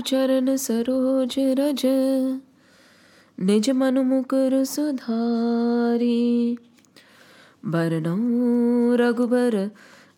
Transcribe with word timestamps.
चरण 0.00 0.56
सरोज 0.56 1.34
रज। 1.38 1.82
निज 3.40 3.70
मनु 3.70 4.02
मुकुरु 4.02 4.64
सुधारी। 4.64 6.58
बरनबर 7.64 9.70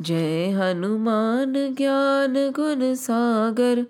जय 0.00 0.50
हनुमान 0.50 1.52
ज्ञान 1.52 2.34
गुण 2.36 2.94
सागर। 2.94 3.86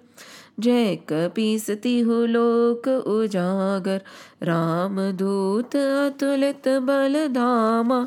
जय 0.61 0.97
कपीसति 0.97 2.01
हो 2.01 2.27
लोक 2.27 2.89
उजागर। 2.89 4.03
राम 4.43 5.11
दूत 5.11 5.77
अतुलित 5.77 6.69
बल 6.69 7.29
धामा। 7.29 8.07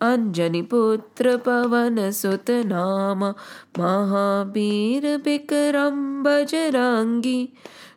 अंजनी 0.00 0.62
पुत्र 0.62 1.36
पवन 1.36 2.10
सुत 2.10 2.50
नाम। 2.50 3.34
महावीर 3.78 5.16
विक्रम 5.16 6.22
बजरंगी 6.22 7.48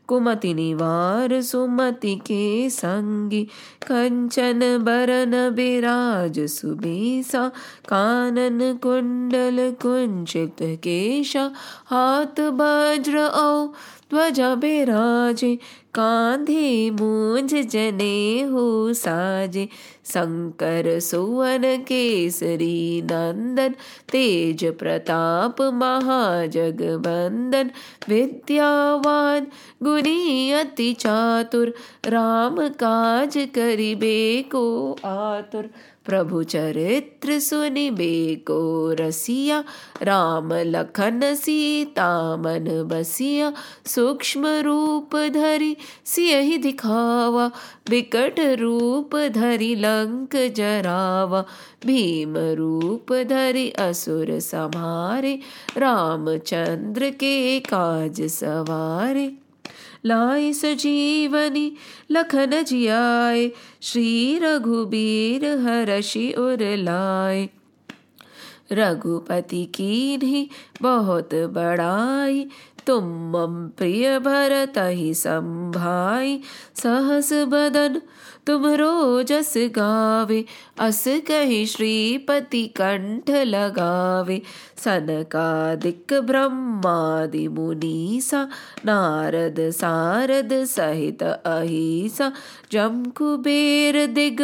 कुमति 0.07 0.53
निवार 0.53 1.41
सुमति 1.41 2.15
के 2.15 2.69
संगी। 2.69 3.43
कंचन 3.87 4.59
बरन 4.59 5.55
बिराज 5.55 6.39
सुबीसा। 6.39 7.51
कानन 7.89 8.79
कुंडल 8.83 9.71
कुंचित 9.81 10.55
केशा। 10.61 11.51
हाथ 11.85 12.39
वज्र 12.39 13.17
औ 13.17 13.67
ध्वजा 14.13 14.55
बिराजे 14.55 15.59
कांधे 15.95 16.89
मूंज 16.89 17.55
जने 17.55 18.41
हो 18.41 18.93
साजे। 18.93 19.69
शंकर 20.05 20.99
सुवन 20.99 21.61
केसरी 21.63 23.01
नंदन, 23.01 23.75
तेज 24.11 24.65
प्रताप 24.65 25.61
महाजगबंदन। 25.61 27.71
विद्यावान 28.09 29.47
गुनी 29.83 30.51
अति 30.51 30.93
चातुर, 30.93 31.73
राम 32.05 32.67
काज 32.67 33.47
करिबे 33.55 34.45
को 34.51 34.97
आतुर। 35.05 35.69
प्रभु 36.05 36.43
चरित्र 36.43 37.39
सुनिबे 37.39 38.35
को 38.47 38.61
रसिया 38.99 39.63
राम 40.03 40.53
लखन 40.53 41.21
सीता 41.35 42.09
मन 42.37 42.65
बसिया 42.87 43.51
सूक्ष्म 43.85 44.47
रूप 44.65 45.15
धरि 45.33 45.75
सियहि 46.05 46.57
दिखावा 46.57 47.45
विकट 47.89 48.39
रूप 48.59 49.15
धरि 49.35 49.73
लंक 49.75 50.35
जरावा 50.55 51.43
भीम 51.85 52.37
रूप 52.57 53.13
धरि 53.29 53.69
असुर 53.79 54.39
समारे 54.39 55.39
रामचंद्र 55.77 57.09
के 57.19 57.59
काज 57.59 58.21
सवारे 58.31 59.31
लाई 60.05 60.53
सजीवनी, 60.53 61.75
लखन 62.11 62.63
जियाए, 62.63 63.51
श्री 63.81 64.39
रघुबीर 64.39 65.45
हरषि 65.45 66.31
उर 66.31 66.75
लाए। 66.77 67.49
रघुपति 68.71 69.65
की 69.65 70.17
नहीं 70.17 70.47
बहुत 70.81 71.29
बड़ाई, 71.33 72.47
तुम 72.87 73.03
मम 73.03 73.71
प्रिय 73.77 74.19
भरत 74.19 74.73
ही 74.77 75.13
संभाई, 75.13 76.39
सहस 76.75 77.33
बदन 77.33 78.01
तुम 78.47 78.65
रोजस 78.79 79.53
गावे 79.75 80.43
अस 80.85 81.03
कही 81.27 81.65
श्रीपति 81.65 82.65
कंठ 82.77 83.29
लगावे 83.29 84.41
सनकादिक 84.83 86.13
ब्रह्मादि 86.27 87.47
मुनीसा 87.47 88.47
नारद 88.85 89.59
सारद 89.79 90.53
सहित 90.69 91.23
अहिसा 91.23 92.31
जम 92.71 93.03
कुबेर 93.17 94.05
दिग 94.13 94.41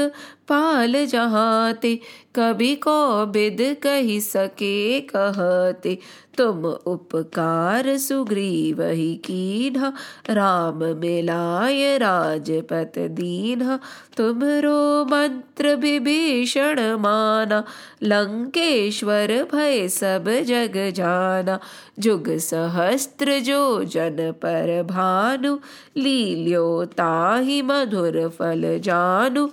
पाल 0.49 1.05
जहाते 1.05 1.99
कभी 2.39 2.75
को 2.75 3.25
बिद 3.25 3.77
कही 3.83 4.21
सके 4.21 4.99
कहते, 5.01 5.97
तुम 6.37 6.65
उपकार 6.65 7.97
सुग्रीव 7.97 8.83
ही 8.83 9.15
कीन्हा 9.15 9.93
राम 10.29 10.83
मिलाय 10.83 11.97
राजपत 11.97 12.93
दीन्हा 12.97 13.79
तुमरो 14.17 15.05
मंत्र 15.05 15.75
विभीषण 15.75 16.79
माना, 16.79 17.63
लंकेश्वर 18.03 19.47
भय 19.53 19.87
सब 19.87 20.25
जग 20.29 20.91
जाना। 20.95 21.59
जुग 21.99 22.37
सहस्त्र 22.37 23.39
जो 23.39 23.83
जन 23.83 24.17
पर 24.31 24.83
भानु, 24.83 25.57
लील्यो 25.97 26.85
ताहि 26.85 27.61
मधुर 27.61 28.27
फल 28.29 28.79
जानु। 28.79 29.49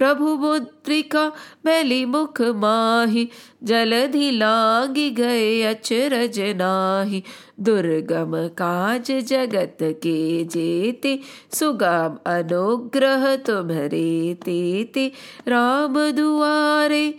प्रभु 0.00 0.36
मुद्रिका 0.36 1.32
मैली 1.66 2.04
मुख 2.04 2.40
माही, 2.40 3.28
जलधि 3.64 4.30
लागी 4.30 5.10
गए 5.10 5.62
अचरज 5.62 6.40
नाही। 6.40 7.22
दुर्गम 7.60 8.48
काज 8.48 9.12
जगत 9.12 9.78
के 9.82 10.44
जेते, 10.44 11.20
सुगम 11.52 12.18
अनुग्रह 12.30 13.36
तुम्हरे 13.36 14.34
तेते। 14.34 15.12
राम 15.48 16.10
दुआरे 16.10 17.14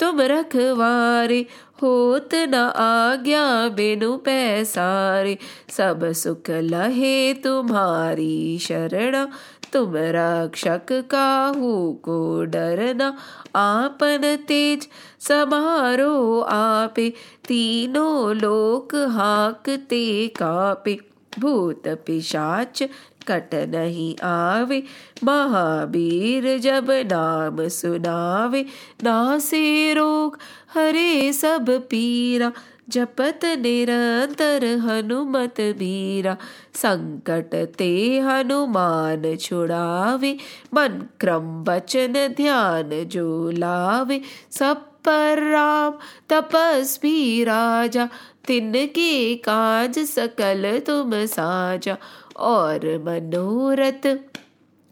तुम 0.00 0.20
रखवारे, 0.20 1.46
होत 1.82 2.34
न 2.34 2.54
आज्ञा 2.76 3.68
बिनु 3.68 4.16
पैसारे। 4.16 5.38
सब 5.70 6.12
सुख 6.12 6.50
लहे 6.50 7.34
तुम्हारी 7.34 8.58
शरणा 8.58 9.28
तुम 9.76 9.92
रक्षक 9.96 10.86
काहू 10.92 11.92
को 11.92 12.44
डरना 12.44 13.16
आपन 13.56 14.38
तेज 14.48 14.88
समारो 15.20 16.40
आपे। 16.40 17.12
तीनों 17.48 18.36
लोक 18.36 18.94
हाकते 18.94 20.28
कापे। 20.28 20.98
भूत 21.38 21.82
पिशाच 21.88 22.82
कट 23.28 23.54
नहीं 23.54 24.16
आवे। 24.26 24.82
महावीर 25.24 26.58
जब 26.58 26.86
नाम 26.90 27.68
सुनावे। 27.68 28.66
नासे 29.04 29.94
रोग 29.94 30.38
हरे 30.74 31.32
सब 31.32 31.66
पीरा। 31.70 32.52
जपत 32.88 33.40
निरंतर 33.44 34.64
हनुमत 34.64 35.54
बीरा 35.60 36.36
संकट 36.74 37.74
ते 37.78 38.18
हनुमान 38.18 39.36
छुड़ावे, 39.36 40.36
मन 40.74 41.08
क्रम 41.20 41.64
वचन 41.68 42.12
ध्यान 42.36 43.04
जो 43.04 43.50
लावे। 43.50 44.20
सब 44.50 44.76
पर 44.76 45.50
राम, 45.50 45.94
तपस्वी 46.28 47.44
राजा, 47.44 48.08
तिनके 48.46 49.34
काज 49.34 49.98
सकल 49.98 50.82
तुम 50.86 51.10
साजा। 51.14 51.96
और 52.36 53.04
मनोरथ 53.06 54.16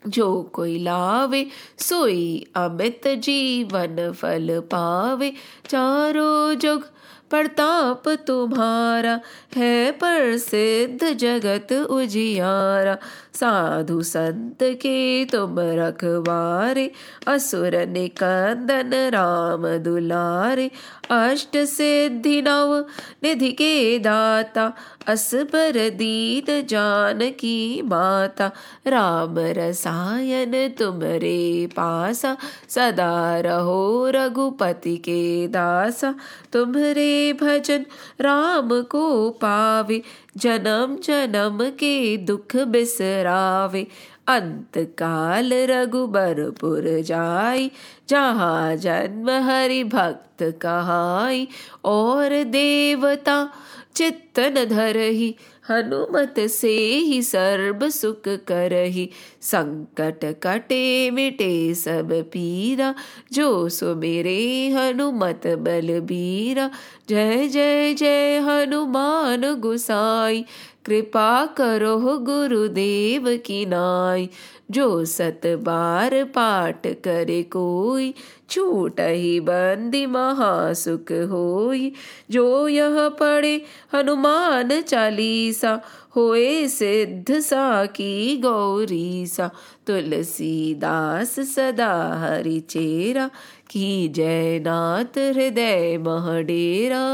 जो 0.06 0.42
कोई 0.42 0.78
लावे, 0.78 1.46
सोई 1.78 2.46
अमित 2.54 3.08
जीवन 3.08 4.12
फल 4.12 4.60
पावे। 4.60 5.32
चारों 5.68 6.54
जुग 6.54 6.93
प्रताप 7.34 8.08
तुम्हारा, 8.08 9.20
है 9.56 9.90
पर 9.92 10.38
सिद्ध 10.38 11.12
जगत 11.12 11.72
उजियारा। 11.72 12.98
साधु 13.34 14.02
संत 14.02 14.58
के 14.62 15.24
तुम 15.24 15.56
रखवारे, 15.58 16.90
असुर 17.26 17.86
निकंदन 17.86 18.90
राम 18.94 19.78
दुलारे। 19.78 20.70
अष्ट 21.10 21.56
सिद्धि 21.56 22.42
नव 22.42 22.84
निधि 23.22 23.52
के 23.52 23.98
दाता 23.98 24.72
असबर 25.06 25.88
दीन 25.88 26.66
जान 26.66 27.18
की 27.30 27.82
माता, 27.82 28.50
राम 28.86 29.34
रसायन 29.38 30.68
तुमरे 30.68 31.66
पासा, 31.66 32.36
सदा 32.68 33.40
रहो 33.40 34.10
रघुपति 34.10 34.96
के 34.96 35.48
दासा। 35.48 36.14
तुम्हरे 36.52 37.32
भजन 37.32 37.86
राम 38.20 38.82
को 38.82 39.30
पावे, 39.30 40.02
जन्म 40.36 40.96
जन्म 40.96 41.70
के 41.70 42.16
दुख 42.16 42.56
बिसरावे। 42.56 43.86
अंत 44.26 44.78
काल 44.78 45.50
रघुबरपुर 45.52 47.00
जाई, 47.00 47.70
जहाँ 48.08 48.76
जन्म 48.76 49.30
हरि 49.30 49.84
भक्त 49.84 50.42
कहाई। 50.42 51.48
और 51.84 52.44
देवता 52.44 53.50
चित्तन 53.96 54.64
धरही 54.64 55.34
हनुमत 55.70 56.34
से 56.40 56.76
ही 56.96 57.22
सर्व 57.22 57.90
सुख 57.90 58.22
करही। 58.28 59.10
संकट 59.40 60.24
कटे 60.42 61.10
मिटे 61.10 61.74
सब 61.74 62.12
पीरा, 62.12 62.94
जो 63.32 63.68
सुमेरे 63.68 64.68
हनुमत 64.68 65.46
बलबीरा। 65.46 66.70
जय 67.08 67.48
जय 67.48 67.94
जय, 67.94 68.38
हनुमान 68.38 69.54
गुसाई 69.54 70.44
कृपा 70.84 71.46
करो 71.46 72.18
गुरुदेव 72.18 73.36
की 73.46 73.66
नाई। 73.66 74.28
जो 74.70 75.04
सत 75.04 75.40
बार 75.46 76.24
पाठ 76.24 76.86
करे 76.86 77.42
कोई, 77.42 78.14
छूट 78.50 79.00
ही 79.00 79.40
बंदी 79.40 80.06
महासुख 80.06 81.12
होई। 81.12 81.92
जो 82.30 82.68
यह 82.68 83.08
पढ़े 83.08 83.62
हनुमान 83.94 84.80
चालीसा, 84.80 85.80
होए 86.16 86.68
सिद्ध 86.68 87.40
सा 87.40 87.86
की 87.86 88.36
गौरी 88.36 89.26
सा 89.26 89.50
तुलसीदास 89.86 91.40
सदा 91.40 92.18
हरि 92.20 92.60
चेरा, 92.60 93.28
की 93.70 94.08
जयनाथ 94.08 95.18
हृदय 95.18 95.98
महडेरा 96.00 97.04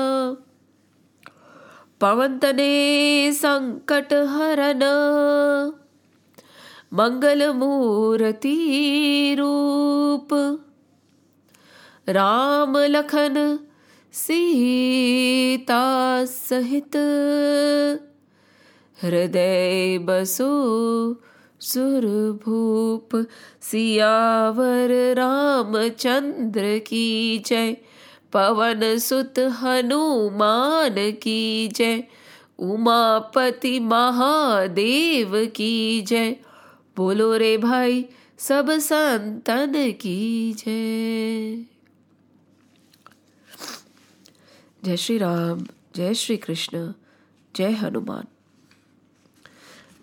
पवन्तने 2.00 3.32
सङ्कटहरन 3.32 4.28
हरणा 4.28 5.72
रामलखन 12.08 13.58
सीता 14.12 15.82
सहित 16.24 16.96
हृदय 19.02 19.98
बसु 19.98 20.50
सुरभूप। 21.60 23.26
सियावर 23.62 25.14
रामचन्द्र 25.14 26.78
की 26.78 27.38
जय। 27.46 27.76
पवन 28.32 28.98
सुत 28.98 29.38
हनुमान 29.38 30.94
की 31.22 31.68
जय। 31.68 32.04
उमापति 32.58 33.78
महादेव 33.80 35.46
की 35.46 36.02
जय। 36.02 36.36
बोलो 36.96 37.36
रे 37.36 37.58
भाई, 37.58 38.06
सब 38.38 38.70
संतन 38.70 39.72
की 40.00 40.52
जय। 40.52 41.64
जय 44.84 44.96
श्री 44.96 45.18
राम, 45.18 45.66
जय 45.96 46.14
श्री 46.14 46.36
कृष्ण, 46.36 46.92
जय 47.56 47.70
Hanuman. 47.70 48.24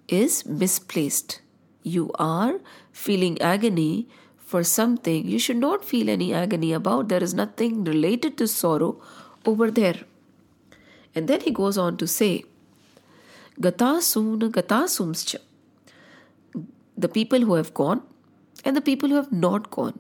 is 0.08 0.44
misplaced. 0.44 1.40
You 1.84 2.10
are 2.18 2.54
feeling 2.92 3.40
agony 3.40 4.08
for 4.50 4.64
something 4.64 5.26
you 5.28 5.38
should 5.38 5.58
not 5.62 5.84
feel 5.84 6.08
any 6.08 6.32
agony 6.32 6.72
about. 6.72 7.08
There 7.08 7.22
is 7.22 7.34
nothing 7.34 7.84
related 7.84 8.38
to 8.38 8.46
sorrow 8.48 8.98
over 9.44 9.70
there. 9.70 9.98
And 11.14 11.28
then 11.28 11.42
he 11.42 11.50
goes 11.50 11.76
on 11.76 11.98
to 11.98 12.06
say, 12.06 12.44
Gatasuna 13.60 14.50
gatasumscha. 14.50 15.36
The 16.96 17.08
people 17.08 17.40
who 17.40 17.54
have 17.54 17.74
gone 17.74 18.02
and 18.64 18.74
the 18.74 18.80
people 18.80 19.10
who 19.10 19.16
have 19.16 19.30
not 19.30 19.70
gone. 19.70 19.98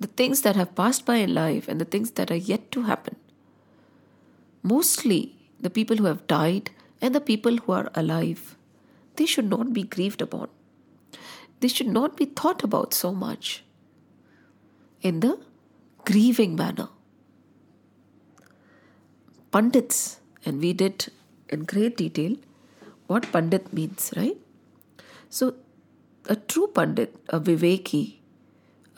The 0.00 0.06
things 0.06 0.40
that 0.40 0.56
have 0.56 0.74
passed 0.74 1.04
by 1.04 1.16
in 1.16 1.34
life 1.34 1.68
and 1.68 1.78
the 1.80 1.84
things 1.84 2.12
that 2.12 2.30
are 2.30 2.42
yet 2.52 2.72
to 2.72 2.82
happen. 2.82 3.16
Mostly 4.62 5.36
the 5.60 5.70
people 5.70 5.98
who 5.98 6.06
have 6.06 6.26
died 6.26 6.70
and 7.02 7.14
the 7.14 7.20
people 7.20 7.58
who 7.58 7.72
are 7.72 7.90
alive. 7.94 8.56
They 9.16 9.26
should 9.26 9.50
not 9.50 9.74
be 9.74 9.82
grieved 9.82 10.22
upon. 10.22 10.48
They 11.64 11.68
should 11.68 11.88
not 11.88 12.14
be 12.14 12.26
thought 12.26 12.62
about 12.62 12.92
so 12.92 13.10
much 13.10 13.64
in 15.00 15.20
the 15.20 15.38
grieving 16.04 16.56
manner. 16.56 16.90
Pandits, 19.50 20.20
and 20.44 20.60
we 20.60 20.74
did 20.74 21.10
in 21.48 21.64
great 21.64 21.96
detail 21.96 22.36
what 23.06 23.32
Pandit 23.32 23.72
means, 23.72 24.12
right? 24.14 24.36
So, 25.30 25.54
a 26.28 26.36
true 26.36 26.66
Pandit, 26.66 27.16
a 27.30 27.40
Viveki, 27.40 28.16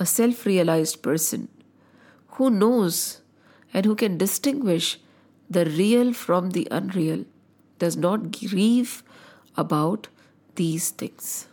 a 0.01 0.05
self 0.05 0.45
realized 0.45 1.03
person 1.03 1.47
who 2.31 2.51
knows 2.51 3.21
and 3.73 3.87
who 3.87 3.95
can 3.95 4.19
distinguish 4.19 4.99
the 5.49 5.67
real 5.67 6.13
from 6.13 6.51
the 6.51 6.67
unreal, 6.73 7.27
does 7.79 7.97
not 7.97 8.33
grieve 8.33 9.05
about 9.57 10.09
these 10.57 10.91
things. 10.91 11.47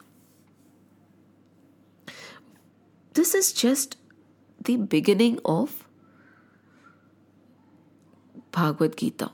This 3.15 3.35
is 3.35 3.53
just 3.53 3.97
the 4.65 4.77
beginning 4.77 5.39
of 5.45 5.89
Bhagavad 8.53 8.97
Gita, 8.97 9.31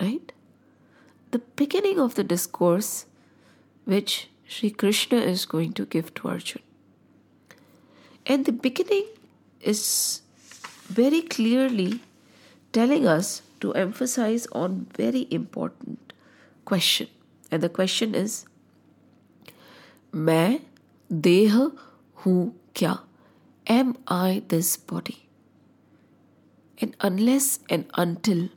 right? 0.00 0.32
The 1.30 1.38
beginning 1.56 1.98
of 1.98 2.14
the 2.14 2.24
discourse 2.24 3.06
which 3.84 4.28
Sri 4.46 4.70
Krishna 4.70 5.18
is 5.18 5.46
going 5.46 5.72
to 5.74 5.84
give 5.86 6.14
to 6.14 6.28
Arjun. 6.28 6.62
And 8.26 8.44
the 8.44 8.52
beginning 8.52 9.06
is 9.60 10.22
very 10.86 11.22
clearly 11.22 12.00
telling 12.72 13.06
us 13.06 13.42
to 13.60 13.72
emphasize 13.74 14.46
on 14.52 14.86
very 14.96 15.26
important 15.30 16.12
question. 16.64 17.08
And 17.50 17.62
the 17.62 17.68
question 17.68 18.14
is 18.14 18.44
मैं 20.14 20.60
देह 21.12 21.54
हूँ 22.24 22.52
kya? 22.78 23.00
Am 23.66 23.96
I 24.06 24.42
this 24.48 24.76
body? 24.76 25.28
And 26.80 26.96
unless 27.00 27.60
and 27.70 27.86
until 27.94 28.48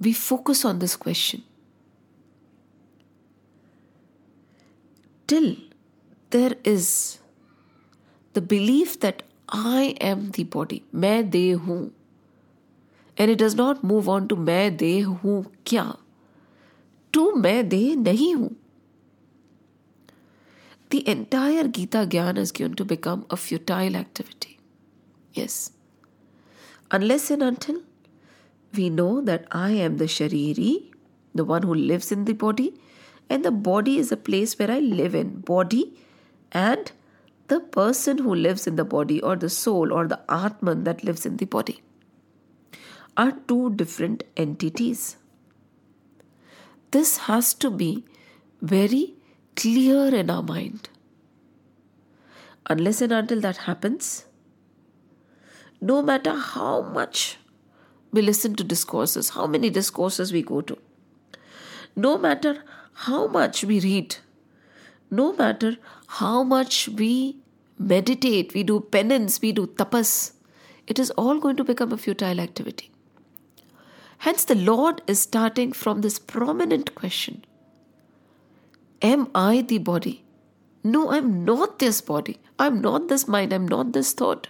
we 0.00 0.12
focus 0.12 0.64
on 0.64 0.78
this 0.78 0.96
question, 0.96 1.42
till 5.26 5.56
there 6.30 6.54
is 6.64 7.18
the 8.32 8.40
belief 8.40 8.98
that 9.00 9.22
I 9.48 9.94
am 10.00 10.30
the 10.32 10.44
body, 10.44 10.82
मैं 10.92 11.30
देह 11.30 11.56
हूँ, 11.66 11.90
and 13.16 13.30
it 13.30 13.38
does 13.38 13.54
not 13.54 13.84
move 13.84 14.08
on 14.08 14.26
to 14.28 14.36
मैं 14.36 14.76
देह 14.76 15.06
हूँ 15.06 15.44
क्या, 15.66 15.96
to 17.12 17.36
मैं 17.36 17.68
देह 17.68 17.94
नहीं 17.96 18.34
हूँ 18.34 18.50
the 20.89 21.07
entire 21.07 21.67
Gita 21.67 22.07
Gyan 22.07 22.37
is 22.37 22.51
going 22.51 22.73
to 22.75 22.85
become 22.85 23.25
a 23.29 23.37
futile 23.37 23.95
activity. 23.95 24.59
Yes. 25.33 25.71
Unless 26.91 27.29
and 27.29 27.43
until 27.43 27.81
we 28.73 28.89
know 28.89 29.21
that 29.21 29.45
I 29.51 29.71
am 29.71 29.97
the 29.97 30.05
Shariri, 30.05 30.91
the 31.35 31.45
one 31.45 31.63
who 31.63 31.75
lives 31.75 32.11
in 32.11 32.25
the 32.25 32.33
body, 32.33 32.73
and 33.29 33.45
the 33.45 33.51
body 33.51 33.97
is 33.97 34.11
a 34.11 34.17
place 34.17 34.57
where 34.57 34.71
I 34.71 34.79
live 34.79 35.13
in. 35.13 35.41
Body 35.41 35.93
and 36.51 36.91
the 37.47 37.59
person 37.59 38.17
who 38.19 38.33
lives 38.33 38.65
in 38.65 38.75
the 38.75 38.85
body, 38.85 39.21
or 39.21 39.35
the 39.35 39.49
soul, 39.49 39.93
or 39.93 40.07
the 40.07 40.19
Atman 40.29 40.83
that 40.85 41.03
lives 41.03 41.25
in 41.25 41.37
the 41.37 41.45
body, 41.45 41.81
are 43.17 43.33
two 43.47 43.71
different 43.71 44.23
entities. 44.37 45.17
This 46.91 47.17
has 47.17 47.53
to 47.55 47.69
be 47.69 48.05
very 48.61 49.15
clear 49.59 50.15
in 50.15 50.29
our 50.29 50.43
mind. 50.43 50.89
Unless 52.69 53.01
and 53.01 53.11
until 53.11 53.41
that 53.41 53.57
happens, 53.57 54.25
no 55.81 56.01
matter 56.01 56.33
how 56.35 56.81
much 56.81 57.37
we 58.11 58.21
listen 58.21 58.55
to 58.55 58.63
discourses, 58.63 59.29
how 59.29 59.47
many 59.47 59.69
discourses 59.69 60.31
we 60.31 60.41
go 60.41 60.61
to, 60.61 60.77
no 61.95 62.17
matter 62.17 62.63
how 63.05 63.27
much 63.27 63.63
we 63.63 63.79
read, 63.79 64.17
no 65.09 65.33
matter 65.33 65.77
how 66.19 66.43
much 66.43 66.87
we 66.89 67.37
meditate, 67.77 68.53
we 68.53 68.63
do 68.63 68.79
penance, 68.79 69.41
we 69.41 69.51
do 69.51 69.67
tapas, 69.67 70.33
it 70.87 70.99
is 70.99 71.11
all 71.11 71.39
going 71.39 71.55
to 71.55 71.63
become 71.63 71.91
a 71.91 71.97
futile 71.97 72.39
activity. 72.39 72.91
Hence, 74.19 74.43
the 74.43 74.55
Lord 74.55 75.01
is 75.07 75.21
starting 75.21 75.71
from 75.71 76.01
this 76.01 76.19
prominent 76.19 76.93
question 76.93 77.45
Am 79.01 79.29
I 79.33 79.61
the 79.61 79.77
body? 79.77 80.23
No, 80.83 81.11
I'm 81.11 81.45
not 81.45 81.79
this 81.79 82.01
body. 82.01 82.39
I'm 82.57 82.81
not 82.81 83.07
this 83.07 83.27
mind. 83.27 83.53
I'm 83.53 83.67
not 83.67 83.93
this 83.93 84.13
thought. 84.13 84.47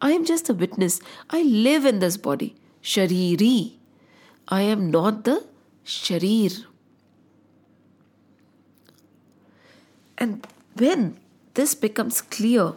I 0.00 0.12
am 0.12 0.24
just 0.24 0.48
a 0.48 0.54
witness. 0.54 1.00
I 1.30 1.42
live 1.42 1.84
in 1.84 1.98
this 1.98 2.16
body. 2.16 2.54
Shariri. 2.82 3.72
I 4.48 4.62
am 4.62 4.90
not 4.90 5.24
the 5.24 5.44
Sharir. 5.84 6.64
And 10.16 10.46
when 10.74 11.18
this 11.54 11.74
becomes 11.74 12.20
clear, 12.20 12.72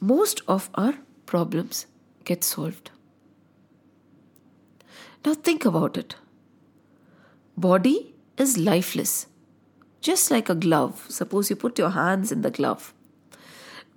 most 0.00 0.42
of 0.48 0.70
our 0.74 0.94
problems 1.26 1.86
get 2.24 2.42
solved. 2.44 2.90
Now 5.24 5.34
think 5.34 5.64
about 5.64 5.96
it. 5.96 6.16
Body 7.56 8.14
is 8.40 8.58
lifeless, 8.58 9.26
just 10.00 10.30
like 10.30 10.48
a 10.48 10.54
glove. 10.54 11.06
Suppose 11.08 11.50
you 11.50 11.56
put 11.56 11.78
your 11.78 11.90
hands 11.90 12.32
in 12.32 12.42
the 12.42 12.50
glove. 12.50 12.92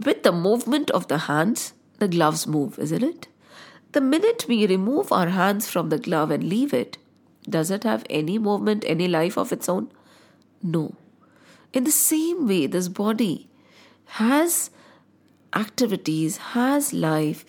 With 0.03 0.23
the 0.23 0.31
movement 0.31 0.91
of 0.91 1.07
the 1.07 1.19
hands, 1.19 1.73
the 1.99 2.07
gloves 2.07 2.45
move, 2.47 2.79
isn't 2.79 3.03
it? 3.03 3.27
The 3.93 4.01
minute 4.01 4.45
we 4.47 4.65
remove 4.65 5.11
our 5.11 5.29
hands 5.29 5.69
from 5.69 5.89
the 5.89 5.99
glove 5.99 6.31
and 6.31 6.43
leave 6.43 6.73
it, 6.73 6.97
does 7.47 7.69
it 7.69 7.83
have 7.83 8.03
any 8.09 8.39
movement, 8.39 8.83
any 8.87 9.07
life 9.07 9.37
of 9.37 9.51
its 9.51 9.69
own? 9.69 9.91
No. 10.61 10.95
In 11.73 11.83
the 11.83 11.91
same 11.91 12.47
way, 12.47 12.67
this 12.67 12.87
body 12.87 13.49
has 14.05 14.69
activities, 15.55 16.37
has 16.37 16.93
life 16.93 17.45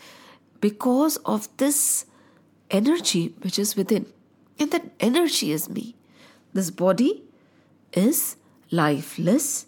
because 0.61 1.17
of 1.19 1.49
this 1.57 2.07
energy 2.71 3.35
which 3.43 3.59
is 3.59 3.77
within. 3.77 4.07
And 4.59 4.71
that 4.71 4.91
energy 5.01 5.53
is 5.53 5.69
me. 5.69 5.95
This 6.55 6.71
body 6.71 7.25
is 7.93 8.37
lifeless, 8.71 9.67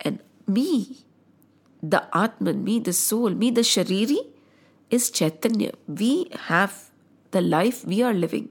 and 0.00 0.20
me 0.46 1.04
the 1.82 2.06
Atman, 2.16 2.62
me, 2.62 2.78
the 2.78 2.92
soul, 2.92 3.30
me, 3.30 3.50
the 3.50 3.62
Shariri, 3.62 4.18
is 4.90 5.10
Chaitanya. 5.10 5.72
We 5.88 6.28
have 6.46 6.90
the 7.32 7.40
life 7.40 7.84
we 7.84 8.02
are 8.02 8.14
living. 8.14 8.50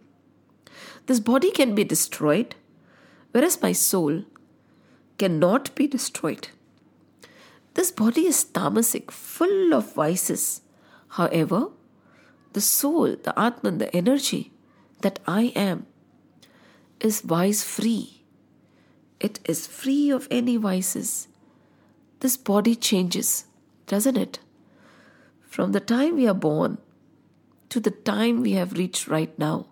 This 1.05 1.21
body 1.21 1.51
can 1.51 1.73
be 1.73 1.85
destroyed, 1.85 2.55
whereas 3.31 3.61
my 3.61 3.71
soul 3.71 4.25
cannot 5.17 5.73
be 5.75 5.88
destroyed. 5.88 6.50
This 7.75 7.91
body 7.91 8.25
is 8.25 8.43
tamasic, 8.43 9.09
full 9.09 9.73
of 9.73 9.93
vices. 9.93 10.61
However, 11.09 11.69
the 12.51 12.61
soul, 12.61 13.15
the 13.15 13.38
Atman, 13.39 13.77
the 13.77 13.95
energy 13.95 14.51
that 15.00 15.19
I 15.25 15.53
am, 15.55 15.85
is 17.01 17.22
vice 17.22 17.63
free. 17.63 18.24
It 19.20 19.39
is 19.46 19.67
free 19.67 20.10
of 20.10 20.27
any 20.31 20.58
vices 20.58 21.27
this 22.22 22.38
body 22.38 22.75
changes, 22.75 23.46
doesn't 23.88 24.15
it? 24.15 24.39
From 25.41 25.72
the 25.72 25.79
time 25.79 26.15
we 26.15 26.27
are 26.27 26.36
born 26.36 26.77
to 27.70 27.79
the 27.79 27.91
time 27.91 28.41
we 28.41 28.51
have 28.53 28.77
reached 28.77 29.08
right 29.08 29.38
now, 29.38 29.65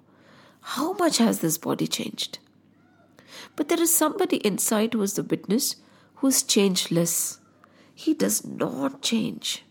how 0.61 0.93
much 0.93 1.19
has 1.19 1.39
this 1.39 1.57
body 1.57 1.87
changed? 1.87 2.39
But 3.55 3.69
there 3.69 3.79
is 3.81 3.95
somebody 3.95 4.37
inside 4.37 4.93
who 4.93 5.01
is 5.03 5.13
the 5.13 5.23
witness 5.23 5.75
who 6.15 6.27
is 6.27 6.43
changeless. 6.43 7.39
He 7.93 8.13
does 8.13 8.43
not 8.45 9.01
change. 9.01 9.63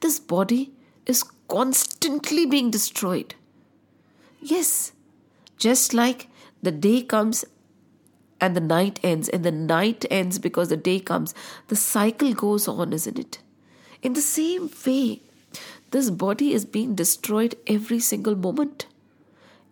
This 0.00 0.20
body 0.20 0.72
is 1.06 1.24
constantly 1.48 2.44
being 2.44 2.70
destroyed. 2.70 3.34
Yes, 4.40 4.92
just 5.58 5.92
like 5.92 6.28
the 6.62 6.72
day 6.72 7.02
comes 7.02 7.44
and 8.40 8.54
the 8.56 8.60
night 8.60 9.00
ends, 9.02 9.28
and 9.28 9.44
the 9.44 9.50
night 9.50 10.04
ends 10.10 10.38
because 10.38 10.68
the 10.68 10.76
day 10.76 11.00
comes. 11.00 11.34
The 11.66 11.76
cycle 11.76 12.32
goes 12.32 12.68
on, 12.68 12.92
isn't 12.92 13.18
it? 13.18 13.38
In 14.00 14.12
the 14.12 14.20
same 14.20 14.70
way, 14.86 15.22
this 15.90 16.10
body 16.10 16.52
is 16.52 16.64
being 16.64 16.94
destroyed 16.94 17.56
every 17.66 17.98
single 17.98 18.36
moment. 18.36 18.86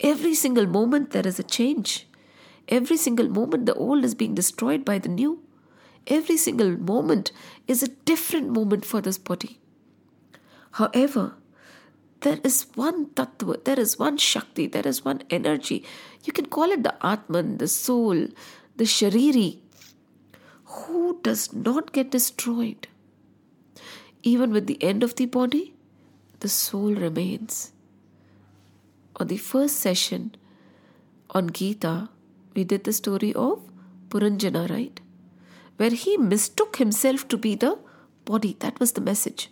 Every 0.00 0.34
single 0.34 0.66
moment, 0.66 1.10
there 1.10 1.26
is 1.26 1.38
a 1.38 1.44
change. 1.44 2.08
Every 2.68 2.96
single 2.96 3.28
moment, 3.28 3.66
the 3.66 3.74
old 3.74 4.04
is 4.04 4.14
being 4.14 4.34
destroyed 4.34 4.84
by 4.84 4.98
the 4.98 5.08
new. 5.08 5.40
Every 6.08 6.36
single 6.36 6.76
moment 6.76 7.30
is 7.68 7.82
a 7.82 7.88
different 7.88 8.50
moment 8.50 8.84
for 8.84 9.00
this 9.00 9.18
body. 9.18 9.58
However, 10.72 11.34
there 12.20 12.38
is 12.42 12.66
one 12.74 13.06
tattva, 13.06 13.62
there 13.64 13.78
is 13.78 13.98
one 13.98 14.16
shakti, 14.16 14.66
there 14.66 14.86
is 14.86 15.04
one 15.04 15.22
energy. 15.30 15.84
You 16.24 16.32
can 16.32 16.46
call 16.46 16.70
it 16.70 16.82
the 16.82 16.94
Atman, 17.06 17.58
the 17.58 17.68
soul, 17.68 18.28
the 18.76 18.84
Shariri, 18.84 19.58
who 20.64 21.20
does 21.22 21.52
not 21.52 21.92
get 21.92 22.10
destroyed. 22.10 22.88
Even 24.22 24.50
with 24.50 24.66
the 24.66 24.82
end 24.82 25.02
of 25.02 25.14
the 25.16 25.26
body, 25.26 25.74
the 26.40 26.48
soul 26.48 26.94
remains. 26.94 27.72
On 29.16 29.26
the 29.28 29.36
first 29.36 29.76
session 29.76 30.34
on 31.30 31.50
Gita, 31.50 32.08
we 32.54 32.64
did 32.64 32.84
the 32.84 32.92
story 32.92 33.32
of 33.34 33.62
Puranjana, 34.08 34.68
right? 34.68 35.00
Where 35.76 35.90
he 35.90 36.16
mistook 36.16 36.76
himself 36.76 37.28
to 37.28 37.36
be 37.36 37.54
the 37.54 37.78
body. 38.24 38.56
That 38.60 38.80
was 38.80 38.92
the 38.92 39.00
message. 39.00 39.50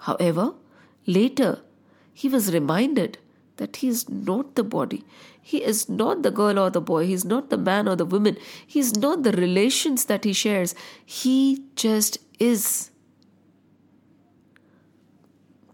However, 0.00 0.54
later 1.16 1.60
he 2.12 2.28
was 2.28 2.52
reminded 2.52 3.18
that 3.56 3.76
he 3.76 3.88
is 3.88 4.08
not 4.08 4.54
the 4.54 4.64
body. 4.64 5.04
He 5.40 5.62
is 5.64 5.88
not 5.88 6.22
the 6.22 6.30
girl 6.30 6.58
or 6.58 6.70
the 6.70 6.80
boy. 6.80 7.06
He 7.06 7.12
is 7.12 7.24
not 7.24 7.48
the 7.50 7.56
man 7.56 7.88
or 7.88 7.96
the 7.96 8.04
woman. 8.04 8.36
He 8.66 8.80
is 8.80 8.96
not 8.96 9.22
the 9.22 9.32
relations 9.32 10.04
that 10.06 10.24
he 10.24 10.32
shares. 10.32 10.74
He 11.04 11.64
just 11.74 12.18
is. 12.38 12.90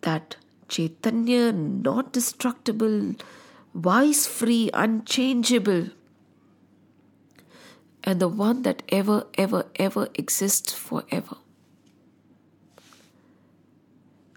That 0.02 0.36
Chaitanya, 0.68 1.52
not 1.52 2.12
destructible, 2.12 3.14
vice 3.74 4.26
free, 4.26 4.70
unchangeable, 4.74 5.88
and 8.02 8.20
the 8.20 8.28
one 8.28 8.62
that 8.62 8.82
ever, 8.90 9.26
ever, 9.38 9.66
ever 9.76 10.08
exists 10.14 10.72
forever. 10.72 11.36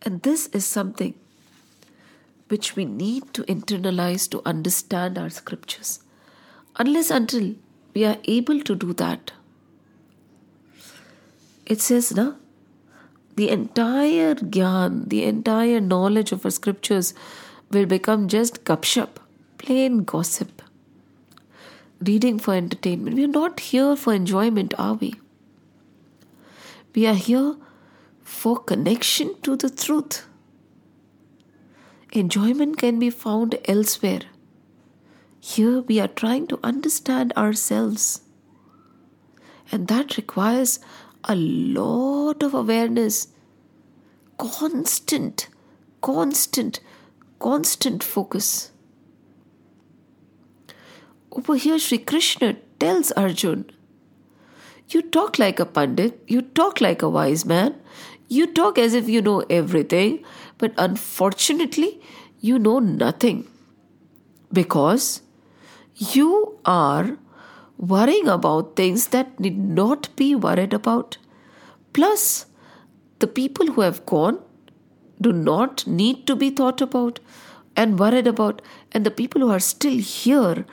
And 0.07 0.21
this 0.21 0.47
is 0.53 0.65
something 0.65 1.15
which 2.47 2.77
we 2.77 2.85
need 2.85 3.33
to 3.33 3.43
internalize 3.43 4.29
to 4.29 4.41
understand 4.45 5.17
our 5.17 5.29
scriptures. 5.29 5.99
Unless 6.77 7.09
until 7.11 7.55
we 7.93 8.05
are 8.05 8.15
able 8.23 8.61
to 8.61 8.73
do 8.73 8.93
that. 8.93 9.33
It 11.65 11.81
says, 11.81 12.15
na, 12.15 12.35
the 13.35 13.49
entire 13.49 14.35
gyan, 14.35 15.09
the 15.09 15.25
entire 15.25 15.81
knowledge 15.81 16.31
of 16.31 16.45
our 16.45 16.51
scriptures 16.51 17.13
will 17.69 17.85
become 17.85 18.29
just 18.29 18.63
gupshup, 18.63 19.17
plain 19.57 20.05
gossip. 20.05 20.61
Reading 21.99 22.39
for 22.39 22.53
entertainment. 22.53 23.17
We 23.17 23.25
are 23.25 23.39
not 23.41 23.59
here 23.59 23.97
for 23.97 24.13
enjoyment, 24.13 24.73
are 24.77 24.93
we? 24.93 25.15
We 26.95 27.07
are 27.07 27.21
here 27.29 27.57
for 28.27 28.57
connection 28.57 29.33
to 29.41 29.55
the 29.55 29.69
truth. 29.69 30.27
Enjoyment 32.11 32.77
can 32.77 32.99
be 32.99 33.09
found 33.09 33.57
elsewhere. 33.65 34.23
Here 35.39 35.79
we 35.79 36.01
are 36.01 36.09
trying 36.09 36.45
to 36.47 36.59
understand 36.61 37.31
ourselves. 37.37 38.21
And 39.71 39.87
that 39.87 40.17
requires 40.17 40.79
a 41.23 41.35
lot 41.35 42.43
of 42.43 42.53
awareness, 42.53 43.29
constant, 44.37 45.47
constant, 46.01 46.81
constant 47.39 48.03
focus. 48.03 48.71
Over 51.31 51.55
here, 51.55 51.79
Sri 51.79 51.97
Krishna 51.97 52.55
tells 52.77 53.13
Arjun, 53.13 53.71
You 54.89 55.01
talk 55.01 55.39
like 55.39 55.61
a 55.61 55.65
pandit, 55.65 56.21
you 56.27 56.41
talk 56.41 56.81
like 56.81 57.01
a 57.01 57.09
wise 57.09 57.45
man, 57.45 57.75
you 58.27 58.47
talk 58.47 58.77
as 58.77 58.93
if 58.93 59.07
you 59.09 59.21
know 59.21 59.41
everything, 59.49 60.23
but 60.57 60.73
unfortunately, 60.77 62.01
you 62.39 62.59
know 62.59 62.79
nothing. 62.79 63.47
Because 64.51 65.21
you 65.95 66.59
are 66.65 67.17
worrying 67.77 68.27
about 68.27 68.75
things 68.75 69.07
that 69.07 69.39
need 69.39 69.57
not 69.57 70.15
be 70.15 70.35
worried 70.35 70.73
about. 70.73 71.17
Plus, 71.93 72.45
the 73.19 73.27
people 73.27 73.67
who 73.67 73.81
have 73.81 74.05
gone 74.05 74.39
do 75.19 75.33
not 75.33 75.85
need 75.87 76.27
to 76.27 76.35
be 76.35 76.49
thought 76.49 76.81
about 76.81 77.19
and 77.75 77.99
worried 77.99 78.27
about, 78.27 78.61
and 78.91 79.05
the 79.05 79.11
people 79.11 79.41
who 79.41 79.51
are 79.51 79.59
still 79.59 79.97
here 79.97 80.65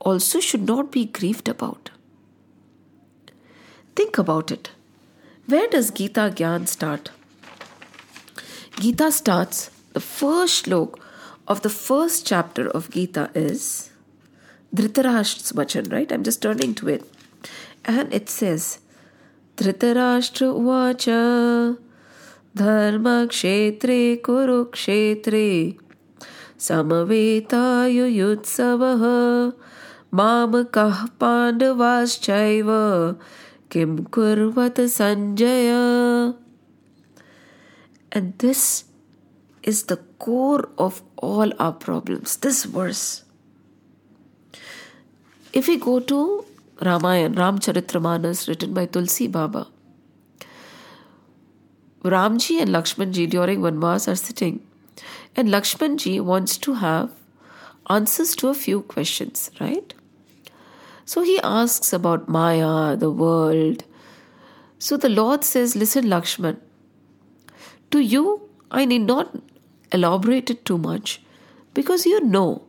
also 0.00 0.40
should 0.40 0.66
not 0.66 0.90
be 0.90 1.04
grieved 1.04 1.48
about. 1.48 1.90
Think 3.94 4.18
about 4.18 4.50
it. 4.50 4.70
Where 5.47 5.67
does 5.67 5.91
Gita 5.91 6.31
Gyan 6.35 6.67
start? 6.67 7.11
Gita 8.79 9.11
starts, 9.11 9.69
the 9.93 9.99
first 9.99 10.65
slok 10.65 10.99
of 11.47 11.61
the 11.61 11.69
first 11.69 12.25
chapter 12.25 12.67
of 12.67 12.89
Gita 12.89 13.29
is 13.35 13.91
Dhritarashtra's 14.75 15.51
Vachan, 15.51 15.91
right? 15.91 16.11
I'm 16.11 16.23
just 16.23 16.41
turning 16.41 16.73
to 16.75 16.89
it. 16.89 17.03
And 17.85 18.13
it 18.13 18.29
says, 18.29 18.79
Dhritarashtra 19.57 20.53
Vacha 20.67 21.77
धर्मक्षेत्रे 22.57 24.15
कुरुक्षेत्रे 24.25 25.47
समवेतायुयुत्सवः 26.65 27.83
मामकः 30.17 30.99
पाण्डवाश्चैव 31.21 32.69
किं 33.70 33.96
kurvat 34.16 34.82
sanjaya 34.96 36.34
and 38.12 38.38
this 38.38 38.84
is 39.62 39.84
the 39.84 39.96
core 40.18 40.68
of 40.78 41.02
all 41.16 41.52
our 41.58 41.72
problems 41.72 42.36
this 42.36 42.64
verse 42.64 43.24
if 45.52 45.66
we 45.66 45.76
go 45.76 45.98
to 45.98 46.44
Ramayan, 46.80 47.34
Ramcharitramanas, 47.34 48.46
written 48.46 48.72
by 48.72 48.86
Tulsi 48.86 49.26
Baba, 49.26 49.66
Ramji 52.04 52.60
and 52.60 52.70
Lakshmanji 52.70 53.28
during 53.28 53.60
Vanvas 53.60 54.06
are 54.06 54.14
sitting, 54.14 54.64
and 55.34 55.48
Lakshmanji 55.48 56.20
wants 56.20 56.56
to 56.58 56.74
have 56.74 57.10
answers 57.90 58.36
to 58.36 58.48
a 58.48 58.54
few 58.54 58.82
questions, 58.82 59.50
right? 59.60 59.92
So 61.07 61.21
he 61.21 61.39
asks 61.43 61.93
about 61.93 62.29
Maya, 62.29 62.95
the 62.95 63.09
world. 63.11 63.83
So 64.79 64.97
the 64.97 65.09
Lord 65.09 65.43
says, 65.43 65.75
Listen, 65.75 66.05
Lakshman, 66.05 66.57
to 67.91 67.99
you, 67.99 68.49
I 68.71 68.85
need 68.85 69.01
not 69.01 69.35
elaborate 69.91 70.49
it 70.49 70.65
too 70.65 70.77
much 70.77 71.21
because 71.73 72.05
you 72.05 72.21
know 72.21 72.63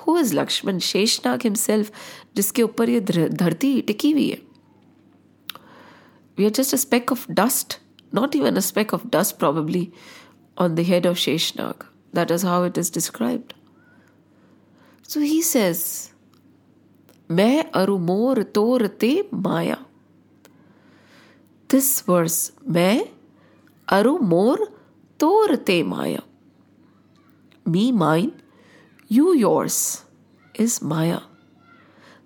who 0.00 0.16
is 0.16 0.32
Lakshman, 0.32 0.80
Sheshnag 0.80 1.42
himself, 1.42 1.90
जिसके 2.34 2.62
ऊपर 2.62 2.88
ये 2.88 3.00
धरती 3.00 3.80
टिकी 3.82 4.12
हुई 4.12 4.28
है 4.30 4.40
We 6.38 6.46
are 6.46 6.56
just 6.58 6.72
a 6.72 6.78
speck 6.78 7.10
of 7.10 7.26
dust 7.34 7.80
not 8.12 8.34
even 8.34 8.56
a 8.56 8.62
speck 8.62 8.92
of 8.92 9.10
dust 9.10 9.38
probably 9.38 9.92
on 10.56 10.74
the 10.74 10.82
head 10.82 11.06
of 11.06 11.16
Sheshnag. 11.16 11.86
That 12.12 12.30
is 12.30 12.42
how 12.42 12.64
it 12.64 12.76
is 12.76 12.90
described. 12.90 13.54
So 15.02 15.20
he 15.20 15.42
says, 15.42 16.12
मैं 17.30 17.70
अरुमोर 17.82 18.42
तोर 18.42 18.86
ते 18.86 19.28
माया 19.34 19.76
This 21.68 22.00
verse, 22.00 22.50
मैं 22.66 23.04
अरुमोर 23.88 24.66
तोर 25.20 25.56
ते 25.56 25.82
माया 25.82 26.22
Me, 27.66 27.92
mine, 27.92 28.32
you, 29.06 29.34
yours, 29.36 30.04
is 30.54 30.82
Maya. 30.82 31.20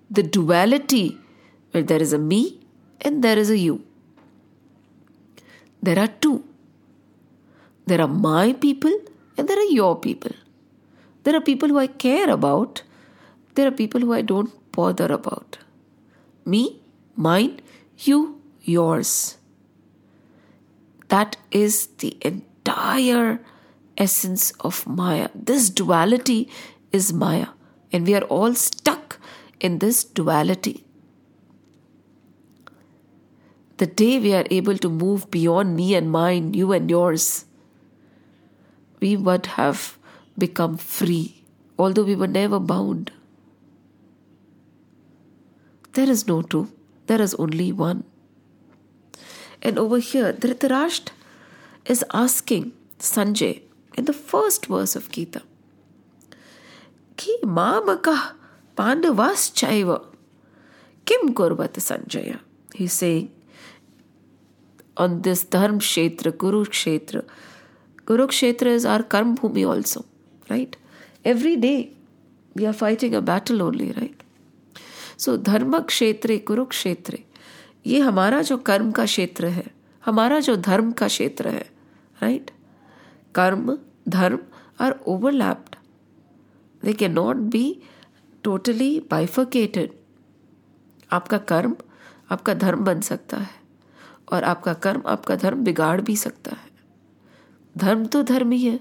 The 0.09 0.23
duality 0.23 1.19
where 1.71 1.83
there 1.83 2.01
is 2.01 2.13
a 2.13 2.17
me 2.17 2.61
and 3.01 3.23
there 3.23 3.37
is 3.37 3.49
a 3.49 3.57
you. 3.57 3.83
There 5.83 5.99
are 5.99 6.07
two. 6.07 6.43
There 7.85 8.01
are 8.01 8.07
my 8.07 8.53
people 8.53 8.93
and 9.37 9.47
there 9.47 9.59
are 9.59 9.71
your 9.71 9.99
people. 9.99 10.31
There 11.23 11.35
are 11.35 11.41
people 11.41 11.69
who 11.69 11.77
I 11.77 11.87
care 11.87 12.29
about. 12.29 12.81
There 13.53 13.67
are 13.67 13.71
people 13.71 14.01
who 14.01 14.13
I 14.13 14.21
don't 14.21 14.51
bother 14.72 15.12
about. 15.12 15.58
Me, 16.44 16.80
mine, 17.16 17.60
you, 17.98 18.40
yours. 18.62 19.36
That 21.08 21.36
is 21.50 21.88
the 21.98 22.16
entire 22.22 23.40
essence 23.96 24.52
of 24.60 24.86
Maya. 24.86 25.28
This 25.34 25.70
duality 25.70 26.48
is 26.92 27.12
Maya, 27.12 27.48
and 27.92 28.06
we 28.06 28.14
are 28.14 28.22
all 28.24 28.54
stuck 28.54 29.18
in 29.60 29.78
this 29.78 30.04
duality 30.04 30.84
the 33.80 33.86
day 33.86 34.18
we 34.18 34.34
are 34.34 34.44
able 34.50 34.76
to 34.76 34.90
move 34.90 35.30
beyond 35.30 35.74
me 35.74 35.94
and 35.94 36.12
mine, 36.12 36.52
you 36.52 36.70
and 36.72 36.90
yours, 36.90 37.46
we 39.00 39.16
would 39.16 39.46
have 39.46 39.96
become 40.36 40.76
free, 40.76 41.44
although 41.78 42.02
we 42.02 42.14
were 42.14 42.26
never 42.26 42.60
bound. 42.60 43.10
There 45.92 46.08
is 46.08 46.26
no 46.26 46.42
two, 46.42 46.72
there 47.06 47.20
is 47.20 47.34
only 47.34 47.72
one. 47.72 48.04
And 49.62 49.78
over 49.78 49.98
here, 49.98 50.32
Dhritarashtra 50.32 51.10
is 51.84 52.04
asking 52.14 52.72
Sanjay 52.98 53.62
in 53.96 54.04
the 54.04 54.12
first 54.12 54.66
verse 54.66 54.94
of 54.94 55.10
Gita, 55.10 55.42
Ki 57.16 57.36
mamaka 57.42 58.32
pandavas 58.76 59.50
chaiva 59.52 60.04
kim 61.04 61.34
kurvat 61.34 61.72
Sanjaya. 61.72 62.38
He's 62.74 62.92
saying, 62.92 63.32
on 64.96 65.22
this 65.22 65.44
Dharm 65.44 65.78
Kshetra, 65.80 66.32
Kurukshetra. 66.32 67.24
Kurukshetra 68.04 68.66
is 68.66 68.86
our 68.86 69.02
Karm 69.02 69.36
Bhumi 69.36 69.68
also, 69.68 70.04
right? 70.48 70.76
Every 71.24 71.56
day 71.56 71.92
we 72.54 72.66
are 72.66 72.72
fighting 72.72 73.14
a 73.14 73.20
battle 73.20 73.62
only, 73.62 73.92
right? 73.92 74.22
सो 75.20 75.36
धर्म 75.36 75.78
क्षेत्र, 75.80 76.36
कुरुक्षेत्र। 76.38 77.18
ये 77.86 78.00
हमारा 78.00 78.42
जो 78.42 78.56
कर्म 78.56 78.90
का 78.92 79.04
क्षेत्र 79.04 79.46
है, 79.46 79.66
हमारा 80.04 80.40
जो 80.40 80.56
धर्म 80.56 80.92
का 80.92 81.06
क्षेत्र 81.06 81.48
है 81.48 81.70
right 82.22 82.50
karma, 83.34 83.78
dharma 84.08 84.38
are 84.80 84.94
overlapped 85.06 85.76
they 86.84 86.92
can 86.92 87.12
not 87.12 87.36
be 87.36 87.82
totally 88.44 89.00
bifurcated 89.10 89.92
आपका 91.12 91.38
कर्म, 91.38 91.74
आपका 92.30 92.54
धर्म 92.54 92.84
बन 92.84 93.00
सकता 93.00 93.36
है, 93.36 93.54
और 94.32 94.44
आपका 94.44 94.74
कर्म, 94.74 95.02
आपका 95.06 95.36
धर्म 95.36 95.64
बिगाड़ 95.64 96.00
भी 96.00 96.16
सकता 96.16 96.50
है। 96.50 96.70
धर्म 97.78 98.06
तो 98.06 98.22
धर्म 98.22 98.50
ही। 98.50 98.64
है 98.64 98.80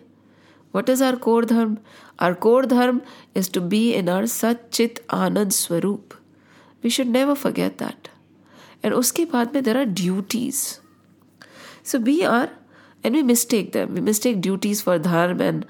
what 0.76 0.90
is 0.90 1.04
our 1.04 1.16
core 1.16 1.46
dharma? 1.46 1.78
Our 2.20 2.34
core 2.34 2.66
dharma 2.66 3.02
is 3.36 3.52
to 3.52 3.62
be 3.62 3.92
in 3.94 4.10
our 4.10 4.26
sachit 4.26 5.06
anand 5.14 5.52
swaroop. 5.52 6.10
We 6.82 6.90
should 6.90 7.08
never 7.08 7.36
forget 7.36 7.78
that. 7.80 8.10
And 8.82 8.94
uske 8.94 9.26
baad 9.32 9.64
there 9.64 9.78
are 9.78 9.86
duties. 9.86 10.80
So 11.84 12.00
we 12.00 12.24
are, 12.24 12.50
and 13.04 13.16
we 13.16 13.24
mistake 13.24 13.72
them. 13.74 13.94
We 13.94 14.02
mistake 14.02 14.42
duties 14.42 14.82
for 14.82 15.00
dharma 15.00 15.44
and 15.44 15.66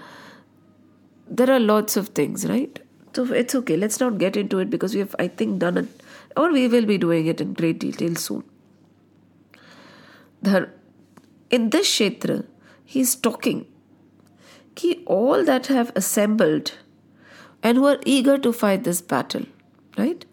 there 1.29 1.51
are 1.51 1.59
lots 1.59 1.95
of 1.95 2.09
things, 2.09 2.45
right? 2.47 2.79
So 3.13 3.31
it's 3.33 3.55
okay. 3.55 3.77
Let's 3.77 3.99
not 3.99 4.17
get 4.17 4.35
into 4.35 4.59
it 4.59 4.69
because 4.69 4.93
we 4.93 4.99
have, 4.99 5.15
I 5.19 5.27
think, 5.27 5.59
done 5.59 5.77
it, 5.77 5.87
or 6.37 6.51
we 6.51 6.67
will 6.67 6.85
be 6.85 6.97
doing 6.97 7.27
it 7.27 7.41
in 7.41 7.53
great 7.53 7.79
detail 7.79 8.15
soon. 8.15 8.43
Dhar, 10.43 10.69
in 11.49 11.69
this 11.69 11.87
kshetra, 11.87 12.45
he 12.85 13.01
is 13.01 13.15
talking. 13.15 13.65
Ki 14.75 15.03
all 15.05 15.43
that 15.43 15.67
have 15.67 15.91
assembled 15.95 16.73
and 17.61 17.77
who 17.77 17.85
are 17.85 17.99
eager 18.05 18.37
to 18.37 18.53
fight 18.53 18.83
this 18.83 19.01
battle, 19.01 19.45
right? 19.97 20.25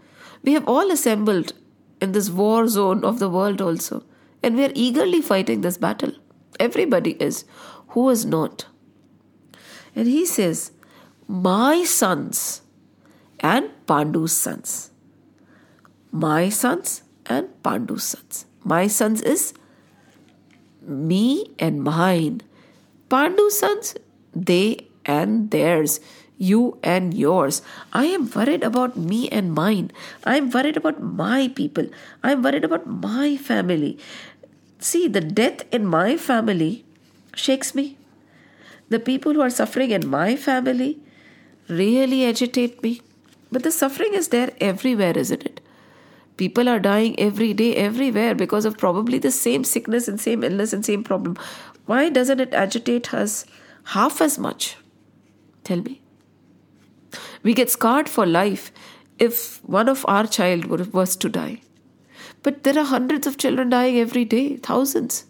We 0.46 0.54
have 0.54 0.66
all 0.66 0.90
assembled 0.90 1.52
in 2.00 2.12
this 2.12 2.30
war 2.30 2.68
zone 2.68 3.04
of 3.04 3.18
the 3.18 3.28
world 3.28 3.61
also, 3.61 4.04
and 4.42 4.56
we 4.56 4.64
are 4.64 4.72
eagerly 4.74 5.20
fighting 5.20 5.61
this 5.61 5.76
battle. 5.76 6.12
Everybody 6.59 7.12
is. 7.28 7.44
Who 7.88 8.09
is 8.09 8.24
not? 8.24 8.66
And 9.94 10.06
he 10.06 10.24
says, 10.24 10.72
My 11.26 11.85
sons 11.85 12.62
and 13.40 13.70
Pandu's 13.87 14.32
sons. 14.32 14.90
My 16.11 16.48
sons 16.48 17.02
and 17.26 17.48
Pandu's 17.62 18.04
sons. 18.04 18.46
My 18.64 18.87
sons 18.87 19.20
is 19.22 19.52
me 20.82 21.54
and 21.59 21.82
mine 21.82 22.40
Pandu's 23.09 23.59
sons, 23.59 23.94
they 24.35 24.88
and 25.04 25.50
theirs, 25.50 26.00
you 26.38 26.79
and 26.83 27.14
yours. 27.14 27.62
I 27.92 28.07
am 28.07 28.31
worried 28.31 28.62
about 28.62 28.96
me 28.96 29.29
and 29.29 29.53
mine. 29.53 29.90
I 30.25 30.37
am 30.37 30.51
worried 30.51 30.77
about 30.77 31.03
my 31.03 31.49
people. 31.49 31.87
I 32.22 32.33
am 32.33 32.42
worried 32.42 32.64
about 32.64 32.87
my 32.87 33.37
family. 33.37 33.99
See, 34.79 35.09
the 35.09 35.20
death 35.20 35.62
in 35.72 35.87
my 35.87 36.16
family 36.16 36.85
shakes 37.35 37.75
me. 37.75 37.96
The 38.88 39.01
people 39.01 39.33
who 39.33 39.40
are 39.40 39.51
suffering 39.51 39.90
in 39.90 40.07
my 40.07 40.37
family 40.37 41.01
really 41.68 42.25
agitate 42.25 42.83
me. 42.83 43.01
But 43.51 43.62
the 43.62 43.72
suffering 43.72 44.14
is 44.14 44.29
there 44.29 44.53
everywhere, 44.61 45.16
isn't 45.16 45.44
it? 45.44 45.61
People 46.37 46.68
are 46.68 46.79
dying 46.79 47.18
every 47.18 47.55
day, 47.55 47.75
everywhere, 47.75 48.35
because 48.35 48.66
of 48.66 48.77
probably 48.77 49.18
the 49.18 49.31
same 49.31 49.64
sickness 49.64 50.07
and 50.07 50.20
same 50.20 50.44
illness 50.44 50.72
and 50.72 50.85
same 50.85 51.03
problem. 51.03 51.37
Why 51.87 52.11
doesn't 52.11 52.40
it 52.40 52.53
agitate 52.53 53.14
us 53.14 53.46
half 53.85 54.20
as 54.20 54.38
much? 54.38 54.77
Tell 55.64 55.81
me. 55.81 56.03
We 57.46 57.54
get 57.54 57.70
scarred 57.70 58.09
for 58.09 58.26
life 58.26 58.72
if 59.24 59.62
one 59.64 59.88
of 59.88 60.04
our 60.09 60.26
child 60.26 60.64
was 60.92 61.14
to 61.24 61.28
die. 61.28 61.61
But 62.42 62.64
there 62.64 62.76
are 62.76 62.85
hundreds 62.85 63.28
of 63.28 63.38
children 63.38 63.68
dying 63.70 63.98
every 64.00 64.24
day, 64.24 64.56
thousands. 64.56 65.26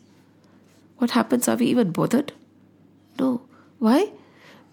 What 0.97 1.11
happens? 1.11 1.47
Are 1.47 1.57
we 1.57 1.67
even 1.67 1.91
bothered? 1.91 2.33
No. 3.19 3.43
Why? 3.79 4.13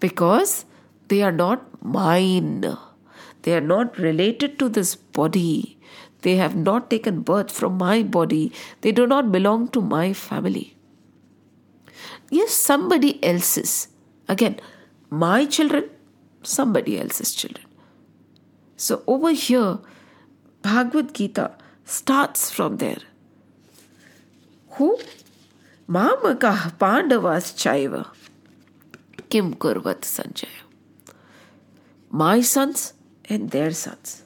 Because 0.00 0.64
they 1.08 1.20
are 1.22 1.32
not 1.32 1.84
mine. 1.84 2.64
They 3.42 3.54
are 3.54 3.66
not 3.74 3.98
related 3.98 4.58
to 4.60 4.70
this 4.70 4.94
body. 4.94 5.78
They 6.22 6.36
have 6.36 6.56
not 6.56 6.88
taken 6.88 7.20
birth 7.20 7.50
from 7.50 7.76
my 7.76 8.02
body. 8.02 8.52
They 8.80 8.92
do 8.92 9.06
not 9.06 9.30
belong 9.30 9.68
to 9.76 9.82
my 9.82 10.14
family. 10.14 10.78
Yes, 12.30 12.54
somebody 12.54 13.22
else's. 13.22 13.88
Again, 14.28 14.60
my 15.10 15.44
children, 15.44 15.90
somebody 16.46 16.98
else's 16.98 17.34
children. 17.34 17.66
So 18.76 19.02
over 19.06 19.32
here, 19.32 19.78
Bhagavad 20.62 21.14
Gita 21.14 21.52
starts 21.84 22.50
from 22.50 22.78
there. 22.78 23.02
Who? 24.70 24.98
Mamakah 25.88 26.78
Pandavas 26.78 27.52
Chaiva. 27.52 28.08
Kim 29.28 29.54
Kurvat 29.54 30.00
Sanjaya. 30.00 30.62
My 32.10 32.40
sons 32.40 32.94
and 33.28 33.50
their 33.50 33.72
sons. 33.72 34.22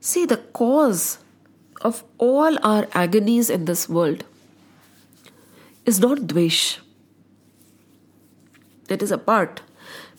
See, 0.00 0.24
the 0.24 0.36
cause 0.36 1.18
of 1.80 2.04
all 2.18 2.58
our 2.62 2.86
agonies 2.92 3.50
in 3.50 3.64
this 3.64 3.88
world 3.88 4.24
is 5.84 6.00
not 6.00 6.18
dvesh. 6.18 6.78
That 8.88 9.02
is 9.02 9.10
a 9.10 9.18
part. 9.18 9.62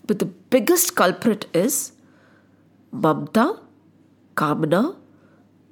But 0.07 0.19
the 0.19 0.25
biggest 0.25 0.95
culprit 0.95 1.45
is 1.53 1.91
mamta, 2.93 3.59
kamna, 4.35 4.95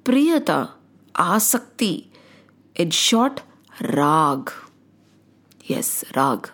priyata, 0.04 0.72
asakti. 1.14 2.08
In 2.74 2.90
short, 2.90 3.42
rag. 3.80 4.52
Yes, 5.64 6.04
rag. 6.14 6.50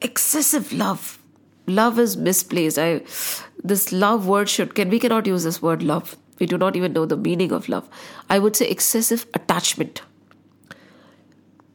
Excessive 0.00 0.72
love. 0.72 1.18
Love 1.66 1.98
is 1.98 2.16
misplaced. 2.16 2.78
I 2.78 3.02
this 3.64 3.90
love 3.90 4.28
word 4.28 4.48
should 4.48 4.74
can 4.76 4.88
we 4.88 5.00
cannot 5.00 5.26
use 5.26 5.42
this 5.42 5.60
word 5.60 5.82
love. 5.82 6.16
We 6.38 6.46
do 6.46 6.56
not 6.56 6.76
even 6.76 6.92
know 6.92 7.04
the 7.04 7.16
meaning 7.16 7.50
of 7.50 7.68
love. 7.68 7.88
I 8.30 8.38
would 8.38 8.54
say 8.54 8.68
excessive 8.68 9.26
attachment. 9.34 10.02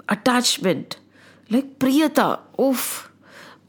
Attachment. 0.08 0.98
Like 1.50 1.78
priyata. 1.80 2.40
Oof 2.60 3.13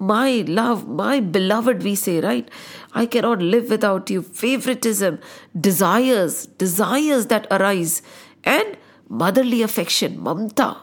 my 0.06 0.44
love, 0.46 0.86
my 0.88 1.20
beloved, 1.20 1.82
we 1.82 1.94
say, 1.94 2.20
right? 2.20 2.48
I 2.92 3.06
cannot 3.06 3.40
live 3.40 3.70
without 3.70 4.10
you. 4.10 4.22
Favoritism, 4.22 5.18
desires, 5.58 6.46
desires 6.46 7.26
that 7.26 7.46
arise, 7.50 8.02
and 8.44 8.76
motherly 9.08 9.62
affection, 9.62 10.18
mamta. 10.18 10.76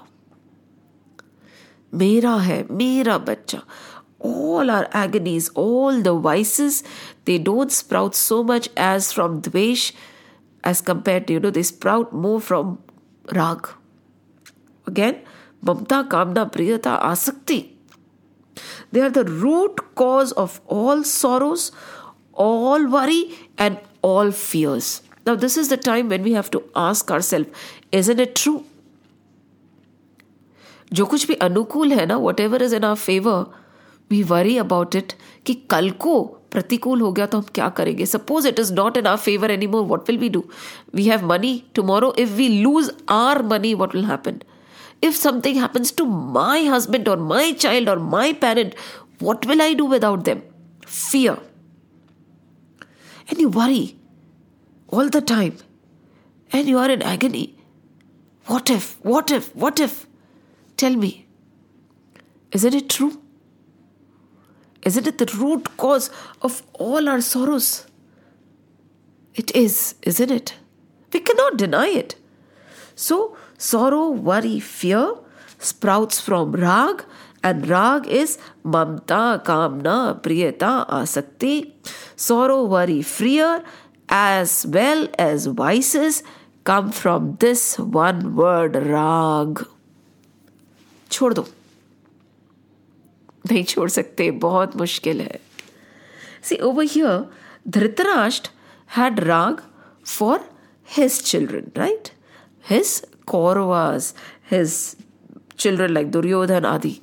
Mera 1.92 2.38
hai, 2.40 2.66
mera 2.70 3.20
bacha. 3.20 3.64
All 4.20 4.70
our 4.70 4.88
agonies, 4.94 5.50
all 5.50 6.02
the 6.02 6.14
vices, 6.14 6.84
they 7.26 7.38
don't 7.38 7.72
sprout 7.72 8.16
so 8.16 8.44
much 8.44 8.70
as 8.78 9.12
from 9.12 9.42
dvesh 9.42 9.92
as 10.64 10.80
compared 10.80 11.28
to, 11.28 11.34
you 11.34 11.40
know, 11.40 11.50
they 11.50 11.64
sprout 11.64 12.14
more 12.14 12.40
from 12.40 12.80
rag. 13.34 13.68
Again, 14.86 15.22
mamta, 15.66 16.08
kamna, 16.08 16.52
priyata, 16.52 17.02
asakti 17.02 17.81
they 18.93 19.01
are 19.01 19.11
the 19.11 19.25
root 19.25 19.83
cause 19.95 20.33
of 20.33 20.61
all 20.67 21.03
sorrows, 21.05 21.73
all 22.35 22.87
worry, 22.87 23.21
and 23.59 23.79
all 24.03 24.31
fears. 24.31 25.03
Now, 25.27 25.35
this 25.35 25.57
is 25.57 25.69
the 25.69 25.77
time 25.77 26.09
when 26.09 26.23
we 26.23 26.33
have 26.35 26.51
to 26.53 26.63
ask 26.77 27.11
ourselves, 27.11 27.69
isn't 27.93 28.21
it 28.21 28.35
true? 28.37 28.63
जो 30.93 31.05
कुछ 31.07 31.27
भी 31.27 31.35
अनुकूल 31.43 31.93
है 31.93 32.05
ना 32.07 32.17
whatever 32.41 32.63
is 32.63 32.75
in 32.75 32.85
our 32.85 32.95
favour 32.95 33.45
we 34.11 34.23
worry 34.23 34.57
about 34.59 34.95
it 34.97 35.13
कि 35.47 35.55
कल 35.71 35.91
को 36.05 36.23
प्रतिकूल 36.53 37.01
हो 37.01 37.11
गया 37.13 37.27
तो 37.27 37.39
हम 37.39 37.47
क्या 37.55 37.69
करेंगे 37.79 38.07
suppose 38.07 38.47
it 38.47 38.59
is 38.61 38.73
not 38.73 38.97
in 38.97 39.07
our 39.07 39.17
favour 39.17 39.51
anymore 39.67 39.85
what 39.87 40.09
will 40.11 40.19
we 40.19 40.29
do 40.37 40.45
we 40.95 41.05
have 41.05 41.27
money 41.29 41.63
tomorrow 41.75 42.15
if 42.19 42.29
we 42.37 42.49
lose 42.63 42.91
our 43.11 43.43
money 43.53 43.75
what 43.83 43.95
will 43.95 44.05
happen 44.05 44.39
if 45.02 45.16
something 45.16 45.56
happens 45.56 45.92
to 45.94 46.06
my 46.06 46.64
husband 46.66 47.08
or 47.08 47.18
my 47.18 47.54
child 47.54 47.90
or 47.90 47.98
my 47.98 48.34
parent, 48.34 48.76
what 49.20 49.46
will 49.46 49.62
I 49.62 49.74
do 49.74 49.86
without 49.86 50.26
them? 50.26 50.44
Fear. 50.86 51.38
And 53.30 53.40
you 53.40 53.50
worry 53.50 53.98
all 54.88 55.10
the 55.10 55.22
time. 55.22 55.58
And 56.54 56.68
you 56.68 56.78
are 56.78 56.90
in 56.90 57.02
agony. 57.02 57.56
What 58.46 58.70
if? 58.70 59.04
What 59.06 59.32
if? 59.32 59.56
What 59.56 59.80
if? 59.80 60.06
Tell 60.78 60.96
me. 60.96 61.28
Isn't 62.52 62.74
it 62.74 62.90
true? 62.90 63.22
Isn't 64.84 65.08
it 65.08 65.18
the 65.18 65.26
root 65.38 65.78
cause 65.78 66.10
of 66.42 66.64
all 66.74 67.08
our 67.08 67.22
sorrows? 67.22 67.86
It 69.36 69.56
is, 69.56 69.96
isn't 70.02 70.32
it? 70.32 70.56
We 71.14 71.20
cannot 71.22 71.58
deny 71.58 71.88
it. 71.88 72.16
So, 72.96 73.38
Sorrow, 73.62 74.10
worry, 74.10 74.60
fear 74.60 75.18
sprouts 75.60 76.20
from 76.20 76.54
rag, 76.54 77.04
and 77.44 77.68
rag 77.68 78.08
is 78.08 78.40
mamta, 78.66 79.44
kamna, 79.44 80.20
priyata, 80.24 80.88
asakti. 80.90 81.72
Sorrow, 82.16 82.64
worry, 82.66 83.04
fear, 83.04 83.64
as 84.10 84.66
well 84.66 85.08
as 85.20 85.46
vices 85.46 86.24
come 86.64 86.92
from 86.92 87.36
this 87.40 87.78
one 87.78 88.36
word 88.36 88.76
rag. 88.76 89.64
छोड़ 91.12 91.34
दो 91.34 91.46
नहीं 93.50 93.64
छोड़ 93.72 93.90
सकते 93.90 94.30
बहुत 94.42 94.76
मुश्किल 94.78 95.22
है 95.22 95.40
See, 96.42 96.58
over 96.68 96.84
here, 96.84 97.28
Dhritarashtra 97.70 98.50
had 98.98 99.28
rag 99.28 99.62
for 100.04 100.40
his 100.94 101.22
children, 101.22 101.72
right? 101.76 102.12
His 102.70 103.04
Kauravas, 103.32 104.14
his 104.54 104.96
children 105.58 105.94
like 105.94 106.12
Duryodhan 106.12 106.66
Adi. 106.66 107.02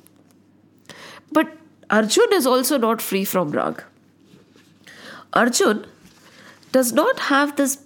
But 1.31 1.55
Arjun 1.89 2.33
is 2.33 2.45
also 2.45 2.77
not 2.77 3.01
free 3.01 3.25
from 3.25 3.51
rag. 3.51 3.83
Arjun 5.33 5.85
does 6.71 6.91
not 6.93 7.19
have 7.19 7.55
this 7.55 7.77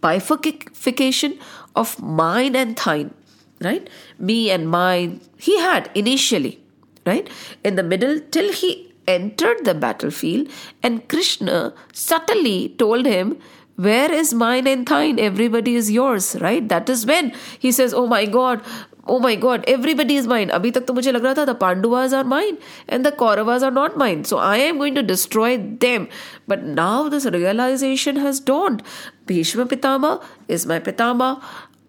bifurcation 0.00 1.38
of 1.74 2.00
mine 2.00 2.56
and 2.56 2.76
thine, 2.76 3.12
right? 3.60 3.88
Me 4.18 4.50
and 4.50 4.68
mine. 4.68 5.20
He 5.38 5.58
had 5.60 5.90
initially, 5.94 6.60
right? 7.06 7.28
In 7.62 7.76
the 7.76 7.82
middle, 7.82 8.20
till 8.30 8.52
he 8.52 8.92
entered 9.06 9.64
the 9.64 9.74
battlefield, 9.74 10.48
and 10.82 11.08
Krishna 11.08 11.74
subtly 11.92 12.74
told 12.78 13.06
him 13.06 13.38
where 13.76 14.12
is 14.12 14.32
mine 14.32 14.66
and 14.66 14.86
thine? 14.86 15.18
Everybody 15.18 15.74
is 15.74 15.90
yours, 15.90 16.36
right? 16.40 16.68
That 16.68 16.88
is 16.88 17.06
when 17.06 17.32
he 17.58 17.72
says, 17.72 17.92
Oh 17.92 18.06
my 18.06 18.24
God, 18.24 18.62
oh 19.06 19.18
my 19.18 19.34
God, 19.34 19.64
everybody 19.66 20.16
is 20.16 20.26
mine. 20.26 20.48
Abhi 20.50 20.72
tak 20.72 20.86
to 20.86 20.92
mujhe 20.92 21.12
lag 21.12 21.22
raha 21.22 21.34
tha, 21.34 21.46
the 21.46 21.54
Pandavas 21.54 22.12
are 22.12 22.24
mine 22.24 22.58
and 22.88 23.04
the 23.04 23.12
Kauravas 23.12 23.62
are 23.62 23.70
not 23.70 23.96
mine. 23.96 24.24
So 24.24 24.38
I 24.38 24.58
am 24.58 24.78
going 24.78 24.94
to 24.94 25.02
destroy 25.02 25.58
them. 25.58 26.08
But 26.46 26.62
now 26.62 27.08
this 27.08 27.26
realization 27.26 28.16
has 28.16 28.40
dawned. 28.40 28.82
Bhishma 29.26 29.66
Pitama 29.66 30.22
is 30.48 30.66
my 30.66 30.78
Pitama. 30.78 31.42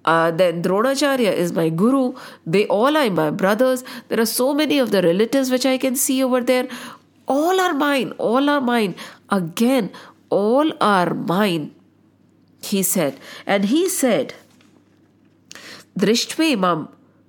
Uh, 0.06 0.30
then 0.32 0.62
Dronacharya 0.62 1.34
is 1.34 1.52
my 1.54 1.70
guru. 1.70 2.14
They 2.46 2.68
all 2.68 2.96
are 2.96 3.10
my 3.10 3.32
brothers. 3.32 3.84
There 4.08 4.20
are 4.20 4.26
so 4.26 4.54
many 4.54 4.78
of 4.80 4.92
the 4.92 5.02
relatives 5.02 5.50
which 5.50 5.66
I 5.66 5.78
can 5.78 5.96
see 5.96 6.24
over 6.24 6.42
there. 6.42 6.68
All 7.28 7.60
are 7.60 7.74
mine. 7.74 8.12
All 8.20 8.50
are 8.50 8.62
mine. 8.62 8.96
Again, 9.30 9.92
all 10.30 10.72
are 10.80 11.14
mine 11.14 11.75
he 12.65 12.83
said. 12.83 13.19
And 13.47 13.67
he 13.67 13.89
said, 13.89 14.35
Drishtve 15.99 16.53
Imam, 16.53 16.89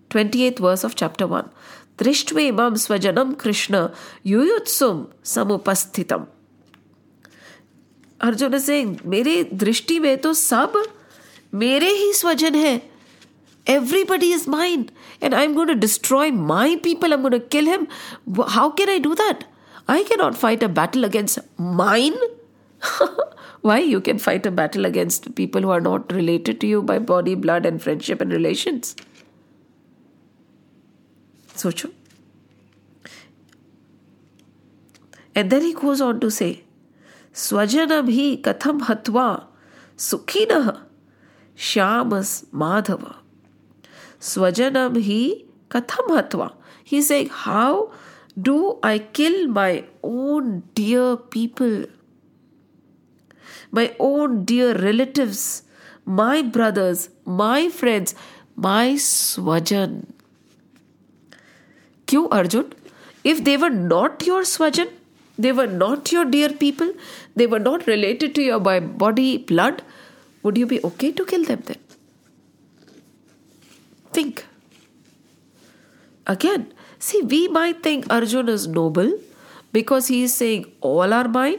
28th 0.09 0.59
verse 0.59 0.83
of 0.83 0.95
chapter 0.95 1.27
1. 1.27 1.49
दृष्टवे 2.01 2.51
मम 2.57 2.75
स्वजनम 2.81 3.31
कृष्ण 3.41 3.87
युयुत्सुम 4.25 5.05
समुपस्थितम 5.31 6.23
अर्जुन 8.27 8.57
से 8.59 8.83
मेरे 9.13 9.43
दृष्टि 9.63 9.99
में 9.99 10.17
तो 10.21 10.33
सब 10.33 10.81
मेरे 11.63 11.89
ही 11.97 12.13
स्वजन 12.21 12.55
है 12.55 12.79
Everybody 13.71 14.27
is 14.35 14.47
mine, 14.47 14.89
and 15.21 15.35
I'm 15.39 15.53
going 15.53 15.67
to 15.67 15.75
destroy 15.75 16.31
my 16.31 16.77
people. 16.85 17.13
I'm 17.13 17.21
going 17.21 17.33
to 17.33 17.39
kill 17.39 17.67
him. 17.71 17.87
How 18.53 18.71
can 18.71 18.89
I 18.89 18.97
do 18.97 19.13
that? 19.13 19.43
I 19.87 20.03
cannot 20.03 20.35
fight 20.35 20.63
a 20.63 20.69
battle 20.79 21.05
against 21.05 21.37
mine. 21.59 22.15
Why? 23.62 23.78
You 23.80 24.00
can 24.00 24.18
fight 24.18 24.46
a 24.46 24.50
battle 24.50 24.84
against 24.84 25.34
people 25.34 25.62
who 25.62 25.70
are 25.70 25.80
not 25.80 26.12
related 26.12 26.60
to 26.60 26.66
you 26.66 26.82
by 26.82 26.98
body, 26.98 27.34
blood, 27.34 27.66
and 27.66 27.82
friendship 27.82 28.20
and 28.20 28.32
relations. 28.32 28.94
Socho. 31.54 31.90
And 35.34 35.50
then 35.50 35.62
he 35.62 35.74
goes 35.74 36.00
on 36.00 36.20
to 36.20 36.30
say, 36.30 36.64
Swajanam 37.32 38.06
hi 38.16 38.40
katham 38.40 38.80
hatva 38.80 39.46
sukhinah 39.96 40.82
shamas 41.56 42.46
madhava. 42.46 43.16
Swajanam 44.18 45.02
hi 45.08 45.44
katham 45.68 46.08
hatva. 46.16 46.54
He's 46.84 47.08
saying, 47.08 47.28
How 47.28 47.92
do 48.40 48.78
I 48.82 48.98
kill 48.98 49.48
my 49.48 49.84
own 50.02 50.62
dear 50.74 51.16
people? 51.16 51.84
My 53.70 53.94
own 53.98 54.44
dear 54.44 54.74
relatives, 54.74 55.62
my 56.04 56.42
brothers, 56.42 57.08
my 57.24 57.68
friends, 57.68 58.14
my 58.54 58.94
Swajan. 58.94 60.06
Q 62.06 62.28
Arjun, 62.28 62.72
if 63.24 63.42
they 63.44 63.56
were 63.56 63.70
not 63.70 64.24
your 64.24 64.42
Swajan, 64.42 64.90
they 65.38 65.52
were 65.52 65.66
not 65.66 66.12
your 66.12 66.24
dear 66.24 66.48
people, 66.50 66.92
they 67.34 67.46
were 67.46 67.58
not 67.58 67.86
related 67.86 68.34
to 68.36 68.42
you 68.42 68.60
by 68.60 68.80
body, 68.80 69.38
blood, 69.38 69.82
would 70.42 70.56
you 70.56 70.66
be 70.66 70.82
okay 70.82 71.12
to 71.12 71.24
kill 71.24 71.44
them 71.44 71.62
then? 71.66 71.78
Think. 74.12 74.46
Again, 76.26 76.72
see, 76.98 77.20
we 77.22 77.48
might 77.48 77.82
think 77.82 78.06
Arjun 78.10 78.48
is 78.48 78.66
noble 78.66 79.18
because 79.72 80.06
he 80.06 80.22
is 80.22 80.34
saying 80.34 80.66
all 80.80 81.12
are 81.12 81.28
mine. 81.28 81.58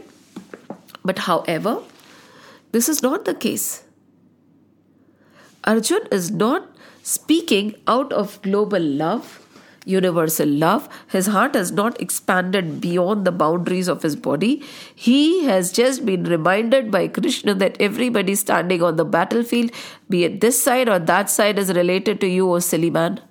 But 1.03 1.19
however, 1.19 1.81
this 2.77 2.87
is 2.93 3.01
not 3.01 3.25
the 3.25 3.33
case. 3.33 3.83
Arjun 5.63 6.07
is 6.11 6.31
not 6.31 6.69
speaking 7.01 7.75
out 7.97 8.13
of 8.13 8.41
global 8.43 8.87
love 9.03 9.37
universal 9.87 10.49
love. 10.63 10.87
His 11.07 11.27
heart 11.27 11.55
has 11.55 11.71
not 11.71 11.99
expanded 12.01 12.81
beyond 12.81 13.25
the 13.25 13.31
boundaries 13.31 13.87
of 13.87 14.03
his 14.03 14.15
body. 14.15 14.63
He 14.93 15.45
has 15.45 15.71
just 15.71 16.05
been 16.05 16.25
reminded 16.25 16.91
by 16.91 17.07
Krishna 17.07 17.53
that 17.55 17.77
everybody 17.79 18.35
standing 18.35 18.83
on 18.83 18.97
the 18.97 19.05
battlefield, 19.05 19.71
be 20.09 20.25
it 20.25 20.41
this 20.41 20.61
side 20.61 20.89
or 20.89 20.99
that 20.99 21.29
side, 21.29 21.57
is 21.57 21.73
related 21.73 22.19
to 22.21 22.27
you, 22.27 22.51
O 22.53 22.59
silly 22.59 22.89
man. 22.89 23.21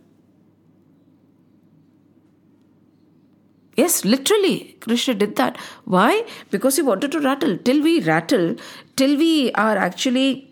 Yes, 3.76 4.04
literally, 4.04 4.76
Krishna 4.80 5.14
did 5.14 5.36
that. 5.36 5.58
Why? 5.84 6.24
Because 6.50 6.76
he 6.76 6.82
wanted 6.82 7.12
to 7.12 7.20
rattle. 7.20 7.58
Till 7.58 7.82
we 7.82 8.00
rattle, 8.00 8.56
till 8.96 9.16
we 9.18 9.52
are 9.52 9.76
actually 9.76 10.50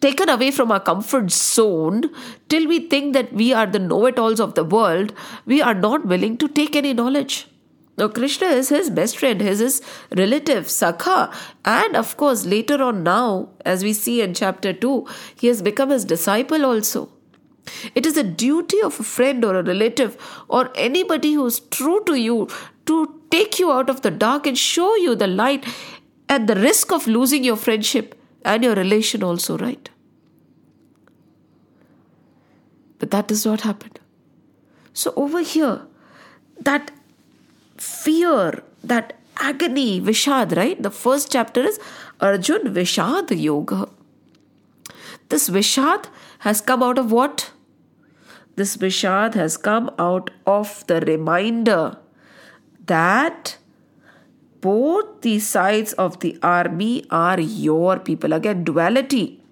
taken 0.00 0.28
away 0.28 0.50
from 0.50 0.72
our 0.72 0.80
comfort 0.80 1.30
zone 1.30 2.02
till 2.48 2.66
we 2.66 2.80
think 2.88 3.12
that 3.12 3.32
we 3.32 3.52
are 3.52 3.66
the 3.66 3.78
know 3.78 4.06
it 4.06 4.18
alls 4.18 4.40
of 4.40 4.54
the 4.54 4.64
world, 4.64 5.12
we 5.46 5.60
are 5.60 5.74
not 5.74 6.06
willing 6.06 6.36
to 6.38 6.48
take 6.48 6.74
any 6.74 6.92
knowledge. 6.92 7.46
Now, 7.98 8.08
Krishna 8.08 8.46
is 8.46 8.70
his 8.70 8.88
best 8.88 9.18
friend, 9.18 9.40
his, 9.40 9.58
his 9.58 9.82
relative, 10.16 10.66
Sakha, 10.66 11.32
and 11.64 11.96
of 11.96 12.16
course, 12.16 12.46
later 12.46 12.82
on 12.82 13.02
now, 13.02 13.50
as 13.64 13.84
we 13.84 13.92
see 13.92 14.22
in 14.22 14.32
chapter 14.32 14.72
2, 14.72 15.06
he 15.36 15.48
has 15.48 15.60
become 15.60 15.90
his 15.90 16.06
disciple 16.06 16.64
also. 16.64 17.10
It 17.94 18.06
is 18.06 18.16
a 18.16 18.22
duty 18.22 18.80
of 18.82 18.98
a 19.00 19.02
friend 19.02 19.44
or 19.44 19.58
a 19.58 19.62
relative 19.62 20.16
or 20.48 20.70
anybody 20.74 21.34
who 21.34 21.46
is 21.46 21.60
true 21.60 22.02
to 22.04 22.14
you 22.14 22.48
to 22.86 23.20
take 23.30 23.58
you 23.58 23.70
out 23.72 23.90
of 23.90 24.02
the 24.02 24.10
dark 24.10 24.46
and 24.46 24.58
show 24.58 24.94
you 24.96 25.14
the 25.14 25.26
light 25.26 25.64
at 26.28 26.46
the 26.46 26.54
risk 26.54 26.92
of 26.92 27.06
losing 27.06 27.44
your 27.44 27.56
friendship 27.56 28.14
and 28.44 28.62
your 28.62 28.74
relation 28.74 29.22
also, 29.22 29.58
right? 29.58 29.90
But 32.98 33.10
that 33.10 33.28
does 33.28 33.44
not 33.46 33.62
happen. 33.62 33.92
So, 34.92 35.12
over 35.16 35.40
here, 35.40 35.82
that 36.60 36.90
fear, 37.76 38.62
that 38.84 39.18
agony, 39.38 40.00
Vishad, 40.00 40.56
right? 40.56 40.82
The 40.82 40.90
first 40.90 41.32
chapter 41.32 41.62
is 41.62 41.78
Arjun 42.20 42.74
Vishad 42.74 43.30
Yoga. 43.40 43.88
This 45.28 45.48
Vishad 45.48 46.06
has 46.40 46.60
come 46.60 46.82
out 46.82 46.98
of 46.98 47.10
what? 47.10 47.50
This 48.60 48.76
Vishad 48.76 49.36
has 49.40 49.56
come 49.56 49.90
out 49.98 50.30
of 50.54 50.86
the 50.86 51.00
reminder 51.00 51.96
that 52.84 53.56
both 54.60 55.22
the 55.22 55.38
sides 55.38 55.94
of 56.04 56.18
the 56.20 56.38
army 56.42 57.06
are 57.10 57.40
your 57.40 57.98
people. 57.98 58.34
Again, 58.34 58.64
duality. 58.64 59.42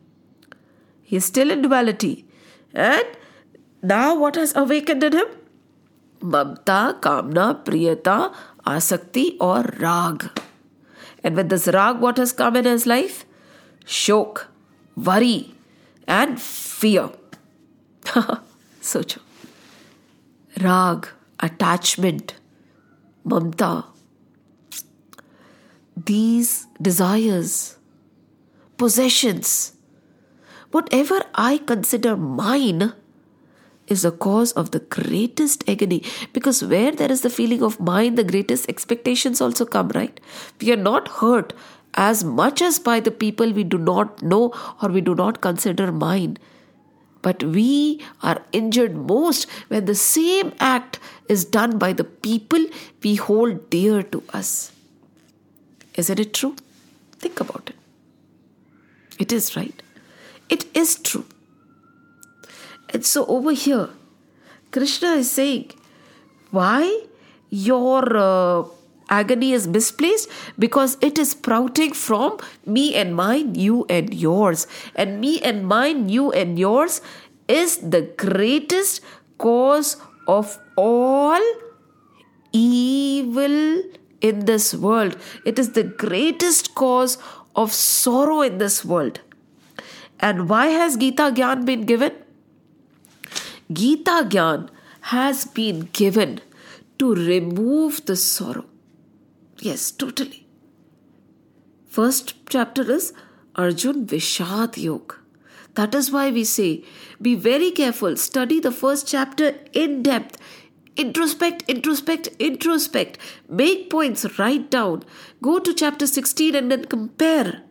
He's 1.03 1.25
still 1.25 1.51
in 1.51 1.63
duality. 1.63 2.27
And 2.75 3.07
now 3.83 4.15
what 4.15 4.37
has 4.37 4.55
awakened 4.55 5.03
in 5.03 5.15
him? 5.15 5.29
Mamta, 6.21 7.01
Kamna, 7.01 7.65
Priyata, 7.65 8.35
Asakti 8.67 9.39
or 9.41 9.63
Rag. 9.79 10.29
And 11.25 11.35
with 11.35 11.49
this 11.49 11.67
Rag, 11.69 11.99
what 11.99 12.19
has 12.19 12.33
come 12.33 12.57
in 12.57 12.67
his 12.67 12.85
life? 12.85 13.25
Shok, 13.87 14.45
worry 14.97 15.55
and 16.07 16.39
fear. 16.39 17.09
Socho. 18.89 19.21
Rag, 20.63 21.09
attachment, 21.41 22.35
Mamta, 23.27 23.85
these 26.07 26.67
desires, 26.81 27.77
possessions, 28.79 29.75
whatever 30.71 31.21
I 31.35 31.59
consider 31.59 32.17
mine 32.17 32.95
is 33.89 34.03
the 34.03 34.11
cause 34.11 34.53
of 34.53 34.71
the 34.71 34.81
greatest 34.81 35.69
agony 35.69 36.03
because 36.33 36.65
where 36.65 36.93
there 36.93 37.13
is 37.13 37.21
the 37.21 37.31
feeling 37.31 37.63
of 37.63 37.79
mine, 37.79 38.15
the 38.15 38.25
greatest 38.25 38.71
expectations 38.71 39.43
also 39.43 39.67
come, 39.67 39.89
right? 39.89 40.19
We 40.63 40.73
are 40.73 40.77
not 40.77 41.09
hurt 41.09 41.53
as 41.95 42.25
much 42.25 42.63
as 42.63 42.79
by 42.79 43.01
the 43.01 43.11
people 43.11 43.53
we 43.53 43.65
do 43.65 43.77
not 43.77 44.23
know 44.23 44.55
or 44.83 44.89
we 44.89 45.03
do 45.03 45.15
not 45.15 45.43
consider 45.43 45.93
mine. 45.93 46.39
But 47.21 47.43
we 47.43 48.05
are 48.23 48.43
injured 48.53 48.97
most 48.97 49.49
when 49.69 49.87
the 49.87 49.95
same 49.95 50.53
act 50.61 50.99
is 51.29 51.45
done 51.45 51.79
by 51.79 51.93
the 51.93 52.05
people 52.05 52.65
we 53.03 53.17
hold 53.17 53.71
dear 53.71 54.03
to 54.03 54.23
us. 54.33 54.73
Isn't 55.95 56.21
it 56.21 56.33
true? 56.33 56.55
Think 57.19 57.41
about 57.41 57.71
it. 57.71 57.77
It 59.19 59.33
is 59.33 59.57
right. 59.57 59.83
It 60.49 60.65
is 60.77 60.97
true. 60.97 61.27
And 62.91 63.05
so 63.05 63.27
over 63.27 63.53
here, 63.53 63.91
Krishna 64.71 65.09
is 65.15 65.31
saying, 65.31 65.73
why 66.51 67.03
your 67.51 68.17
uh, 68.17 68.65
agony 69.09 69.53
is 69.53 69.67
misplaced? 69.67 70.29
Because 70.59 70.97
it 71.01 71.19
is 71.19 71.31
sprouting 71.33 71.93
from 71.93 72.39
me 72.67 72.95
and 72.95 73.15
mine, 73.15 73.55
you 73.55 73.87
and 73.89 74.13
yours. 74.15 74.67
And 74.95 75.21
me 75.21 75.41
and 75.41 75.67
mine, 75.67 76.09
you 76.09 76.33
and 76.33 76.59
yours 76.59 77.01
is 77.49 77.79
the 77.79 78.03
greatest 78.17 79.01
cause 79.39 79.97
of 80.27 80.59
all 80.77 81.41
evil 82.53 83.83
in 84.21 84.45
this 84.45 84.75
world. 84.75 85.17
It 85.45 85.59
is 85.59 85.73
the 85.73 85.85
greatest 85.85 86.75
cause 86.75 87.19
of 87.55 87.73
sorrow 87.73 88.43
in 88.43 88.59
this 88.59 88.85
world. 88.85 89.21
And 90.21 90.49
why 90.49 90.67
has 90.67 90.97
Gita 90.97 91.31
Gyan 91.35 91.65
been 91.65 91.83
given? 91.83 92.13
Gita 93.73 94.27
Gyan 94.29 94.69
has 95.01 95.45
been 95.45 95.89
given 95.93 96.41
to 96.99 97.15
remove 97.15 98.05
the 98.07 98.17
sorrow. 98.17 98.65
Yes, 99.61 99.91
totally. 99.91 100.47
First 101.87 102.35
chapter 102.49 102.91
is 102.91 103.13
Arjun 103.57 104.07
Vishad 104.07 104.77
Yoga. 104.77 105.17
That 105.75 105.95
is 105.95 106.11
why 106.11 106.31
we 106.31 106.45
say 106.45 106.85
be 107.21 107.35
very 107.35 107.71
careful, 107.71 108.17
study 108.17 108.61
the 108.61 108.73
first 108.73 109.07
chapter 109.09 109.59
in 109.73 110.03
depth 110.03 110.39
Introspect, 110.99 111.65
introspect, 111.69 112.37
introspect. 112.41 113.19
Make 113.49 113.89
points, 113.89 114.37
write 114.37 114.69
down. 114.69 115.05
Go 115.41 115.61
to 115.61 115.73
chapter 115.73 116.09
16 116.09 116.57
and 116.57 116.73
then 116.73 116.87
compare. 116.87 117.63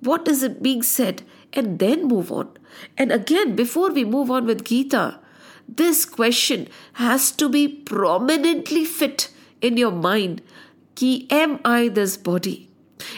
What 0.00 0.26
is 0.26 0.42
it 0.42 0.62
being 0.62 0.82
said? 0.82 1.24
And 1.52 1.78
then 1.78 2.08
move 2.08 2.32
on. 2.32 2.56
And 2.96 3.12
again, 3.12 3.54
before 3.54 3.90
we 3.90 4.06
move 4.06 4.30
on 4.30 4.46
with 4.46 4.64
Gita, 4.64 5.18
this 5.68 6.06
question 6.06 6.68
has 6.94 7.32
to 7.32 7.50
be 7.50 7.68
prominently 7.68 8.86
fit 8.86 9.28
in 9.60 9.76
your 9.76 9.92
mind. 9.92 10.40
Ki, 10.94 11.26
am 11.30 11.58
I 11.64 11.88
this 11.88 12.16
body? 12.16 12.68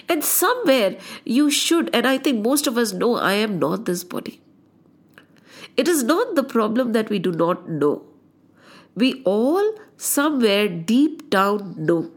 And 0.09 0.25
somewhere 0.25 0.97
you 1.25 1.51
should, 1.51 1.91
and 1.93 2.07
I 2.07 2.19
think 2.19 2.43
most 2.43 2.67
of 2.67 2.79
us 2.79 2.93
know 2.93 3.17
I 3.17 3.35
am 3.35 3.59
not 3.59 3.85
this 3.85 4.05
body. 4.05 4.41
It 5.77 5.89
is 5.89 6.03
not 6.05 6.35
the 6.37 6.45
problem 6.45 6.93
that 6.93 7.11
we 7.11 7.19
do 7.19 7.33
not 7.33 7.69
know. 7.69 8.05
We 8.95 9.23
all 9.25 9.75
somewhere 9.97 10.69
deep 10.69 11.29
down 11.31 11.75
know, 11.77 12.11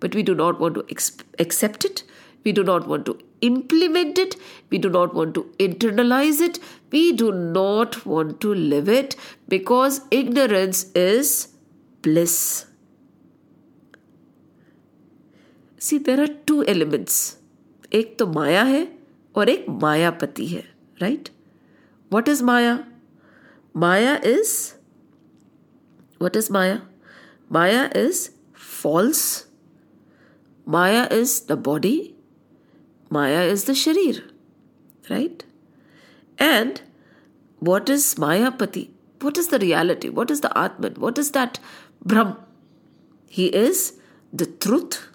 but 0.00 0.14
we 0.14 0.22
do 0.22 0.34
not 0.34 0.58
want 0.58 0.74
to 0.76 0.86
ex- 0.90 1.16
accept 1.38 1.84
it. 1.84 2.02
We 2.42 2.52
do 2.52 2.64
not 2.64 2.88
want 2.88 3.04
to 3.06 3.18
implement 3.42 4.18
it. 4.18 4.36
We 4.70 4.78
do 4.78 4.88
not 4.88 5.14
want 5.14 5.34
to 5.34 5.42
internalize 5.58 6.40
it. 6.40 6.58
We 6.90 7.12
do 7.12 7.32
not 7.32 8.06
want 8.06 8.40
to 8.40 8.54
live 8.54 8.88
it 8.88 9.14
because 9.48 10.00
ignorance 10.10 10.90
is 10.94 11.48
bliss. 12.00 12.69
See, 15.79 15.97
there 15.97 16.21
are 16.23 16.33
two 16.45 16.63
elements. 16.73 17.35
एक 17.93 18.17
तो 18.19 18.27
माया 18.27 18.63
है 18.63 18.81
और 19.35 19.49
एक 19.49 19.65
मायापति 19.69 20.45
है 20.47 20.63
right 21.01 21.29
what 22.13 22.29
is 22.29 22.41
Maya 22.41 22.73
Maya 23.77 24.15
is 24.25 24.51
what 26.21 26.35
is 26.35 26.49
Maya 26.51 26.81
Maya 27.51 27.85
is 27.95 28.29
false 28.81 29.23
Maya 30.67 31.07
is 31.11 31.41
the 31.49 31.57
body 31.67 31.95
Maya 33.11 33.41
is 33.41 33.65
the 33.65 33.73
Sharir, 33.73 34.23
right? 35.09 35.43
And 36.37 36.81
what 37.59 37.89
is 37.89 38.15
Mayapati? 38.15 38.89
What 39.21 39.37
is 39.37 39.47
the 39.49 39.59
reality? 39.59 40.09
What 40.09 40.31
is 40.31 40.41
the 40.41 40.57
Atman? 40.57 40.95
What 40.95 41.17
is 41.17 41.31
that 41.31 41.59
Brahm? 42.03 42.35
He 43.29 43.47
is 43.47 43.93
the 44.33 44.45
truth. 44.45 45.08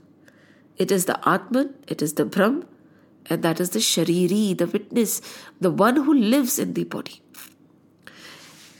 it 0.77 0.91
is 0.91 1.05
the 1.05 1.17
Atman. 1.27 1.73
It 1.87 2.01
is 2.01 2.13
the 2.13 2.25
Brahm. 2.25 2.65
And 3.27 3.43
that 3.43 3.59
is 3.59 3.71
the 3.71 3.79
Shariri, 3.79 4.57
the 4.57 4.67
witness, 4.67 5.21
the 5.59 5.71
one 5.71 5.95
who 5.95 6.13
lives 6.13 6.59
in 6.59 6.73
the 6.73 6.83
body. 6.83 7.21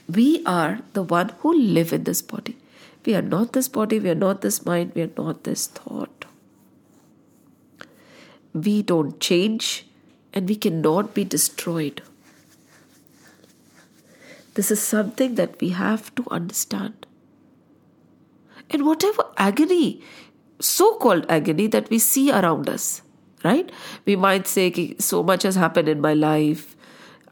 We 0.08 0.44
are 0.46 0.80
the 0.92 1.02
one 1.02 1.30
who 1.40 1.52
live 1.52 1.92
in 1.92 2.04
this 2.04 2.22
body. 2.22 2.56
We 3.04 3.14
are 3.16 3.22
not 3.22 3.52
this 3.52 3.68
body, 3.68 3.98
we 3.98 4.10
are 4.10 4.14
not 4.14 4.40
this 4.40 4.64
mind, 4.64 4.92
we 4.94 5.02
are 5.02 5.10
not 5.16 5.44
this 5.44 5.66
thought 5.66 6.26
we 8.64 8.82
don't 8.82 9.20
change 9.20 9.86
and 10.32 10.48
we 10.48 10.56
cannot 10.56 11.14
be 11.14 11.24
destroyed. 11.24 12.02
This 14.54 14.70
is 14.70 14.80
something 14.80 15.34
that 15.34 15.60
we 15.60 15.70
have 15.70 16.14
to 16.14 16.24
understand. 16.30 17.06
And 18.70 18.86
whatever 18.86 19.24
agony, 19.36 20.02
so 20.60 20.96
called 20.96 21.26
agony 21.28 21.66
that 21.68 21.90
we 21.90 21.98
see 21.98 22.30
around 22.30 22.68
us, 22.68 23.02
right? 23.44 23.70
We 24.04 24.16
might 24.16 24.46
say, 24.46 24.94
so 24.98 25.22
much 25.22 25.42
has 25.42 25.54
happened 25.54 25.88
in 25.88 26.00
my 26.00 26.14
life. 26.14 26.76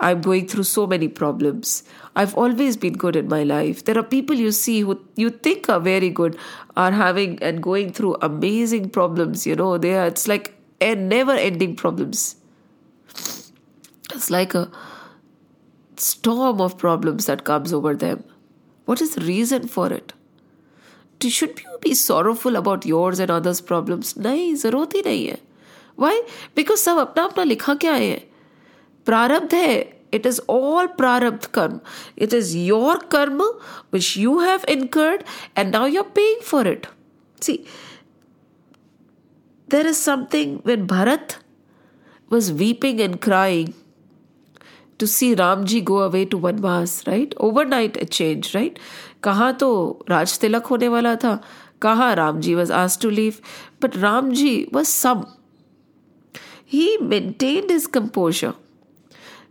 I'm 0.01 0.21
going 0.21 0.49
through 0.49 0.65
so 0.65 0.87
many 0.87 1.09
problems. 1.09 1.85
I've 2.17 2.35
always 2.37 2.77
been 2.77 2.95
good 2.95 3.17
in 3.17 3.29
my 3.29 3.45
life. 3.45 3.85
There 3.85 3.99
are 3.99 4.03
people 4.03 4.37
you 4.37 4.51
see 4.51 4.81
who 4.81 5.01
you 5.17 5.31
think 5.31 5.69
are 5.69 5.81
very 5.81 6.11
good 6.11 6.39
are 6.77 6.91
having 6.91 7.43
and 7.43 7.63
going 7.63 7.93
through 7.93 8.17
amazing 8.21 8.91
problems. 8.91 9.47
You 9.47 9.57
know, 9.57 9.79
they 9.79 9.95
are, 9.95 10.07
it's 10.07 10.27
like 10.27 10.55
and 10.81 11.09
never 11.09 11.33
ending 11.33 11.77
problems. 11.77 12.37
It's 14.13 14.31
like 14.31 14.55
a 14.55 14.71
storm 15.97 16.61
of 16.61 16.77
problems 16.79 17.27
that 17.27 17.45
comes 17.45 17.73
over 17.73 17.95
them. 17.95 18.25
What 18.85 19.01
is 19.01 19.15
the 19.15 19.25
reason 19.25 19.69
for 19.69 19.93
it? 19.93 20.13
Should 21.22 21.60
you 21.60 21.78
be 21.82 21.94
sorrowful 21.94 22.56
about 22.56 22.86
yours 22.86 23.20
and 23.20 23.30
others' 23.30 23.62
problems? 23.62 24.18
नहीं 24.18 24.56
जरूरत 24.56 24.96
ही 24.96 25.02
नहीं 25.06 25.26
है 25.28 25.38
Why? 26.00 26.16
Because 26.56 26.84
सब 26.84 26.98
अपना 26.98 27.24
अपना 27.24 27.44
लिखा 27.44 27.74
क्या 27.76 27.94
है 27.94 28.18
प्रारब्ध 29.06 29.54
है 29.54 30.00
it 30.12 30.26
is 30.26 30.40
all 30.48 30.88
prarabdh 30.88 31.52
karma. 31.52 31.82
It 32.16 32.34
is 32.34 32.56
your 32.56 32.98
karma 32.98 33.48
which 33.92 34.16
you 34.18 34.40
have 34.40 34.66
incurred 34.68 35.24
and 35.56 35.72
now 35.72 35.86
you're 35.86 36.04
paying 36.04 36.40
for 36.42 36.66
it. 36.66 36.88
See, 37.42 37.66
there 39.68 39.86
is 39.86 40.00
something 40.00 40.60
when 40.64 40.88
Bharat 40.88 41.38
was 42.30 42.52
weeping 42.52 43.00
and 43.00 43.22
crying 43.22 43.74
to 44.98 45.08
see 45.08 45.36
Ramji 45.36 45.84
go 45.84 46.00
away 46.00 46.26
to 46.26 46.40
Vanvas, 46.40 47.08
right? 47.08 47.34
Overnight 47.38 47.98
a 48.02 48.06
change, 48.06 48.54
right? 48.56 48.78
कहाँ 49.24 49.52
तो 49.60 49.70
राज 50.10 50.38
तिलक 50.40 50.66
होने 50.72 50.88
वाला 50.88 51.16
था 51.24 51.40
कहाँ 51.82 52.14
Ramji 52.16 52.56
was 52.56 52.70
asked 52.72 53.02
to 53.02 53.10
leave 53.12 53.42
but 53.82 53.98
Ramji 54.04 54.72
was 54.72 54.88
some 54.88 55.26
he 56.64 56.86
maintained 56.98 57.70
his 57.70 57.88
composure 57.98 58.54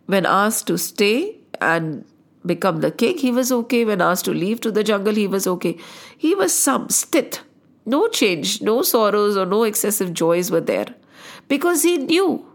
when 0.06 0.24
asked 0.24 0.66
to 0.68 0.78
stay 0.78 1.36
and 1.60 2.04
become 2.46 2.80
the 2.80 2.90
king 2.90 3.18
he 3.18 3.30
was 3.30 3.52
okay 3.58 3.84
when 3.84 4.00
asked 4.00 4.24
to 4.30 4.32
leave 4.32 4.62
to 4.68 4.72
the 4.78 4.84
jungle 4.92 5.20
he 5.22 5.26
was 5.26 5.46
okay 5.46 5.76
he 6.16 6.34
was 6.34 6.54
some 6.54 6.88
stit 6.88 7.40
no 7.88 8.06
change, 8.08 8.60
no 8.60 8.82
sorrows, 8.82 9.36
or 9.36 9.46
no 9.46 9.62
excessive 9.62 10.12
joys 10.12 10.50
were 10.50 10.60
there 10.60 10.94
because 11.48 11.82
he 11.82 11.96
knew 11.96 12.46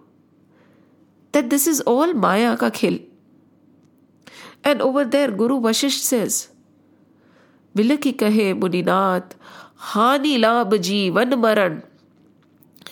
that 1.33 1.51
this 1.51 1.67
is 1.67 1.81
all 1.81 2.13
Maya 2.15 2.57
ka 2.57 2.71
khil. 2.71 2.99
And 4.65 4.83
over 4.83 5.05
there, 5.05 5.31
Guru 5.31 5.61
Vashisht 5.61 6.01
says, 6.01 6.49
Vilaki 7.77 8.17
kahe 8.17 8.59
muninath, 8.59 9.33
hani 9.93 10.39
labh 10.39 10.73
jeevan 10.73 11.39
maran, 11.39 11.83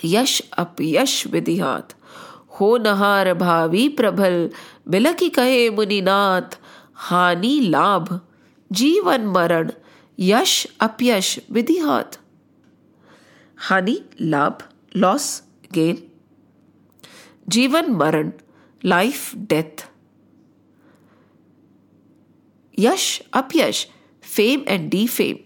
yash 0.00 0.42
ap 0.56 0.80
yash 0.80 1.24
vidihat, 1.24 1.90
ho 2.46 2.78
nahar 2.78 3.34
bhavi 3.34 3.94
prabhal, 3.96 4.52
बिलकी 4.88 5.28
कहे 5.34 5.68
मुनिनाथ 5.70 6.56
हानि 7.08 7.58
लाभ 7.70 8.08
जीवन 8.72 9.26
मरण 9.36 9.70
यश 10.18 10.66
अपयश 10.80 11.38
विधिहात 11.50 12.16
हानि 13.68 13.96
लाभ 14.20 14.62
लॉस 14.94 15.26
गेन 15.74 16.05
जीवन 17.47 17.91
मरण 18.01 18.31
लाइफ 18.85 19.31
डेथ 19.53 19.87
यश 22.79 23.21
अपयश 23.33 23.87
fame 24.21 24.63
and 24.67 24.89
defame, 24.89 25.39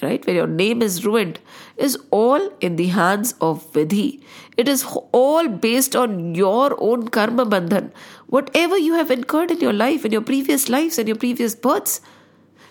right? 0.00 0.26
When 0.26 0.36
your 0.36 0.46
name 0.46 0.82
is 0.82 1.04
ruined, 1.04 1.40
is 1.76 1.98
all 2.10 2.48
in 2.60 2.76
the 2.76 2.86
hands 2.86 3.34
of 3.40 3.70
Vidhi. 3.72 4.22
It 4.56 4.68
is 4.68 4.84
all 5.12 5.48
based 5.48 5.96
on 5.96 6.34
your 6.34 6.76
own 6.78 7.08
karma 7.08 7.46
bandhan. 7.46 7.90
Whatever 8.26 8.78
you 8.78 8.94
have 8.94 9.10
incurred 9.10 9.50
in 9.50 9.60
your 9.60 9.72
life, 9.72 10.04
in 10.04 10.12
your 10.12 10.22
previous 10.22 10.68
lives, 10.68 10.98
and 10.98 11.08
your 11.08 11.16
previous 11.16 11.54
births, 11.54 12.00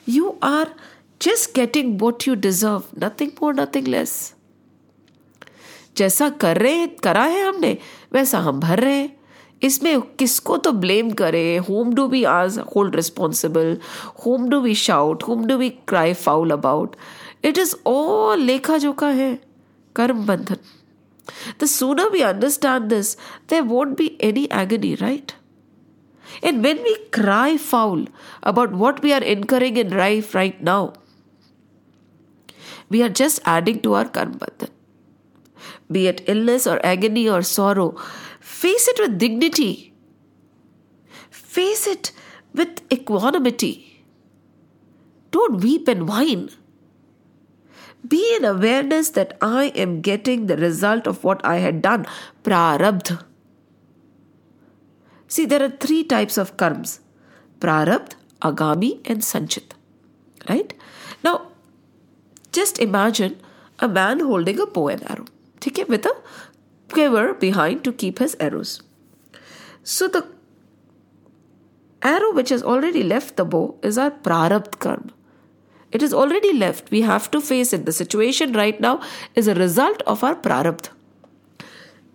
you 0.06 0.38
are 0.42 0.68
just 1.20 1.54
getting 1.54 1.98
what 2.00 2.26
you 2.26 2.36
deserve, 2.36 2.86
nothing 2.98 3.34
more, 3.40 3.54
nothing 3.54 3.86
less. 3.86 4.34
जैसा 5.97 6.29
कर 6.41 6.59
रहे 6.59 6.73
हैं 6.73 6.89
करा 6.97 7.25
है 7.25 7.43
हमने, 7.43 7.77
वैसा 8.13 8.39
हम 8.39 8.61
भर 8.61 8.81
रहे 8.81 8.95
हैं। 8.95 9.15
इसमें 9.63 10.01
किसको 10.19 10.57
तो 10.57 10.73
ब्लेम 10.73 11.11
करे? 11.11 11.57
होम 11.59 11.93
डू 11.95 12.07
बी 12.09 12.23
आज 12.25 12.59
hold 12.77 12.97
responsible 12.97 13.77
whom 14.27 14.49
do 14.49 14.61
we 14.61 14.75
shout 14.75 15.23
whom 15.29 15.45
do 15.47 15.57
we 15.59 15.69
cry 15.89 16.13
foul 16.15 16.51
about 16.51 16.97
it 17.45 17.59
is 17.59 17.75
all 17.87 18.41
लेखा 18.41 18.77
जोखा 18.79 19.09
है। 19.09 19.39
Karma 19.97 20.27
bandhan 20.27 20.57
the 21.61 21.67
soon 21.67 22.01
we 22.13 22.21
understand 22.23 22.89
this 22.89 23.17
there 23.51 23.61
won't 23.73 23.97
be 23.99 24.11
any 24.23 24.49
agony 24.55 24.95
right 25.01 25.33
and 26.45 26.63
when 26.63 26.83
we 26.83 26.95
cry 27.15 27.57
foul 27.57 28.07
about 28.45 28.73
what 28.75 29.05
we 29.05 29.13
are 29.13 29.23
incurring 29.25 29.79
in 29.79 29.91
life 29.95 30.37
right 30.37 30.63
now 30.65 30.91
we 32.91 33.03
are 33.03 33.13
just 33.23 33.49
adding 33.49 33.79
to 33.79 33.93
our 33.93 34.09
karma 34.09 34.33
bandhan 34.33 34.75
be 35.91 36.07
it 36.07 36.23
illness 36.27 36.67
or 36.67 36.85
agony 36.85 37.29
or 37.29 37.43
sorrow. 37.43 37.97
Face 38.41 38.89
it 38.89 38.99
with 39.01 39.19
dignity. 39.19 39.95
Face 41.31 41.87
it 41.87 42.13
with 42.55 42.81
equanimity. 42.93 44.05
Don't 45.31 45.61
weep 45.61 45.89
and 45.89 46.09
whine. 46.09 46.51
Be 48.07 48.37
in 48.37 48.45
awareness 48.45 49.11
that 49.11 49.37
I 49.41 49.67
am 49.85 50.01
getting 50.01 50.47
the 50.47 50.57
result 50.57 51.07
of 51.07 51.25
what 51.25 51.45
I 51.45 51.57
had 51.57 51.83
done. 51.83 52.07
Prarabdh. 52.43 53.23
See, 55.29 55.45
there 55.45 55.63
are 55.63 55.71
three 55.71 56.05
types 56.05 56.39
of 56.39 56.57
karms 56.57 57.01
Prarabdh, 57.59 58.15
Agami, 58.41 59.01
and 59.09 59.23
Sanchit. 59.23 59.73
Right? 60.49 60.73
Now, 61.25 61.49
just 62.53 62.79
imagine 62.79 63.41
a 63.79 63.89
man 63.89 64.21
holding 64.21 64.61
a 64.61 64.67
bow 64.67 64.89
and 64.89 65.11
arrow 65.11 65.27
ठीक 65.66 65.80
है 65.80 65.86
with 65.96 66.06
a 66.12 66.14
quiver 66.94 67.26
behind 67.42 67.84
to 67.88 67.92
keep 68.04 68.22
his 68.24 68.36
arrows 68.46 68.72
so 69.96 70.08
the 70.16 70.24
arrow 72.02 72.34
which 72.34 72.50
has 72.50 72.64
already 72.64 73.04
left 73.04 73.36
the 73.36 73.46
bow 73.46 73.76
is 73.82 73.98
our 73.98 74.12
prarabdh 74.12 74.78
karma. 74.80 75.12
It 75.92 76.02
is 76.02 76.14
already 76.14 76.54
left. 76.54 76.90
We 76.90 77.02
have 77.02 77.30
to 77.32 77.42
face 77.42 77.74
it. 77.74 77.86
The 77.86 77.92
situation 77.92 78.54
right 78.54 78.80
now 78.80 79.02
is 79.36 79.48
a 79.48 79.56
result 79.56 80.02
of 80.04 80.24
our 80.24 80.36
prarabdha. 80.36 80.90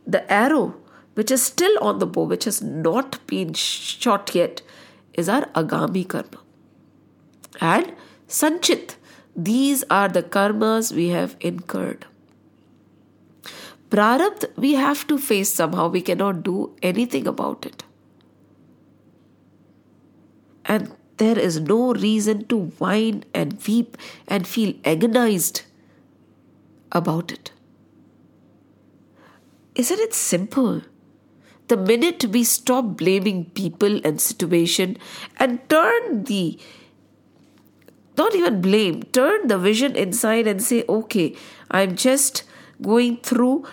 The 0.07 0.33
arrow 0.33 0.75
which 1.15 1.31
is 1.31 1.43
still 1.43 1.79
on 1.81 1.99
the 1.99 2.07
bow, 2.07 2.25
which 2.25 2.45
has 2.45 2.61
not 2.63 3.27
been 3.27 3.55
shot 3.55 4.35
yet, 4.35 4.61
is 5.15 5.31
our 5.31 5.47
agami 5.61 6.07
karma. 6.07 6.43
And 7.61 7.95
sanchit, 8.29 8.97
these 9.35 9.83
are 9.89 10.09
the 10.09 10.23
karmas 10.23 10.95
we 10.95 11.09
have 11.09 11.37
incurred. 11.41 12.05
Prarabdh, 13.92 14.46
we 14.56 14.74
have 14.76 15.06
to 15.08 15.18
face 15.18 15.54
somehow. 15.54 15.90
We 15.90 16.02
cannot 16.02 16.44
do 16.44 16.74
anything 16.82 17.28
about 17.28 17.66
it. 17.66 17.84
And 20.66 20.96
there 21.18 21.38
is 21.38 21.60
no 21.60 21.94
reason 21.94 22.46
to 22.46 22.68
whine 22.84 23.26
and 23.34 23.62
weep 23.68 23.98
and 24.28 24.48
feel 24.48 24.74
agonized 24.86 25.64
about 26.92 27.34
it. 27.34 27.52
Isn't 29.76 30.00
it 30.00 30.14
simple? 30.14 30.82
The 31.68 31.78
minute 31.78 32.26
we 32.26 32.46
stop 32.46 32.98
blaming 32.98 33.46
people 33.52 34.00
and 34.06 34.22
situation 34.22 34.98
and 35.38 35.68
turn 35.70 36.24
the 36.24 36.58
not 38.18 38.36
even 38.36 38.62
blame, 38.62 39.04
turn 39.04 39.48
the 39.48 39.58
vision 39.58 39.96
inside 39.96 40.48
and 40.48 40.62
say, 40.62 40.84
okay, 40.88 41.36
I'm 41.70 41.96
just 41.96 42.44
going 42.82 43.18
through 43.18 43.66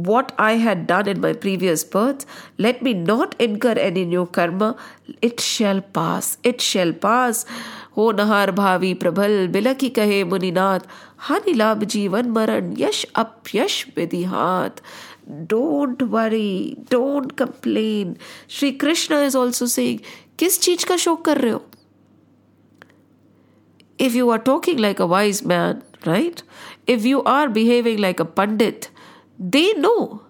what 0.00 0.32
I 0.38 0.52
had 0.54 0.86
done 0.86 1.08
in 1.08 1.20
my 1.20 1.32
previous 1.32 1.82
birth. 1.82 2.26
Let 2.58 2.82
me 2.82 2.92
not 2.92 3.34
incur 3.38 3.74
any 3.78 4.04
new 4.04 4.26
karma. 4.26 4.76
It 5.22 5.40
shall 5.40 5.80
pass. 5.80 6.36
It 6.42 6.60
shall 6.60 6.92
pass. 6.92 7.46
हो 7.96 8.10
नहार 8.12 8.50
भावी 8.52 8.92
प्रबल 9.02 9.46
बिलकी 9.52 9.88
कहे 9.98 10.22
मुनिनाथ 10.30 10.80
हानि 11.28 11.52
लाभ 11.52 11.84
जीवन 11.94 12.28
मरण 12.30 12.74
यश 12.78 13.04
अपयश 13.22 13.84
विधिहात 13.96 14.80
don't 15.52 16.02
worry 16.14 16.76
don't 16.90 17.32
complain 17.38 18.14
Shri 18.58 18.70
Krishna 18.82 19.22
is 19.26 19.36
also 19.36 19.66
saying 19.76 19.98
किस 20.38 20.60
चीज 20.62 20.84
का 20.84 20.96
शोक 21.06 21.24
कर 21.24 21.38
रहे 21.40 21.52
हो 21.52 21.64
if 23.98 24.14
you 24.14 24.28
are 24.30 24.38
talking 24.38 24.76
like 24.76 24.98
a 25.00 25.06
wise 25.06 25.42
man, 25.42 25.82
right? 26.04 26.42
If 26.86 27.04
you 27.06 27.22
are 27.22 27.48
behaving 27.48 27.98
like 27.98 28.20
a 28.20 28.26
pandit, 28.26 28.90
they 29.39 29.73
know. 29.73 30.23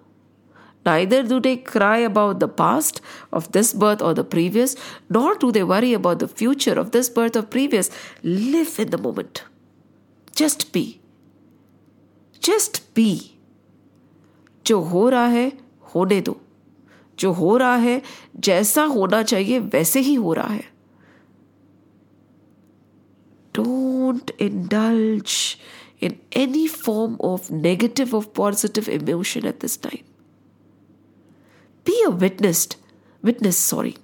Neither 0.83 1.21
do 1.23 1.39
they 1.39 1.57
cry 1.57 1.97
about 1.99 2.39
the 2.39 2.47
past 2.47 3.01
of 3.31 3.51
this 3.51 3.71
birth 3.71 4.01
or 4.01 4.13
the 4.13 4.23
previous, 4.23 4.75
nor 5.09 5.35
do 5.35 5.51
they 5.51 5.63
worry 5.63 5.93
about 5.93 6.19
the 6.19 6.27
future 6.27 6.73
of 6.73 6.91
this 6.91 7.07
birth 7.07 7.35
or 7.35 7.43
previous. 7.43 7.91
Live 8.23 8.79
in 8.79 8.89
the 8.89 8.97
moment. 8.97 9.43
Just 10.35 10.71
be. 10.73 10.99
Just 12.39 12.93
be. 12.95 13.37
जो 14.65 14.79
हो 14.79 15.09
रहा 15.09 15.25
है 15.27 15.51
होने 15.95 16.19
दो 16.21 16.39
जो 17.19 17.31
हो 17.31 17.55
रहा 17.57 17.75
है 17.75 18.01
जैसा 18.39 18.83
होना 18.95 19.21
चाहिए 19.23 19.59
वैसे 19.59 19.99
ही 19.99 20.13
हो 20.15 20.33
रहा 20.33 20.53
है 20.53 20.69
don't 23.55 24.31
indulge 24.41 25.33
in 26.00 26.18
any 26.32 26.66
form 26.66 27.16
of 27.20 27.50
negative 27.50 28.14
or 28.14 28.22
positive 28.22 28.88
emotion 28.88 29.46
at 29.46 29.60
this 29.60 29.76
time. 29.76 30.04
Be 31.84 32.02
a 32.06 32.10
witness, 32.10 32.68
witness, 33.22 33.56
sorry. 33.56 33.96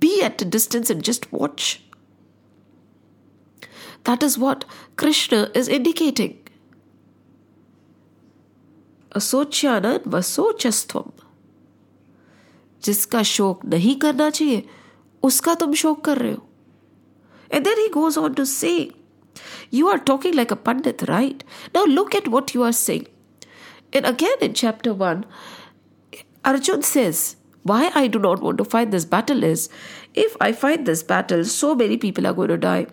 Be 0.00 0.22
at 0.22 0.42
a 0.42 0.44
distance 0.44 0.90
and 0.90 1.02
just 1.02 1.32
watch. 1.32 1.82
That 4.04 4.22
is 4.22 4.38
what 4.38 4.64
Krishna 4.96 5.50
is 5.54 5.68
indicating. 5.68 6.36
असोच्यानन 9.16 10.08
वसोचस्थम 10.12 11.10
जिसका 12.84 13.22
शोक 13.24 13.64
नहीं 13.66 13.94
करना 14.00 14.28
चाहिए 14.30 14.62
उसका 15.22 15.54
तुम 15.60 15.72
शोक 15.80 16.04
कर 16.04 16.18
रहे 16.18 16.32
हो 16.32 16.46
and 17.52 17.64
then 17.64 17.78
he 17.78 17.88
goes 17.94 18.18
on 18.18 18.34
to 18.34 18.44
से 18.44 18.72
you 19.69 19.87
are 19.87 19.99
talking 19.99 20.33
like 20.35 20.51
a 20.51 20.55
Pandit, 20.55 21.03
right? 21.07 21.43
Now 21.73 21.85
look 21.85 22.15
at 22.15 22.27
what 22.27 22.53
you 22.53 22.63
are 22.63 22.73
saying. 22.73 23.07
And 23.91 24.05
again 24.05 24.37
in 24.41 24.53
chapter 24.53 24.93
1, 24.93 25.25
Arjun 26.45 26.81
says, 26.81 27.35
Why 27.63 27.91
I 27.95 28.07
do 28.07 28.19
not 28.19 28.41
want 28.41 28.57
to 28.57 28.65
fight 28.65 28.91
this 28.91 29.05
battle 29.05 29.43
is 29.43 29.69
if 30.13 30.35
I 30.39 30.51
fight 30.51 30.85
this 30.85 31.03
battle, 31.03 31.43
so 31.45 31.73
many 31.73 31.97
people 31.97 32.27
are 32.27 32.33
going 32.33 32.49
to 32.49 32.57
die. 32.57 32.87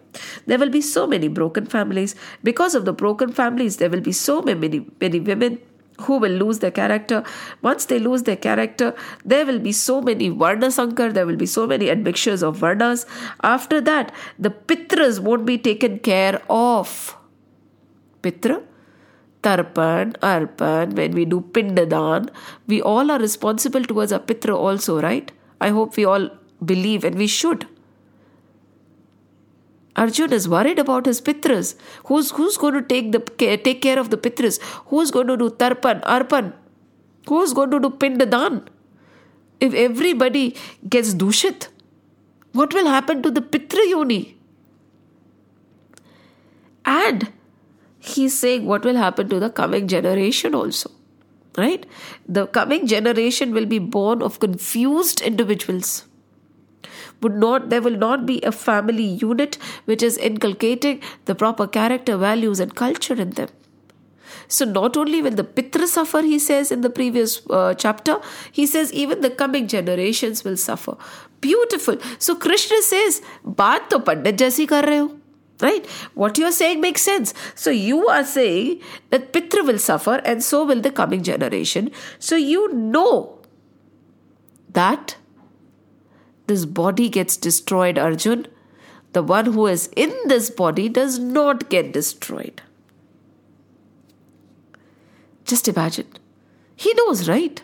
There 0.47 0.59
will 0.59 0.71
be 0.71 0.81
so 0.81 1.07
many 1.07 1.29
broken 1.29 1.67
families. 1.67 2.15
Because 2.43 2.75
of 2.75 2.85
the 2.85 2.93
broken 2.93 3.33
families, 3.33 3.77
there 3.77 3.91
will 3.91 4.01
be 4.01 4.13
so 4.13 4.41
many, 4.41 4.87
many 5.01 5.21
women 5.21 5.59
who 6.01 6.19
will 6.19 6.33
lose 6.33 6.59
their 6.61 6.71
character. 6.71 7.23
Once 7.63 7.85
they 7.87 7.99
lose 7.99 8.23
their 8.25 8.37
character, 8.37 8.95
there 9.25 9.45
will 9.47 9.59
be 9.59 9.73
so 9.73 10.01
many 10.01 10.29
Varna 10.29 10.69
Sankar, 10.69 11.13
there 11.13 11.27
will 11.27 11.37
be 11.37 11.47
so 11.47 11.67
many 11.67 11.91
admixtures 11.91 12.43
of 12.43 12.59
Varnas. 12.59 13.07
After 13.43 13.81
that, 13.81 14.13
the 14.39 14.51
Pitras 14.51 15.21
won't 15.21 15.47
be 15.47 15.59
taken 15.59 15.99
care 15.99 16.41
of. 16.49 17.17
Pitra? 18.23 18.63
Tarpan, 19.43 20.13
Arpan, 20.21 20.93
when 20.95 21.13
we 21.13 21.25
do 21.25 21.41
Pindadan, 21.41 22.29
we 22.67 22.83
all 22.83 23.11
are 23.11 23.19
responsible 23.19 23.83
towards 23.83 24.13
our 24.13 24.19
Pitra 24.19 24.55
also, 24.55 25.01
right? 25.01 25.33
I 25.61 25.71
hope 25.71 25.97
we 25.97 26.05
all 26.05 26.29
believe 26.65 27.05
and 27.05 27.17
we 27.17 27.27
should. 27.27 27.67
Arjun 30.01 30.33
is 30.33 30.49
worried 30.49 30.79
about 30.79 31.07
his 31.07 31.21
pitras. 31.21 31.75
Who's 32.07 32.31
who's 32.31 32.57
going 32.57 32.75
to 32.75 32.83
take 32.93 33.13
the 33.13 33.21
take 33.69 33.83
care 33.87 33.99
of 34.03 34.11
the 34.11 34.19
pitras? 34.27 34.61
Who's 34.93 35.11
going 35.17 35.33
to 35.33 35.37
do 35.37 35.51
tarpan, 35.63 36.03
arpan? 36.17 36.53
Who's 37.29 37.53
going 37.53 37.71
to 37.73 37.81
do 37.87 37.91
pindadan? 38.05 38.63
If 39.69 39.75
everybody 39.75 40.45
gets 40.89 41.15
dushit, 41.15 41.69
what 42.53 42.73
will 42.73 42.87
happen 42.87 43.23
to 43.23 43.31
the 43.31 43.43
pitra 43.43 43.89
yoni? 43.91 44.37
And 46.85 47.31
he's 47.99 48.39
saying 48.39 48.65
what 48.65 48.85
will 48.85 48.97
happen 48.97 49.29
to 49.29 49.39
the 49.39 49.51
coming 49.51 49.87
generation 49.87 50.55
also. 50.55 50.91
Right? 51.59 51.85
The 52.27 52.47
coming 52.47 52.87
generation 52.87 53.53
will 53.53 53.67
be 53.67 53.79
born 53.79 54.23
of 54.23 54.41
confused 54.41 55.21
individuals 55.21 56.05
would 57.23 57.35
not 57.35 57.69
there 57.71 57.83
will 57.83 57.97
not 57.97 58.27
be 58.27 58.41
a 58.43 58.53
family 58.53 59.05
unit 59.05 59.59
which 59.85 60.03
is 60.03 60.17
inculcating 60.17 61.01
the 61.27 61.35
proper 61.35 61.67
character 61.67 62.17
values 62.17 62.61
and 62.61 62.75
culture 62.75 63.15
in 63.15 63.31
them. 63.31 63.49
So 64.49 64.65
not 64.65 64.97
only 64.97 65.23
will 65.23 65.37
the 65.41 65.45
pitra 65.45 65.87
suffer 65.87 66.23
he 66.23 66.39
says 66.39 66.73
in 66.73 66.81
the 66.81 66.91
previous 66.91 67.41
uh, 67.51 67.75
chapter 67.75 68.21
he 68.51 68.67
says 68.67 68.93
even 68.93 69.21
the 69.21 69.31
coming 69.31 69.69
generations 69.69 70.45
will 70.45 70.57
suffer. 70.57 70.97
Beautiful. 71.41 71.99
So 72.19 72.35
krishna 72.35 72.83
says 72.83 73.23
baat 73.45 73.89
to 73.91 74.01
pandit 74.01 74.37
jaisi 74.45 74.69
kar 74.69 74.83
rahe 74.83 75.01
ho. 75.07 75.17
Right? 75.63 75.87
What 76.15 76.39
you 76.39 76.47
are 76.47 76.53
saying 76.53 76.81
makes 76.81 77.03
sense. 77.03 77.35
So 77.55 77.71
you 77.71 78.09
are 78.09 78.25
saying 78.25 78.81
that 79.11 79.33
pitra 79.35 79.65
will 79.67 79.79
suffer 79.79 80.15
and 80.25 80.43
so 80.43 80.65
will 80.65 80.81
the 80.81 80.91
coming 80.91 81.23
generation. 81.23 81.91
So 82.19 82.37
you 82.37 82.73
know 82.73 83.39
that 84.73 85.17
this 86.51 86.65
body 86.65 87.09
gets 87.09 87.37
destroyed, 87.37 87.99
Arjun, 87.99 88.47
the 89.13 89.23
one 89.23 89.53
who 89.57 89.67
is 89.67 89.89
in 89.97 90.15
this 90.27 90.51
body 90.51 90.89
does 90.89 91.19
not 91.19 91.69
get 91.71 91.93
destroyed. 91.93 92.63
Just 95.45 95.69
imagine. 95.69 96.09
He 96.75 96.93
knows, 96.95 97.29
right? 97.29 97.63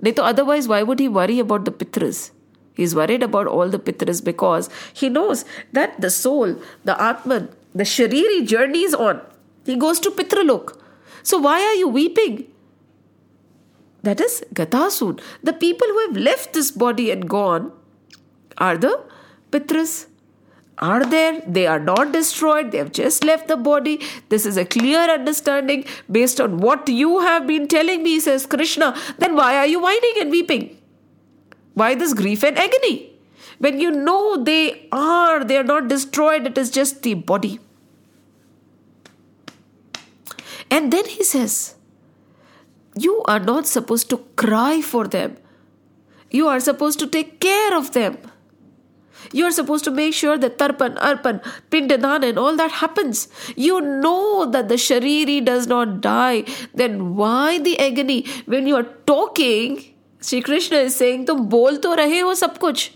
Neto, 0.00 0.22
otherwise, 0.22 0.68
why 0.68 0.82
would 0.82 0.98
he 0.98 1.08
worry 1.08 1.38
about 1.38 1.66
the 1.66 1.72
pitras? 1.72 2.30
He's 2.74 2.94
worried 2.94 3.22
about 3.22 3.46
all 3.46 3.68
the 3.68 3.78
pitras 3.78 4.24
because 4.24 4.68
he 4.92 5.08
knows 5.08 5.44
that 5.72 6.00
the 6.00 6.10
soul, 6.10 6.56
the 6.84 7.00
Atman, 7.02 7.48
the 7.74 7.84
Shariri 7.84 8.46
journeys 8.46 8.94
on. 8.94 9.20
He 9.64 9.76
goes 9.76 9.98
to 10.00 10.10
Pitralok. 10.10 10.78
So 11.22 11.38
why 11.38 11.60
are 11.60 11.74
you 11.74 11.88
weeping? 11.88 12.46
That 14.02 14.20
is 14.20 14.44
Gatasun. 14.54 15.20
The 15.42 15.52
people 15.52 15.88
who 15.88 16.06
have 16.06 16.16
left 16.16 16.52
this 16.52 16.70
body 16.70 17.10
and 17.10 17.28
gone, 17.28 17.72
are 18.58 18.76
the 18.76 19.02
Pitras. 19.50 20.06
Are 20.78 21.06
there? 21.06 21.40
They 21.46 21.66
are 21.66 21.80
not 21.80 22.12
destroyed. 22.12 22.70
They 22.70 22.78
have 22.78 22.92
just 22.92 23.24
left 23.24 23.48
the 23.48 23.56
body. 23.56 24.00
This 24.28 24.44
is 24.44 24.58
a 24.58 24.64
clear 24.64 25.00
understanding 25.00 25.86
based 26.10 26.38
on 26.38 26.58
what 26.58 26.88
you 26.88 27.20
have 27.20 27.46
been 27.46 27.66
telling 27.66 28.02
me, 28.02 28.20
says 28.20 28.44
Krishna. 28.44 28.94
Then 29.18 29.36
why 29.36 29.56
are 29.56 29.66
you 29.66 29.80
whining 29.80 30.14
and 30.20 30.30
weeping? 30.30 30.76
Why 31.72 31.94
this 31.94 32.12
grief 32.12 32.44
and 32.44 32.58
agony? 32.58 33.12
When 33.58 33.80
you 33.80 33.90
know 33.90 34.42
they 34.42 34.86
are, 34.92 35.44
they 35.44 35.56
are 35.56 35.64
not 35.64 35.88
destroyed, 35.88 36.46
it 36.46 36.58
is 36.58 36.70
just 36.70 37.02
the 37.02 37.14
body. 37.14 37.58
And 40.70 40.92
then 40.92 41.06
he 41.06 41.24
says, 41.24 41.74
You 42.94 43.22
are 43.26 43.40
not 43.40 43.66
supposed 43.66 44.10
to 44.10 44.18
cry 44.36 44.82
for 44.82 45.06
them. 45.06 45.38
You 46.30 46.48
are 46.48 46.60
supposed 46.60 46.98
to 46.98 47.06
take 47.06 47.40
care 47.40 47.76
of 47.76 47.92
them. 47.92 48.18
You're 49.32 49.50
supposed 49.50 49.84
to 49.84 49.90
make 49.90 50.14
sure 50.14 50.38
that 50.38 50.58
tarpan, 50.58 50.96
arpan, 50.98 51.42
pindadan, 51.70 52.28
and 52.28 52.38
all 52.38 52.56
that 52.56 52.70
happens. 52.70 53.28
You 53.56 53.80
know 53.80 54.46
that 54.50 54.68
the 54.68 54.74
shariri 54.74 55.44
does 55.44 55.66
not 55.66 56.00
die. 56.00 56.44
Then 56.74 57.16
why 57.16 57.58
the 57.58 57.78
agony? 57.78 58.26
When 58.46 58.66
you 58.66 58.76
are 58.76 58.88
talking, 59.06 59.84
Sri 60.20 60.40
Krishna 60.42 60.78
is 60.78 60.94
saying, 60.94 61.26
Tum 61.26 61.48
bol 61.48 61.78
to 61.78 61.88
rahe 61.88 62.20
ho 62.22 62.34
sab 62.34 62.58
kuch. 62.58 62.90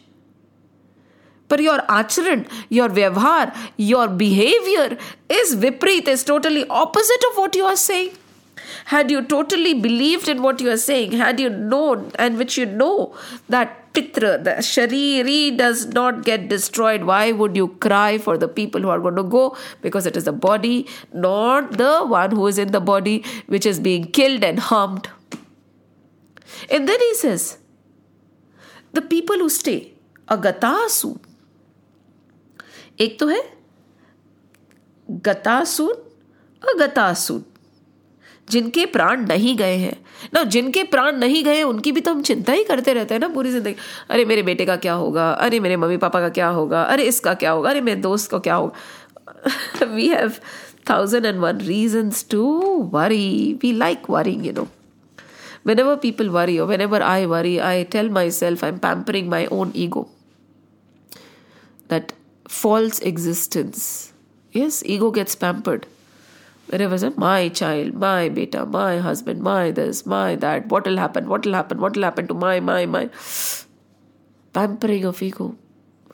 But 1.48 1.60
your 1.60 1.78
acharan, 1.80 2.48
your 2.68 2.88
vyavhar, 2.88 3.56
your 3.76 4.06
behavior 4.06 4.96
is 5.28 5.56
viprit, 5.56 6.06
is 6.06 6.22
totally 6.22 6.64
opposite 6.68 7.24
of 7.30 7.38
what 7.38 7.56
you 7.56 7.64
are 7.64 7.76
saying 7.76 8.10
Had 8.85 9.11
you 9.11 9.21
totally 9.21 9.73
believed 9.73 10.27
in 10.27 10.41
what 10.41 10.61
you 10.61 10.69
are 10.69 10.77
saying, 10.77 11.13
had 11.13 11.39
you 11.39 11.49
known, 11.49 12.11
and 12.19 12.37
which 12.37 12.57
you 12.57 12.65
know 12.65 13.15
that 13.49 13.93
pitra, 13.93 14.43
the 14.43 14.51
shariri 14.51 15.57
does 15.57 15.87
not 15.87 16.23
get 16.23 16.47
destroyed, 16.49 17.03
why 17.03 17.31
would 17.31 17.55
you 17.55 17.67
cry 17.67 18.17
for 18.17 18.37
the 18.37 18.47
people 18.47 18.81
who 18.81 18.89
are 18.89 18.99
going 18.99 19.15
to 19.15 19.23
go? 19.23 19.57
Because 19.81 20.05
it 20.05 20.15
is 20.15 20.25
the 20.25 20.31
body, 20.31 20.87
not 21.13 21.71
the 21.73 22.05
one 22.05 22.31
who 22.31 22.47
is 22.47 22.57
in 22.57 22.71
the 22.71 22.79
body, 22.79 23.23
which 23.47 23.65
is 23.65 23.79
being 23.79 24.05
killed 24.11 24.43
and 24.43 24.59
harmed. 24.59 25.09
And 26.69 26.87
then 26.87 26.99
he 26.99 27.15
says, 27.15 27.57
the 28.93 29.01
people 29.01 29.37
who 29.37 29.49
stay, 29.49 29.93
agatasu, 30.27 31.19
एक 32.99 33.19
तो 33.19 33.27
है 33.27 33.41
गतासुन 35.25 35.93
अगतासुन 36.73 37.43
जिनके 38.50 38.86
प्राण 38.86 39.26
नहीं 39.26 39.56
गए 39.56 39.76
हैं। 39.76 39.96
ना 40.34 40.42
जिनके 40.44 40.82
प्राण 40.84 41.16
नहीं 41.16 41.44
गए, 41.44 41.62
उनकी 41.62 41.92
भी 41.92 42.00
तो 42.00 42.14
हम 42.14 42.22
चिंता 42.22 42.52
ही 42.52 42.64
करते 42.64 42.92
रहते 42.92 43.14
हैं 43.14 43.20
ना 43.20 43.28
पूरी 43.28 43.50
ज़िंदगी। 43.50 43.74
अरे, 44.10 44.24
मेरे 44.24 44.42
बेटे 44.42 44.66
का 44.66 44.76
क्या 44.76 44.92
होगा? 44.94 45.30
अरे, 45.30 45.60
मेरे 45.60 45.76
मम्मी 45.76 45.96
पापा 45.96 46.20
का 46.20 46.28
क्या 46.28 46.48
होगा? 46.48 46.82
अरे, 46.82 47.04
इसका 47.04 47.34
क्या 47.34 47.50
होगा? 47.50 47.70
अरे, 47.70 47.80
मेरे 47.80 48.00
दोस्त 48.00 48.30
का 48.30 48.38
क्या 48.38 48.54
होगा? 48.54 49.84
We 49.86 50.08
have 50.08 50.32
thousand 50.90 51.26
and 51.26 51.38
one 51.40 51.58
reason 51.60 52.10
to 52.30 52.44
worry 52.92 53.58
we 53.62 53.72
like 53.72 54.10
worrying 54.10 54.46
you 54.46 54.52
know 54.52 54.66
whenever 55.78 55.96
people 55.96 56.28
worry 56.30 56.58
और 56.58 56.66
whenever 56.80 57.02
I 57.02 57.26
worry 57.26 57.56
I 57.58 57.84
tell 57.84 58.10
myself 58.30 58.64
I 58.64 58.70
am 58.70 58.78
pampering 58.78 59.28
my 59.28 59.46
own 59.52 59.72
ego 59.76 60.08
that 61.90 62.12
false 62.50 63.02
existence 63.02 63.86
yes 64.54 64.82
ego 64.86 65.10
gets 65.10 65.34
pampered 65.34 65.84
Whenever 66.70 66.94
it's 66.94 67.16
my 67.16 67.48
child, 67.48 67.94
my 67.94 68.28
beta, 68.28 68.64
my 68.64 68.98
husband, 68.98 69.42
my 69.42 69.70
this, 69.70 70.06
my 70.06 70.36
that, 70.36 70.66
what 70.66 70.86
will 70.86 70.96
happen, 70.96 71.28
what 71.28 71.44
will 71.44 71.52
happen, 71.52 71.80
what 71.80 71.96
will 71.96 72.04
happen 72.04 72.28
to 72.28 72.34
my, 72.34 72.60
my, 72.60 72.86
my. 72.86 73.08
Pampering 74.52 75.04
of 75.04 75.22
ego. 75.22 75.56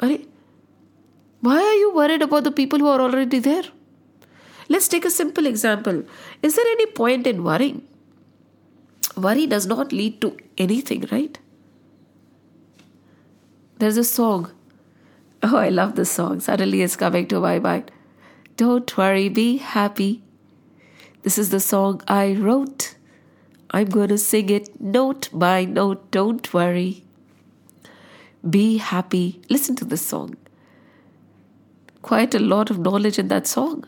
Why 0.01 1.59
are 1.59 1.79
you 1.83 1.93
worried 1.95 2.23
about 2.23 2.45
the 2.45 2.51
people 2.51 2.79
who 2.79 2.89
are 2.89 3.01
already 3.01 3.39
there? 3.39 3.65
Let's 4.69 4.89
take 4.89 5.05
a 5.05 5.11
simple 5.11 5.47
example. 5.47 6.03
Is 6.43 6.57
there 6.57 6.67
any 6.73 6.87
point 6.87 7.27
in 7.27 7.45
worrying? 7.45 7.87
Worry 9.17 9.47
does 9.47 9.67
not 9.67 9.93
lead 9.93 10.21
to 10.23 10.37
anything, 10.59 11.07
right? 11.13 11.39
There's 13.79 13.97
a 13.97 14.05
song 14.05 14.51
Oh, 15.43 15.57
I 15.57 15.69
love 15.69 15.95
this 15.95 16.11
song. 16.11 16.41
Suddenly 16.41 16.83
it's 16.83 16.97
coming 16.97 17.27
to 17.29 17.41
my 17.41 17.59
mind. 17.59 17.91
Don't 18.57 18.97
worry, 18.97 19.29
be 19.29 19.59
happy. 19.59 20.23
This 21.27 21.39
is 21.39 21.51
the 21.51 21.59
song 21.59 22.03
I 22.07 22.35
wrote. 22.35 22.95
I'm 23.73 23.89
going 23.89 24.11
to 24.11 24.17
sing 24.17 24.49
it 24.49 24.81
note 24.81 25.29
by 25.33 25.65
note. 25.65 26.13
Don't 26.13 26.55
worry. 26.55 27.03
Be 28.49 28.77
happy. 28.77 29.41
Listen 29.51 29.75
to 29.81 29.85
this 29.85 30.07
song. 30.07 30.37
Quite 32.01 32.37
a 32.37 32.39
lot 32.39 32.71
of 32.71 32.79
knowledge 32.79 33.19
in 33.19 33.27
that 33.27 33.49
song. 33.49 33.83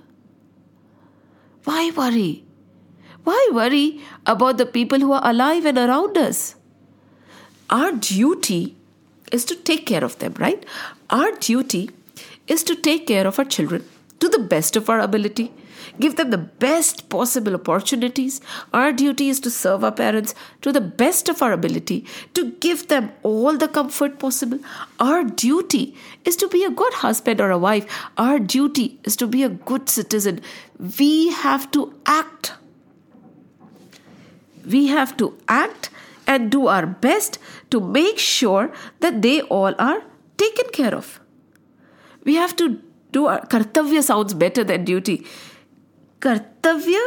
Why 1.62 1.92
worry? 1.96 2.42
Why 3.22 3.50
worry 3.52 4.00
about 4.26 4.58
the 4.58 4.66
people 4.66 4.98
who 4.98 5.12
are 5.12 5.22
alive 5.22 5.64
and 5.64 5.78
around 5.78 6.18
us? 6.18 6.56
Our 7.70 7.92
duty 7.92 8.74
is 9.30 9.44
to 9.44 9.54
take 9.54 9.86
care 9.86 10.02
of 10.02 10.18
them, 10.18 10.34
right? 10.40 10.66
Our 11.08 11.30
duty 11.36 11.90
is 12.48 12.64
to 12.64 12.74
take 12.74 13.06
care 13.06 13.28
of 13.28 13.38
our 13.38 13.44
children 13.44 13.84
to 14.18 14.28
the 14.28 14.40
best 14.40 14.74
of 14.74 14.90
our 14.90 14.98
ability, 14.98 15.52
give 16.00 16.16
them 16.16 16.30
the 16.30 16.38
best 16.38 17.08
possible 17.08 17.54
opportunities. 17.54 18.40
Our 18.72 18.92
duty 18.92 19.28
is 19.28 19.40
to 19.40 19.50
serve 19.50 19.84
our 19.84 19.92
parents 19.92 20.34
to 20.62 20.72
the 20.72 20.80
best 20.80 21.28
of 21.28 21.42
our 21.42 21.52
ability, 21.52 22.06
to 22.34 22.52
give 22.52 22.88
them 22.88 23.12
all 23.22 23.56
the 23.56 23.68
comfort 23.68 24.18
possible. 24.18 24.58
Our 25.00 25.24
duty 25.24 25.96
is 26.24 26.36
to 26.36 26.48
be 26.48 26.64
a 26.64 26.70
good 26.70 26.94
husband 26.94 27.40
or 27.40 27.50
a 27.50 27.58
wife. 27.58 27.86
Our 28.16 28.38
duty 28.38 28.98
is 29.04 29.16
to 29.16 29.26
be 29.26 29.42
a 29.42 29.48
good 29.48 29.88
citizen. 29.88 30.40
We 30.98 31.30
have 31.32 31.70
to 31.72 31.94
act. 32.06 32.52
We 34.66 34.88
have 34.88 35.16
to 35.16 35.36
act 35.48 35.90
and 36.26 36.50
do 36.50 36.66
our 36.66 36.86
best 36.86 37.38
to 37.70 37.80
make 37.80 38.18
sure 38.18 38.70
that 39.00 39.22
they 39.22 39.40
all 39.42 39.74
are 39.78 40.02
taken 40.36 40.68
care 40.70 40.94
of. 40.94 41.20
We 42.24 42.34
have 42.34 42.54
to 42.56 42.80
do 43.12 43.26
our 43.26 43.40
kartavya 43.46 44.02
sounds 44.02 44.34
better 44.34 44.62
than 44.62 44.84
duty. 44.84 45.26
कर्तव्य 46.22 47.00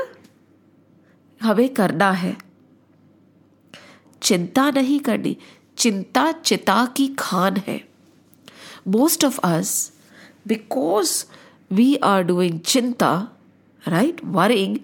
हमें 1.42 1.68
करना 1.74 2.12
है। 2.12 2.36
चिंता 4.22 4.70
नहीं 4.72 5.00
करनी। 5.00 5.36
चिंता 5.78 6.32
चिता 6.32 6.86
की 6.98 7.08
खान 7.20 7.58
है। 7.68 7.80
Most 8.88 9.26
of 9.26 9.40
us 9.44 9.92
because 10.48 11.24
we 11.72 11.96
are 12.04 12.24
doing 12.24 12.60
chinta 12.60 13.14
right 13.84 14.22
worrying 14.26 14.78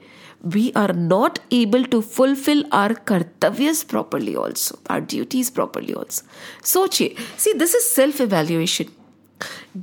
we 0.45 0.69
are 0.78 0.93
not 0.95 1.39
able 1.53 1.84
to 1.84 2.01
fulfil 2.01 2.65
our 2.73 2.93
कर्तव्यज 3.07 3.84
properly 3.84 4.36
also 4.36 4.80
our 4.91 4.99
duties 5.01 5.51
properly 5.51 5.93
also 5.93 6.28
सोचिए 6.71 7.15
see 7.39 7.53
this 7.53 7.75
is 7.75 7.84
self 7.86 8.21
evaluation 8.21 8.86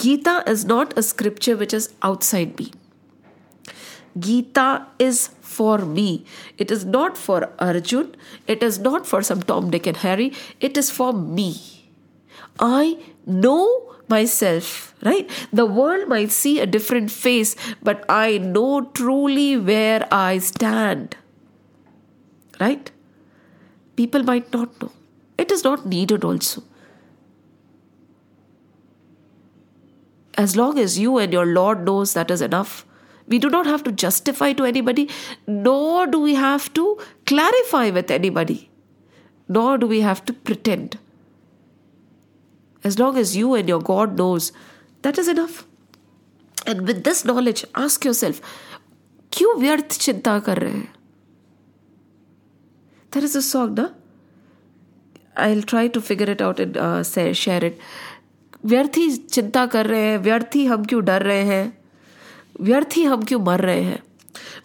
Gita 0.04 0.42
is 0.48 0.66
not 0.66 0.92
a 0.92 1.00
scripture 1.00 1.54
which 1.54 1.74
is 1.74 1.88
outside 2.02 2.56
B 2.56 2.70
Gita 4.18 4.86
is 4.98 5.28
for 5.40 5.78
me. 5.78 6.24
It 6.58 6.70
is 6.70 6.84
not 6.84 7.16
for 7.16 7.52
Arjun. 7.58 8.14
It 8.46 8.62
is 8.62 8.78
not 8.78 9.06
for 9.06 9.22
some 9.22 9.42
Tom, 9.42 9.70
Dick, 9.70 9.86
and 9.86 9.96
Harry. 9.98 10.32
It 10.60 10.76
is 10.76 10.90
for 10.90 11.12
me. 11.12 11.90
I 12.60 12.98
know 13.26 13.94
myself, 14.08 14.94
right? 15.02 15.28
The 15.52 15.66
world 15.66 16.08
might 16.08 16.30
see 16.30 16.60
a 16.60 16.66
different 16.66 17.10
face, 17.10 17.56
but 17.82 18.04
I 18.08 18.38
know 18.38 18.82
truly 18.94 19.56
where 19.56 20.06
I 20.12 20.38
stand, 20.38 21.16
right? 22.60 22.90
People 23.96 24.22
might 24.22 24.52
not 24.52 24.80
know. 24.80 24.92
It 25.38 25.50
is 25.50 25.64
not 25.64 25.86
needed 25.86 26.24
also. 26.24 26.62
As 30.36 30.56
long 30.56 30.78
as 30.78 30.98
you 30.98 31.18
and 31.18 31.32
your 31.32 31.46
Lord 31.46 31.84
knows 31.84 32.12
that 32.14 32.30
is 32.30 32.40
enough. 32.40 32.84
We 33.27 33.37
do 33.39 33.49
not 33.49 33.67
have 33.67 33.83
to 33.83 33.91
justify 33.91 34.53
to 34.53 34.65
anybody, 34.65 35.07
nor 35.45 36.07
do 36.07 36.19
we 36.19 36.35
have 36.35 36.73
to 36.73 36.97
clarify 37.25 37.89
with 37.91 38.09
anybody, 38.09 38.69
nor 39.47 39.77
do 39.77 39.87
we 39.87 40.01
have 40.01 40.25
to 40.25 40.33
pretend. 40.33 40.97
As 42.83 42.97
long 42.97 43.17
as 43.17 43.35
you 43.37 43.53
and 43.53 43.67
your 43.67 43.81
God 43.81 44.17
knows, 44.17 44.51
that 45.03 45.17
is 45.17 45.27
enough. 45.27 45.65
And 46.65 46.87
with 46.87 47.03
this 47.03 47.23
knowledge, 47.25 47.65
ask 47.75 48.05
yourself, 48.05 48.41
क्यों 49.31 49.59
व्यर्थ 49.59 49.97
चिंता 50.01 50.39
कर 50.39 50.57
रहे 50.57 50.71
हैं 50.71 50.87
There 53.11 53.23
is 53.23 53.35
a 53.35 53.41
song, 53.41 53.73
na? 53.75 53.89
I'll 55.35 55.63
try 55.63 55.87
to 55.87 56.01
figure 56.01 56.29
it 56.29 56.41
out 56.41 56.59
and 56.59 56.77
uh, 56.77 57.03
say, 57.03 57.33
share 57.33 57.63
it. 57.63 57.79
व्यर्थ 58.65 58.97
ही 58.97 59.15
चिंता 59.17 59.65
कर 59.73 59.87
रहे 59.87 60.05
हैं 60.05 60.17
व्यर्थ 60.17 60.55
ही 60.55 60.65
हम 60.65 60.85
क्यों 60.85 61.03
डर 61.05 61.23
रहे 61.23 61.43
हैं 61.43 61.77
व्यर्थ 62.60 62.88
ही 62.96 63.04
हम 63.04 63.22
क्यों 63.22 63.40
मर 63.40 63.60
रहे 63.60 63.80
हैं? 63.80 64.02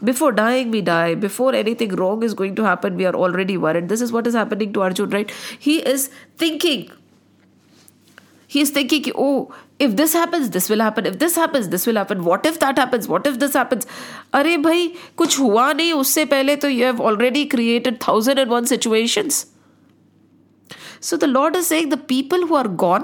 Before 0.04 0.32
dying 0.32 0.72
we 0.72 0.82
die 0.82 1.16
before 1.16 1.56
anything 1.56 1.92
wrong 1.92 2.24
is 2.24 2.36
going 2.36 2.56
to 2.56 2.64
happen 2.64 2.90
we 2.90 3.04
are 3.04 3.14
already 3.14 3.58
worried 3.58 3.82
this 3.82 4.02
is 4.02 4.14
what 4.14 4.28
is 4.28 4.38
happening 4.38 4.74
to 4.74 4.80
Arjun 4.80 5.10
right 5.10 5.32
he 5.62 5.80
is 5.80 6.10
thinking 6.42 6.84
he 8.54 8.62
is 8.62 8.76
thinking 8.76 9.16
oh 9.16 9.52
if 9.82 9.92
this 9.92 10.16
happens 10.16 10.48
this 10.48 10.72
will 10.72 10.82
happen 10.82 11.06
if 11.06 11.16
this 11.16 11.38
happens 11.38 11.66
this 11.66 11.88
will 11.88 11.98
happen 11.98 12.18
what 12.18 12.46
if 12.46 12.56
that 12.56 12.80
happens 12.80 13.10
what 13.10 13.28
if 13.28 13.36
this 13.36 13.56
happens 13.56 13.88
अरे 14.34 14.58
भाई, 14.58 14.94
कुछ 15.18 15.40
हुआ 15.40 15.74
नहीं 15.74 15.94
उससे 15.94 16.26
पहले 16.26 16.56
तो 16.56 16.70
you 16.70 16.86
have 16.86 17.02
already 17.02 17.46
created 17.46 17.98
thousand 18.08 18.40
and 18.40 18.50
one 18.50 18.66
situations 18.66 19.48
so 21.02 21.18
the 21.18 21.24
Lord 21.24 21.56
is 21.56 21.66
saying 21.66 21.94
the 21.94 21.98
people 21.98 22.44
who 22.44 22.56
are 22.56 22.68
gone 22.68 23.04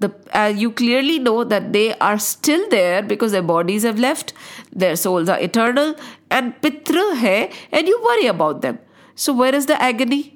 the 0.00 0.12
uh, 0.34 0.52
you 0.54 0.70
clearly 0.70 1.18
know 1.18 1.42
that 1.44 1.72
they 1.72 1.96
are 1.98 2.18
still 2.18 2.68
there 2.68 3.02
because 3.02 3.32
their 3.32 3.42
bodies 3.42 3.82
have 3.82 3.98
left, 3.98 4.32
their 4.72 4.96
souls 4.96 5.28
are 5.28 5.38
eternal, 5.40 5.94
and 6.30 6.54
pitra 6.60 7.04
hai, 7.18 7.50
and 7.72 7.88
you 7.88 8.00
worry 8.02 8.26
about 8.26 8.60
them. 8.60 8.78
So 9.14 9.32
where 9.32 9.54
is 9.54 9.66
the 9.66 9.80
agony? 9.80 10.34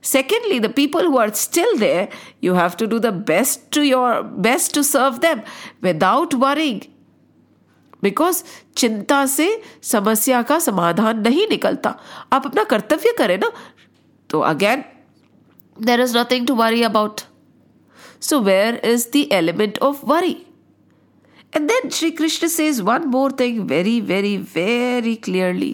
Secondly, 0.00 0.60
the 0.60 0.68
people 0.68 1.02
who 1.02 1.18
are 1.18 1.32
still 1.34 1.76
there, 1.76 2.08
you 2.40 2.54
have 2.54 2.76
to 2.76 2.86
do 2.86 3.00
the 3.00 3.10
best 3.10 3.72
to 3.72 3.82
your 3.82 4.22
best 4.22 4.72
to 4.74 4.84
serve 4.84 5.20
them 5.20 5.42
without 5.82 6.34
worrying. 6.34 6.86
Because 8.02 8.42
चिंता 8.76 9.24
से 9.26 9.46
समस्या 9.82 10.42
का 10.48 10.58
समाधान 10.58 11.20
नहीं 11.20 11.46
निकलता 11.50 11.90
आप 12.32 12.46
अपना 12.46 12.64
कर्तव्य 12.72 13.12
करें 13.18 13.36
ना 13.38 13.50
तो 14.30 14.40
again 14.50 14.84
there 15.86 16.00
is 16.00 16.16
nothing 16.16 16.46
to 16.46 16.54
worry 16.54 16.82
about 16.82 17.20
so 18.22 18.40
where 18.40 18.80
is 18.84 19.08
the 19.16 19.28
element 19.32 19.78
of 19.88 20.04
worry 20.08 20.36
And 21.52 21.70
then 21.72 21.86
Sri 21.96 22.08
Krishna 22.16 22.48
says 22.54 22.78
one 22.86 23.04
more 23.12 23.28
thing 23.36 23.60
very, 23.68 23.92
very, 24.08 24.32
very 24.54 25.14
clearly. 25.26 25.70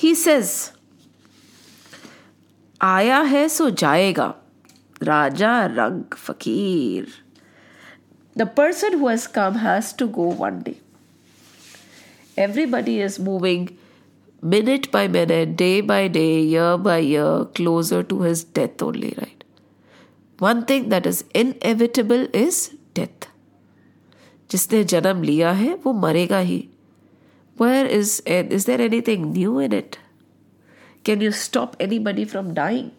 He 0.00 0.10
says, 0.22 0.50
आया 2.82 3.20
है 3.34 3.48
सो 3.48 3.68
जाएगा 3.82 4.34
राजा 5.02 5.54
रंग 5.66 6.14
फकीर 6.26 7.06
the 8.38 8.48
person 8.56 8.98
who 9.00 9.08
has 9.08 9.26
come 9.36 9.56
has 9.66 9.94
to 9.98 10.08
go 10.18 10.30
one 10.40 10.62
day 10.62 10.74
everybody 12.40 12.92
is 13.00 13.18
moving 13.18 13.64
minute 14.42 14.90
by 14.90 15.06
minute, 15.08 15.56
day 15.56 15.80
by 15.80 16.08
day, 16.08 16.40
year 16.40 16.76
by 16.78 16.98
year, 16.98 17.44
closer 17.54 18.02
to 18.02 18.22
his 18.22 18.44
death 18.44 18.82
only, 18.82 19.14
right? 19.18 19.33
One 20.38 20.64
thing 20.64 20.88
that 20.88 21.06
is 21.06 21.24
inevitable 21.34 22.26
is 22.44 22.70
death. 22.94 23.28
जिसने 24.50 24.82
जन्म 24.92 25.22
लिया 25.22 25.50
है 25.52 25.74
वो 25.84 25.92
मरेगा 25.92 26.38
ही 26.50 26.66
Where 27.60 27.86
is 27.96 28.12
is 28.34 28.64
there 28.66 28.80
anything 28.80 29.32
new 29.32 29.58
in 29.58 29.74
it? 29.78 29.98
Can 31.08 31.20
you 31.20 31.32
stop 31.40 31.76
anybody 31.86 32.24
from 32.24 32.54
dying? 32.54 32.90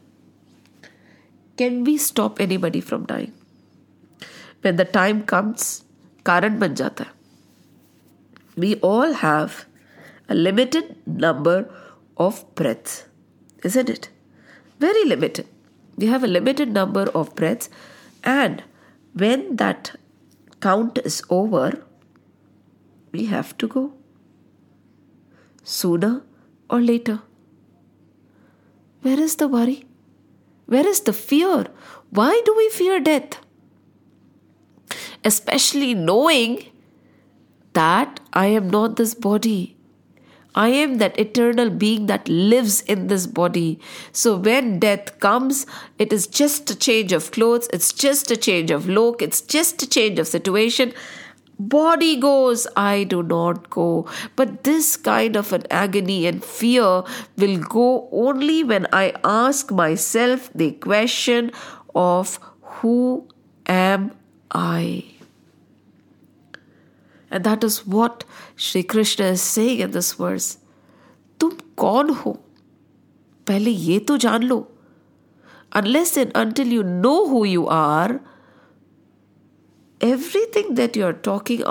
Can 1.61 1.83
we 1.83 1.97
stop 1.97 2.39
anybody 2.39 2.81
from 2.89 3.07
dying? 3.13 3.33
When 4.63 4.77
the 4.81 4.85
time 4.85 5.23
comes, 5.33 5.65
कारण 6.25 6.59
बन 6.59 6.75
जाता 6.75 7.03
है 7.03 7.19
we 8.57 8.75
all 8.81 9.13
have 9.13 9.65
a 10.29 10.35
limited 10.35 10.95
number 11.05 11.69
of 12.17 12.43
breaths, 12.55 13.05
isn't 13.63 13.89
it? 13.89 14.09
Very 14.79 15.05
limited. 15.05 15.47
we 15.96 16.06
have 16.06 16.22
a 16.22 16.26
limited 16.26 16.68
number 16.68 17.04
of 17.14 17.34
breaths, 17.34 17.70
and 18.22 18.62
when 19.14 19.56
that 19.56 19.96
count 20.60 20.98
is 20.98 21.22
over, 21.30 21.84
we 23.12 23.26
have 23.26 23.56
to 23.58 23.66
go 23.66 23.94
sooner 25.62 26.22
or 26.68 26.80
later. 26.80 27.20
Where 29.02 29.18
is 29.18 29.36
the 29.36 29.48
worry? 29.48 29.84
Where 30.66 30.86
is 30.86 31.00
the 31.00 31.12
fear? 31.12 31.66
Why 32.10 32.42
do 32.44 32.54
we 32.56 32.68
fear 32.70 33.00
death? 33.00 33.40
Especially 35.24 35.94
knowing 35.94 36.66
that 37.72 38.20
I 38.32 38.46
am 38.46 38.68
not 38.68 38.96
this 38.96 39.14
body. 39.14 39.75
I 40.56 40.68
am 40.68 40.96
that 40.98 41.18
eternal 41.18 41.68
being 41.68 42.06
that 42.06 42.28
lives 42.28 42.80
in 42.80 43.08
this 43.08 43.26
body. 43.26 43.78
So 44.12 44.36
when 44.36 44.78
death 44.78 45.20
comes, 45.20 45.66
it 45.98 46.12
is 46.12 46.26
just 46.26 46.70
a 46.70 46.74
change 46.74 47.12
of 47.12 47.30
clothes, 47.30 47.68
it's 47.72 47.92
just 47.92 48.30
a 48.30 48.36
change 48.36 48.70
of 48.70 48.88
look, 48.88 49.20
it's 49.20 49.42
just 49.42 49.82
a 49.82 49.88
change 49.88 50.18
of 50.18 50.26
situation. 50.26 50.94
Body 51.58 52.16
goes, 52.16 52.66
I 52.76 53.04
do 53.04 53.22
not 53.22 53.70
go. 53.70 54.06
But 54.34 54.64
this 54.64 54.96
kind 54.96 55.36
of 55.36 55.52
an 55.52 55.64
agony 55.70 56.26
and 56.26 56.44
fear 56.44 57.02
will 57.38 57.58
go 57.58 58.08
only 58.12 58.62
when 58.64 58.86
I 58.92 59.14
ask 59.24 59.70
myself 59.70 60.50
the 60.54 60.72
question 60.72 61.52
of 61.94 62.38
who 62.60 63.26
am 63.66 64.12
I? 64.50 65.15
And 67.29 67.43
that 67.43 67.63
is 67.63 67.85
what 67.87 68.25
Sri 68.55 68.83
Krishna 68.83 69.25
is 69.25 69.41
saying 69.41 69.79
in 69.79 69.91
this 69.91 70.13
verse. 70.13 70.57
तुम 71.39 71.51
कौन 71.77 72.09
हो 72.17 72.31
पहले 73.47 73.71
ये 73.71 73.99
तो 74.09 74.17
जान 74.25 74.43
लो 74.43 74.67
unless 75.79 76.17
and 76.17 76.31
until 76.35 76.67
you 76.67 76.83
know 76.83 77.27
who 77.27 77.43
you 77.45 77.67
are 77.67 78.19
everything 80.07 80.73
that 80.79 80.97
you 80.99 81.05
are 81.09 81.17
talking 81.27 81.61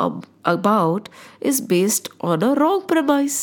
about 0.52 1.08
is 1.40 1.60
based 1.72 2.08
on 2.20 2.42
a 2.42 2.54
wrong 2.54 2.86
premise 2.92 3.38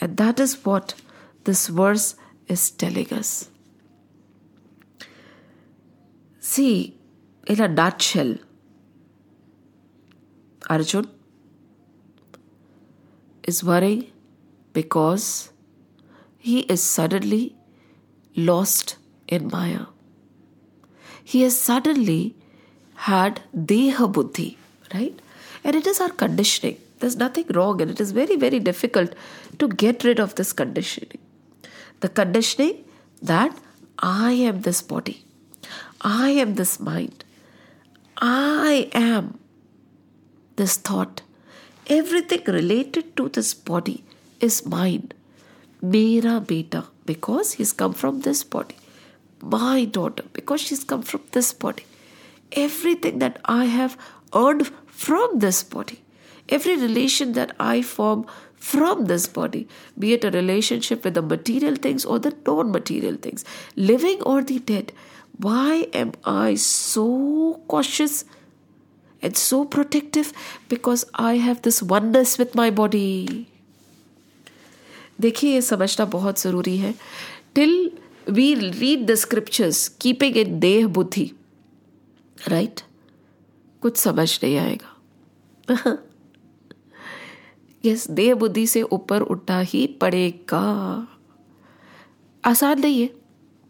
and 0.00 0.16
that 0.16 0.42
is 0.46 0.54
what 0.64 0.94
this 1.44 1.68
verse 1.68 2.08
is 2.56 2.70
telling 2.84 3.14
us 3.20 3.32
see 6.50 6.74
in 7.46 7.64
a 7.68 7.68
nutshell 7.68 8.36
Arjun 10.69 11.09
is 13.43 13.63
worrying 13.63 14.11
because 14.73 15.51
he 16.37 16.59
is 16.61 16.83
suddenly 16.83 17.55
lost 18.35 18.97
in 19.27 19.49
Maya. 19.49 19.85
He 21.23 21.41
has 21.43 21.59
suddenly 21.59 22.35
had 22.95 23.41
Deha 23.55 24.11
Buddhi, 24.11 24.57
right? 24.93 25.19
And 25.63 25.75
it 25.75 25.87
is 25.87 25.99
our 25.99 26.09
conditioning. 26.09 26.77
There's 26.99 27.15
nothing 27.15 27.45
wrong, 27.49 27.81
and 27.81 27.91
it 27.91 27.99
is 27.99 28.11
very, 28.11 28.35
very 28.35 28.59
difficult 28.59 29.13
to 29.59 29.67
get 29.67 30.03
rid 30.03 30.19
of 30.19 30.35
this 30.35 30.53
conditioning. 30.53 31.19
The 31.99 32.09
conditioning 32.09 32.83
that 33.21 33.57
I 33.99 34.31
am 34.31 34.61
this 34.61 34.81
body, 34.81 35.23
I 36.01 36.29
am 36.29 36.55
this 36.55 36.79
mind, 36.79 37.23
I 38.17 38.89
am 38.93 39.39
this 40.55 40.77
thought. 40.77 41.21
Everything 41.87 42.43
related 42.47 43.15
to 43.17 43.29
this 43.29 43.53
body 43.53 44.03
is 44.39 44.65
mine. 44.65 45.11
Mera 45.81 46.39
beta, 46.39 46.85
because 47.05 47.53
he's 47.53 47.73
come 47.73 47.93
from 47.93 48.21
this 48.21 48.43
body. 48.43 48.75
My 49.41 49.85
daughter, 49.85 50.23
because 50.31 50.61
she's 50.61 50.83
come 50.83 51.01
from 51.01 51.21
this 51.31 51.51
body. 51.51 51.85
Everything 52.53 53.19
that 53.19 53.39
I 53.45 53.65
have 53.65 53.97
earned 54.33 54.67
from 54.85 55.39
this 55.39 55.63
body. 55.63 56.01
Every 56.47 56.77
relation 56.77 57.33
that 57.33 57.55
I 57.59 57.81
form 57.81 58.25
from 58.55 59.05
this 59.05 59.27
body, 59.27 59.67
be 59.99 60.13
it 60.13 60.23
a 60.23 60.31
relationship 60.31 61.03
with 61.03 61.15
the 61.15 61.21
material 61.21 61.75
things 61.75 62.05
or 62.05 62.19
the 62.19 62.33
non 62.45 62.71
material 62.71 63.15
things, 63.15 63.43
living 63.75 64.21
or 64.21 64.41
the 64.41 64.59
dead. 64.59 64.93
Why 65.37 65.87
am 65.93 66.13
I 66.23 66.55
so 66.55 67.61
cautious? 67.67 68.23
And 69.23 69.37
so 69.37 69.65
protective 69.65 70.33
because 70.69 71.05
I 71.15 71.37
have 71.37 71.61
this 71.61 71.81
oneness 71.83 72.37
with 72.39 72.55
my 72.55 72.69
body. 72.79 73.27
देखिए, 75.21 75.53
ये 75.53 75.61
समझना 75.61 76.05
बहुत 76.05 76.39
ज़रूरी 76.39 76.77
है। 76.77 76.95
Till 77.55 77.91
we 78.29 78.55
read 78.55 79.05
the 79.05 79.15
scriptures 79.15 79.87
keeping 79.87 80.37
in 80.37 80.59
deh 80.59 80.87
buddhi 80.87 81.31
right 82.47 82.81
कुछ 83.81 83.97
समझ 83.97 84.39
नहीं 84.43 84.57
आएगा। 84.57 84.89
यस 87.85 88.09
देह 88.09 88.35
बुद्धि 88.35 88.67
से 88.67 88.81
ऊपर 88.81 89.21
उठना 89.21 89.59
ही 89.59 89.87
पड़ेगा। 89.87 91.07
आसान 92.45 92.79
नहीं 92.79 93.01
है। 93.01 93.07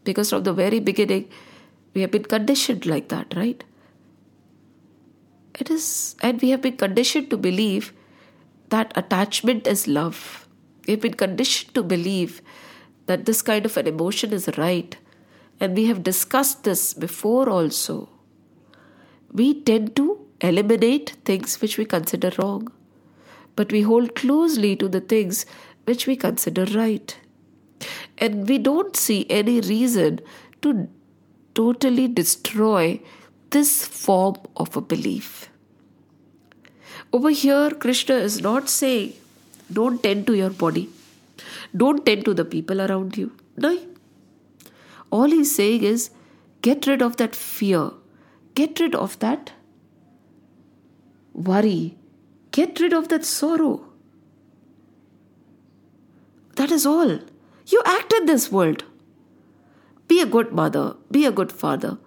Because 0.06 0.28
from 0.28 0.42
the 0.42 0.48
very 0.48 0.80
beginning 0.80 1.22
we 1.94 2.00
have 2.00 2.10
been 2.12 2.22
conditioned 2.22 2.80
like 2.86 3.04
that 3.04 3.34
right 3.34 3.64
it 5.58 5.70
is, 5.70 6.16
and 6.22 6.40
we 6.40 6.50
have 6.50 6.60
been 6.60 6.76
conditioned 6.76 7.30
to 7.30 7.36
believe 7.36 7.92
that 8.70 8.92
attachment 8.96 9.66
is 9.66 9.86
love. 9.86 10.48
We've 10.86 11.00
been 11.00 11.14
conditioned 11.14 11.74
to 11.74 11.82
believe 11.82 12.42
that 13.06 13.24
this 13.24 13.42
kind 13.42 13.64
of 13.64 13.76
an 13.76 13.86
emotion 13.86 14.32
is 14.32 14.48
right. 14.58 14.96
And 15.60 15.76
we 15.76 15.86
have 15.86 16.02
discussed 16.02 16.64
this 16.64 16.92
before 16.94 17.48
also. 17.48 18.08
We 19.32 19.62
tend 19.62 19.94
to 19.96 20.26
eliminate 20.40 21.10
things 21.24 21.60
which 21.60 21.78
we 21.78 21.84
consider 21.84 22.32
wrong, 22.38 22.72
but 23.56 23.70
we 23.70 23.82
hold 23.82 24.14
closely 24.14 24.74
to 24.76 24.88
the 24.88 25.00
things 25.00 25.46
which 25.84 26.06
we 26.06 26.16
consider 26.16 26.64
right. 26.76 27.16
And 28.18 28.48
we 28.48 28.58
don't 28.58 28.96
see 28.96 29.26
any 29.30 29.60
reason 29.60 30.20
to 30.62 30.88
totally 31.54 32.08
destroy 32.08 33.00
this 33.56 33.72
form 33.86 34.36
of 34.56 34.76
a 34.76 34.80
belief. 34.92 35.48
Over 37.12 37.30
here, 37.30 37.70
Krishna 37.70 38.16
is 38.28 38.40
not 38.40 38.68
saying, 38.68 39.12
don't 39.72 40.02
tend 40.02 40.26
to 40.28 40.36
your 40.42 40.50
body, 40.50 40.88
don't 41.82 42.04
tend 42.06 42.24
to 42.26 42.34
the 42.34 42.44
people 42.44 42.80
around 42.86 43.16
you. 43.16 43.32
No. 43.56 43.74
All 45.10 45.36
he's 45.38 45.54
saying 45.54 45.84
is, 45.84 46.10
get 46.62 46.86
rid 46.86 47.02
of 47.02 47.18
that 47.18 47.36
fear, 47.36 47.90
get 48.54 48.80
rid 48.80 48.94
of 48.94 49.18
that 49.20 49.52
worry, 51.34 51.96
get 52.52 52.80
rid 52.80 52.92
of 52.92 53.08
that 53.08 53.24
sorrow. 53.24 53.84
That 56.56 56.70
is 56.70 56.86
all. 56.86 57.18
You 57.66 57.82
act 57.84 58.12
in 58.12 58.26
this 58.26 58.50
world. 58.50 58.84
Be 60.06 60.20
a 60.20 60.26
good 60.26 60.52
mother, 60.52 60.96
be 61.10 61.24
a 61.26 61.32
good 61.32 61.50
father, 61.50 61.98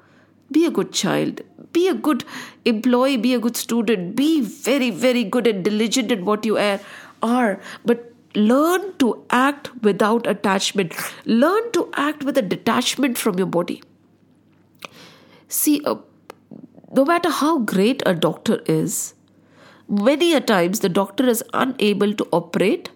be 0.52 0.66
a 0.66 0.72
good 0.72 0.93
child, 0.93 1.41
be 1.74 1.88
a 1.88 1.93
good 1.93 2.24
employee, 2.66 3.18
be 3.18 3.34
a 3.34 3.39
good 3.39 3.58
student, 3.58 4.16
be 4.16 4.41
very, 4.41 4.89
very 4.89 5.24
good 5.24 5.48
and 5.48 5.64
diligent 5.64 6.12
in 6.12 6.26
what 6.26 6.45
you 6.45 6.58
are, 6.58 6.80
are. 7.22 7.60
But 7.86 8.14
learn 8.36 8.93
to 8.98 9.26
act 9.30 9.70
without 9.82 10.28
attachment. 10.28 10.93
Learn 11.26 11.72
to 11.74 11.89
act 11.95 12.24
with 12.24 12.38
a 12.38 12.41
detachment 12.41 13.18
from 13.18 13.38
your 13.38 13.48
body. 13.48 13.82
See, 15.48 15.82
uh, 15.86 15.95
no 16.93 17.06
matter 17.06 17.30
how 17.30 17.60
great 17.60 18.04
a 18.06 18.14
doctor 18.14 18.62
is, 18.66 19.14
many 19.89 20.34
a 20.34 20.41
times 20.41 20.82
the 20.82 20.89
doctor 20.89 21.28
is 21.28 21.43
unable 21.54 22.14
to 22.14 22.28
operate 22.32 22.89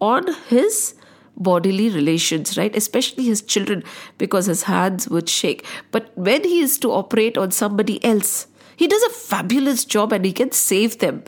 on 0.00 0.26
his 0.48 0.94
bodily 1.36 1.88
relations, 1.90 2.56
right? 2.56 2.74
Especially 2.76 3.24
his 3.24 3.42
children, 3.42 3.82
because 4.18 4.46
his 4.46 4.64
hands 4.64 5.08
would 5.08 5.28
shake. 5.28 5.66
But 5.90 6.10
when 6.16 6.44
he 6.44 6.60
is 6.60 6.78
to 6.78 6.92
operate 6.92 7.38
on 7.38 7.50
somebody 7.50 8.04
else, 8.04 8.46
he 8.76 8.86
does 8.86 9.02
a 9.02 9.10
fabulous 9.10 9.84
job 9.84 10.12
and 10.12 10.24
he 10.24 10.32
can 10.32 10.52
save 10.52 10.98
them. 10.98 11.24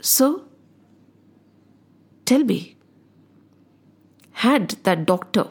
So, 0.00 0.44
tell 2.24 2.44
me, 2.44 2.76
had 4.32 4.70
that 4.82 5.06
doctor 5.06 5.48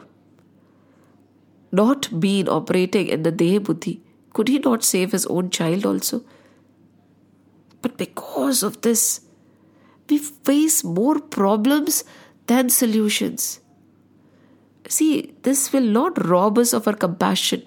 not 1.70 2.20
been 2.20 2.48
operating 2.48 3.08
in 3.08 3.22
the 3.22 3.32
Deha 3.32 3.62
Buddhi, 3.62 4.02
could 4.32 4.48
he 4.48 4.58
not 4.58 4.84
save 4.84 5.12
his 5.12 5.26
own 5.26 5.50
child 5.50 5.86
also? 5.86 6.22
But 7.80 7.96
because 7.96 8.62
of 8.62 8.80
this, 8.82 9.22
we 10.08 10.18
face 10.18 10.84
more 10.84 11.18
problems 11.20 12.04
than 12.46 12.68
solutions. 12.68 13.60
See, 14.88 15.34
this 15.42 15.72
will 15.72 15.88
not 15.98 16.24
rob 16.26 16.58
us 16.58 16.72
of 16.72 16.86
our 16.86 16.94
compassion. 16.94 17.62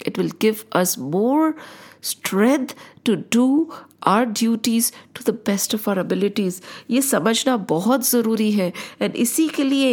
It 0.00 0.18
will 0.18 0.28
give 0.28 0.64
us 0.72 0.96
more 0.96 1.54
strength 2.00 2.74
to 3.04 3.16
do 3.16 3.72
our 4.02 4.26
duties 4.26 4.90
to 5.14 5.22
the 5.22 5.32
best 5.32 5.74
of 5.74 5.86
our 5.88 5.98
abilities. 5.98 6.60
ये 6.90 7.02
समझना 7.02 7.56
बहुत 7.72 8.06
ज़रूरी 8.08 8.50
है 8.52 8.72
and 9.00 9.16
इसी 9.16 9.48
के 9.48 9.64
लिए 9.64 9.92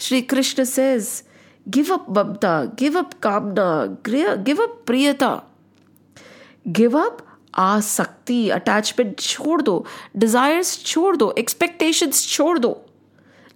Shri 0.00 0.20
Krishna 0.32 0.64
says 0.64 1.22
give 1.70 1.90
up 1.90 2.08
mamta, 2.08 2.74
give 2.76 2.96
up 2.96 3.20
kamna, 3.20 3.96
give 4.44 4.60
up 4.60 4.84
priyata, 4.86 5.42
give 6.72 6.94
up 6.94 7.22
aasakti 7.58 8.48
attachment 8.50 9.20
छोड़ 9.20 9.60
दो 9.62 9.84
डिजायर्स 10.16 10.84
छोड़ 10.86 11.16
दो 11.16 11.34
एक्सपेक्टेशंस 11.38 12.26
छोड़ 12.28 12.58
दो 12.58 12.70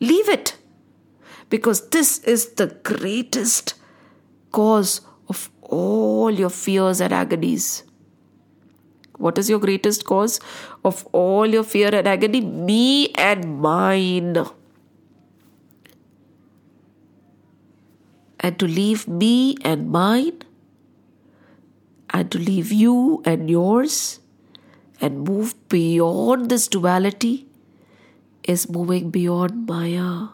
Leave 0.03 0.29
it. 0.29 0.57
Because 1.49 1.89
this 1.91 2.19
is 2.25 2.55
the 2.61 2.67
greatest 2.83 3.75
cause 4.51 5.01
of 5.29 5.49
all 5.63 6.31
your 6.31 6.51
fears 6.51 7.01
and 7.01 7.13
agonies. 7.13 7.85
What 9.19 9.39
is 9.39 9.49
your 9.49 9.61
greatest 9.61 10.05
cause 10.05 10.41
of 10.85 11.07
all 11.13 11.47
your 11.47 11.63
fear 11.63 11.95
and 11.95 12.09
agony? 12.09 12.41
Me 12.41 13.11
and 13.11 13.61
mine. 13.61 14.45
And 18.41 18.59
to 18.59 18.67
leave 18.67 19.07
me 19.07 19.57
and 19.63 19.89
mine, 19.89 20.43
and 22.11 22.29
to 22.33 22.39
leave 22.39 22.73
you 22.73 23.23
and 23.25 23.49
yours, 23.49 24.19
and 25.01 25.23
move 25.23 25.55
beyond 25.69 26.51
this 26.51 26.67
duality 26.67 27.47
is 28.45 28.69
moving 28.69 29.11
beyond 29.11 29.67
Maya, 29.67 30.29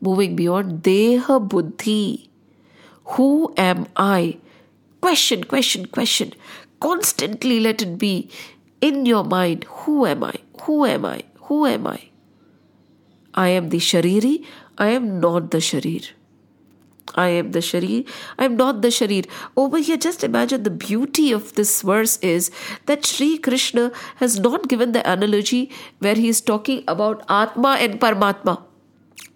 moving 0.00 0.36
beyond 0.36 0.82
Deha 0.82 1.40
Buddhi. 1.48 2.30
Who 3.16 3.52
am 3.56 3.86
I? 3.96 4.38
Question, 5.00 5.44
question, 5.44 5.86
question. 5.86 6.32
Constantly 6.80 7.60
let 7.60 7.82
it 7.82 7.98
be 7.98 8.28
in 8.80 9.06
your 9.06 9.24
mind. 9.24 9.64
Who 9.64 10.06
am 10.06 10.24
I? 10.24 10.34
Who 10.62 10.84
am 10.84 11.04
I? 11.04 11.22
Who 11.42 11.66
am 11.66 11.86
I? 11.86 12.10
I 13.34 13.48
am 13.50 13.68
the 13.68 13.78
Shariri. 13.78 14.44
I 14.78 14.88
am 14.88 15.20
not 15.20 15.50
the 15.50 15.58
Sharir. 15.58 16.10
I 17.14 17.28
am 17.28 17.52
the 17.52 17.60
Sharir. 17.60 18.08
I 18.38 18.44
am 18.44 18.56
not 18.56 18.82
the 18.82 18.88
Sharir. 18.88 19.26
Over 19.56 19.78
here, 19.78 19.96
just 19.96 20.24
imagine 20.24 20.64
the 20.64 20.70
beauty 20.70 21.32
of 21.32 21.54
this 21.54 21.82
verse 21.82 22.18
is 22.18 22.50
that 22.86 23.06
Sri 23.06 23.38
Krishna 23.38 23.92
has 24.16 24.38
not 24.40 24.68
given 24.68 24.92
the 24.92 25.08
analogy 25.10 25.70
where 26.00 26.14
he 26.14 26.28
is 26.28 26.40
talking 26.40 26.82
about 26.88 27.24
Atma 27.28 27.76
and 27.80 28.00
Paramatma. 28.00 28.62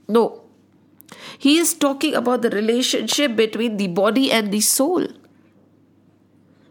No. 0.09 0.43
He 1.39 1.59
is 1.59 1.75
talking 1.75 2.15
about 2.15 2.43
the 2.43 2.51
relationship 2.51 3.37
between 3.37 3.77
the 3.77 3.89
body 3.89 4.31
and 4.31 4.53
the 4.53 4.61
soul. 4.61 5.07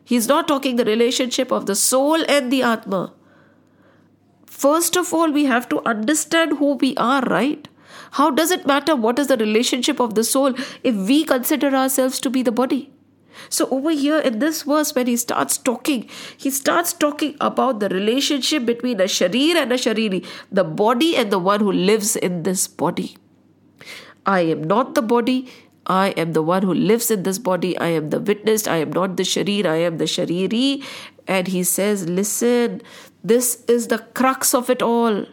He 0.04 0.16
is 0.16 0.28
not 0.28 0.48
talking 0.48 0.76
the 0.76 0.86
relationship 0.86 1.52
of 1.52 1.66
the 1.66 1.76
soul 1.76 2.24
and 2.28 2.52
the 2.52 2.64
Atma. 2.64 3.14
First 4.46 4.98
of 4.98 5.14
all, 5.14 5.32
we 5.32 5.46
have 5.46 5.70
to 5.70 5.82
understand 5.88 6.58
who 6.58 6.74
we 6.74 6.96
are, 6.98 7.22
right? 7.22 7.68
How 8.12 8.30
does 8.32 8.52
it 8.52 8.66
matter 8.66 8.96
what 8.96 9.20
is 9.20 9.28
the 9.28 9.38
relationship 9.38 10.00
of 10.00 10.16
the 10.16 10.24
soul 10.24 10.54
if 10.84 10.96
we 10.96 11.24
consider 11.24 11.76
ourselves 11.76 12.20
to 12.22 12.30
be 12.30 12.44
the 12.44 12.52
body? 12.52 12.92
So, 13.48 13.70
over 13.70 13.92
here 13.92 14.20
in 14.20 14.40
this 14.40 14.64
verse, 14.64 14.94
when 14.94 15.08
he 15.08 15.16
starts 15.16 15.58
talking, 15.58 16.10
he 16.38 16.50
starts 16.50 16.92
talking 16.92 17.36
about 17.40 17.80
the 17.80 17.88
relationship 17.90 18.66
between 18.66 19.00
a 19.00 19.06
sharir 19.06 19.56
and 19.56 19.72
a 19.72 19.76
shariri, 19.76 20.26
the 20.52 20.64
body 20.64 21.16
and 21.16 21.32
the 21.32 21.40
one 21.40 21.62
who 21.62 21.72
lives 21.72 22.16
in 22.16 22.44
this 22.44 22.68
body. 22.68 23.16
I 24.26 24.42
am 24.42 24.64
not 24.64 24.96
the 24.96 25.02
body. 25.02 25.48
I 25.86 26.10
am 26.10 26.34
the 26.34 26.44
one 26.44 26.62
who 26.62 26.74
lives 26.74 27.10
in 27.10 27.24
this 27.24 27.40
body. 27.40 27.78
I 27.78 27.88
am 27.88 28.10
the 28.10 28.20
witness. 28.20 28.68
I 28.68 28.78
am 28.78 28.92
not 28.92 29.18
the 29.18 29.24
sharir. 29.24 29.66
I 29.66 29.78
am 29.78 29.98
the 29.98 30.04
shariri. 30.04 30.84
And 31.28 31.48
he 31.48 31.64
says, 31.64 32.08
Listen, 32.08 32.82
this 33.24 33.64
is 33.68 33.88
the 33.88 34.00
crux 34.00 34.54
of 34.54 34.70
it 34.70 34.82
all. 34.82 35.26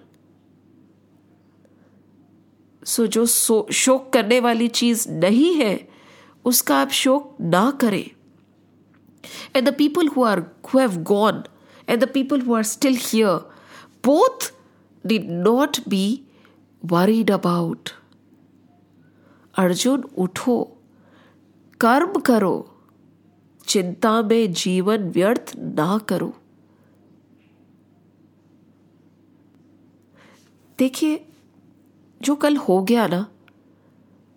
सो 2.87 3.07
जो 3.07 3.24
सो, 3.26 3.66
शोक 3.72 4.12
करने 4.12 4.41
वाली 4.41 4.68
चीज़ 4.68 5.09
नहीं 5.11 5.55
है 5.55 5.89
उसका 6.45 6.76
आप 6.76 6.91
शोक 6.91 7.37
ना 7.41 7.70
करें। 7.80 8.11
And 9.57 9.68
the 9.68 9.74
people 9.74 10.09
who 10.09 10.24
are 10.24 10.41
who 10.41 10.78
have 10.78 10.97
gone 11.03 11.43
and 11.89 12.05
the 12.05 12.09
people 12.14 12.41
who 12.41 12.55
are 12.55 12.62
still 12.64 12.97
here 13.01 13.34
both 14.05 14.53
did 15.05 15.30
not 15.30 15.80
be 15.89 16.07
worried 16.82 17.30
about 17.30 17.91
Arjun 19.59 20.05
उठो 20.18 20.62
कर्म 21.80 22.20
करो 22.20 22.57
चिंता 23.66 24.11
में 24.22 24.53
जीवन 24.53 25.11
व्यर्थ 25.11 25.53
ना 25.59 25.99
करो। 26.09 26.32
देखिए 30.78 31.26
जो 32.20 32.34
कल 32.34 32.56
हो 32.56 32.82
गया 32.82 33.06
ना, 33.06 33.26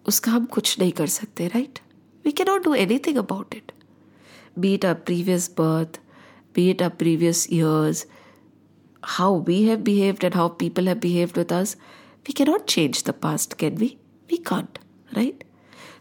उसका 0.06 0.32
हम 0.32 0.46
कुछ 0.46 0.80
नहीं 0.80 0.92
कर 0.92 1.08
सकते 1.08 1.48
right 1.48 1.80
we 2.26 2.32
can 2.32 2.48
not 2.48 2.64
do 2.64 2.74
anything 2.74 3.18
about 3.18 3.56
it 3.56 3.72
be 4.60 4.74
it 4.74 4.86
our 4.86 4.94
previous 4.94 5.50
birth 5.58 6.00
be 6.56 6.70
it 6.70 6.82
our 6.82 6.90
previous 6.90 7.48
years 7.54 8.06
how 9.04 9.40
we 9.42 9.64
have 9.64 9.80
behaved 9.80 10.24
and 10.24 10.36
how 10.36 10.50
people 10.50 10.88
have 10.88 10.98
behaved 10.98 11.38
with 11.38 11.54
us 11.54 11.76
we 12.28 12.34
can 12.34 12.50
not 12.50 12.66
change 12.66 13.04
the 13.08 13.10
past 13.10 13.54
can 13.54 13.78
we 13.78 13.96
we 14.32 14.38
can't 14.38 14.80
right 15.14 15.44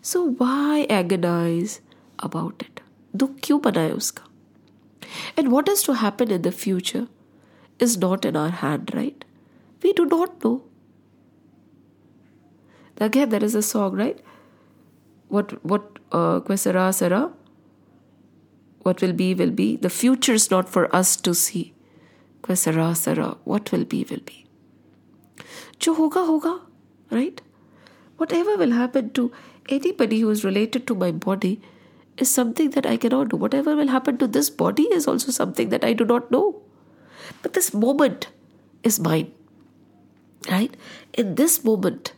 so 0.03 0.29
why 0.31 0.83
agonise 0.83 1.81
about 2.25 2.63
it 2.63 2.81
दुख 3.17 3.31
क्यों 3.43 3.61
बनाए 3.61 3.91
उसका? 3.91 4.25
And 5.39 5.49
what 5.49 5.69
is 5.69 5.87
to 5.87 5.93
happen 5.93 6.31
in 6.31 6.43
the 6.43 6.51
future 6.51 7.07
is 7.83 7.99
not 7.99 8.27
in 8.27 8.37
our 8.37 8.51
hand 8.51 8.91
right 8.95 9.25
we 9.85 9.93
do 9.93 10.05
not 10.05 10.45
no 10.45 10.68
Again, 13.01 13.29
there 13.29 13.45
is 13.45 13.55
a 13.55 13.63
song, 13.63 13.95
right? 13.95 14.21
What 15.29 15.65
what 15.65 15.99
uh, 16.13 16.57
Sera? 16.57 17.33
What 18.83 19.03
will 19.03 19.13
be 19.13 19.35
will 19.35 19.51
be. 19.51 19.77
The 19.77 19.91
future 19.91 20.33
is 20.33 20.51
not 20.51 20.69
for 20.69 20.95
us 20.95 21.17
to 21.17 21.35
see. 21.35 21.75
Quesera 22.43 22.97
Sera. 22.97 23.37
What 23.45 23.71
will 23.73 23.85
be 23.85 24.05
will 24.11 24.25
be. 24.25 24.47
Jo 25.79 25.95
hoga 25.95 26.27
hoga, 26.27 26.61
right? 27.11 27.41
Whatever 28.17 28.57
will 28.57 28.73
happen 28.73 29.11
to 29.11 29.31
anybody 29.69 30.21
who 30.21 30.31
is 30.31 30.45
related 30.45 30.87
to 30.89 30.95
my 30.95 31.13
body 31.13 31.61
is 32.17 32.31
something 32.31 32.71
that 32.71 32.87
I 32.87 32.97
cannot 32.97 33.29
do. 33.29 33.37
Whatever 33.37 33.77
will 33.77 33.89
happen 33.89 34.19
to 34.19 34.27
this 34.27 34.51
body 34.51 34.85
is 34.85 35.07
also 35.07 35.31
something 35.31 35.69
that 35.69 35.85
I 35.85 35.93
do 35.93 36.05
not 36.05 36.31
know. 36.31 36.63
But 37.43 37.53
this 37.53 37.73
moment 37.73 38.29
is 38.83 38.99
mine. 38.99 39.33
Right? 40.51 40.77
In 41.13 41.35
this 41.35 41.63
moment, 41.65 42.13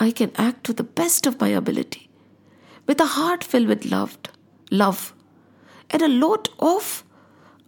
I 0.00 0.10
can 0.10 0.32
act 0.36 0.64
to 0.64 0.72
the 0.72 0.84
best 1.00 1.26
of 1.26 1.40
my 1.40 1.48
ability 1.48 2.08
with 2.86 3.00
a 3.00 3.06
heart 3.06 3.44
filled 3.44 3.68
with 3.68 3.84
love, 3.84 4.18
love 4.70 5.14
and 5.90 6.02
a 6.02 6.08
lot 6.08 6.48
of 6.58 7.04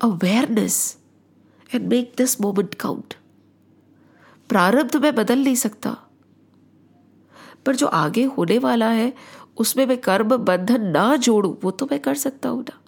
awareness 0.00 0.96
and 1.72 1.88
make 1.88 2.16
this 2.16 2.38
moment 2.40 2.78
count. 2.78 3.16
प्रारब्ध 4.48 4.96
मैं 5.02 5.14
बदल 5.14 5.44
नहीं 5.44 5.54
सकता 5.56 5.96
पर 7.66 7.76
जो 7.76 7.86
आगे 7.86 8.24
होने 8.36 8.58
वाला 8.58 8.88
है 8.90 9.12
उसमें 9.62 9.84
मैं 9.86 9.96
कर्म 10.06 10.36
बंधन 10.36 10.86
ना 10.96 11.04
जोड़ू 11.26 11.56
वो 11.62 11.70
तो 11.70 11.86
मैं 11.90 12.00
कर 12.00 12.14
सकता 12.22 12.48
हूँ 12.48 12.62
ना 12.62 12.78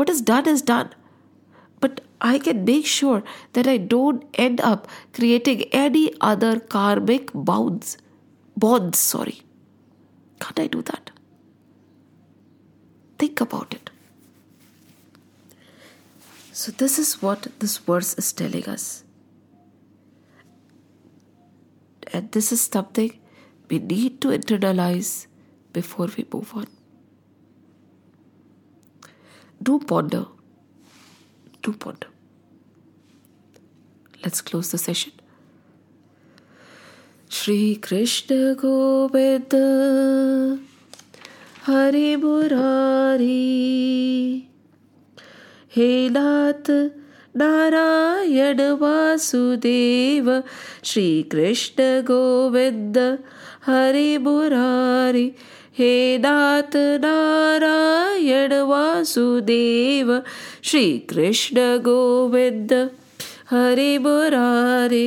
what 0.00 0.10
is 0.10 0.24
done 0.30 0.50
is 0.50 0.64
done 0.70 0.88
but 1.80 2.00
I 2.20 2.38
can 2.38 2.64
make 2.64 2.86
sure 2.86 3.22
that 3.52 3.68
I 3.68 3.76
don't 3.76 4.24
end 4.34 4.60
up 4.60 4.88
creating 5.12 5.62
any 5.72 6.12
other 6.20 6.58
karmic 6.58 7.32
bonds. 7.32 7.96
Bonds, 8.58 8.98
sorry. 8.98 9.42
Can't 10.40 10.58
I 10.58 10.66
do 10.66 10.82
that? 10.82 11.10
Think 13.18 13.40
about 13.40 13.74
it. 13.74 13.90
So, 16.52 16.72
this 16.72 16.98
is 16.98 17.22
what 17.22 17.46
this 17.60 17.78
verse 17.78 18.14
is 18.14 18.32
telling 18.32 18.64
us. 18.64 19.04
And 22.12 22.32
this 22.32 22.50
is 22.50 22.60
something 22.62 23.16
we 23.68 23.78
need 23.78 24.20
to 24.22 24.28
internalize 24.28 25.26
before 25.72 26.08
we 26.16 26.26
move 26.32 26.52
on. 26.54 26.66
Do 29.62 29.78
ponder 29.78 30.26
Do 31.62 31.72
ponder. 31.74 32.08
Let's 34.24 34.40
close 34.40 34.70
the 34.70 34.78
session. 34.78 35.12
Shrikrishna 37.30 38.34
Govind 38.60 39.54
Hari 41.66 42.14
हे 45.76 45.88
नाथ 46.10 46.70
नारायण 47.36 48.60
वासुदेव 48.80 50.30
श्रीकृष्ण 50.90 51.82
गोविन्द 52.08 52.98
हरि 53.66 54.18
हे 55.78 55.92
नाथ 56.24 56.76
नारायण 57.04 58.52
वासुदेव 58.70 60.18
श्रीकृष्ण 60.70 61.76
गोविन्द 61.84 62.72
हरि 63.50 63.96
मुरारी 64.04 65.06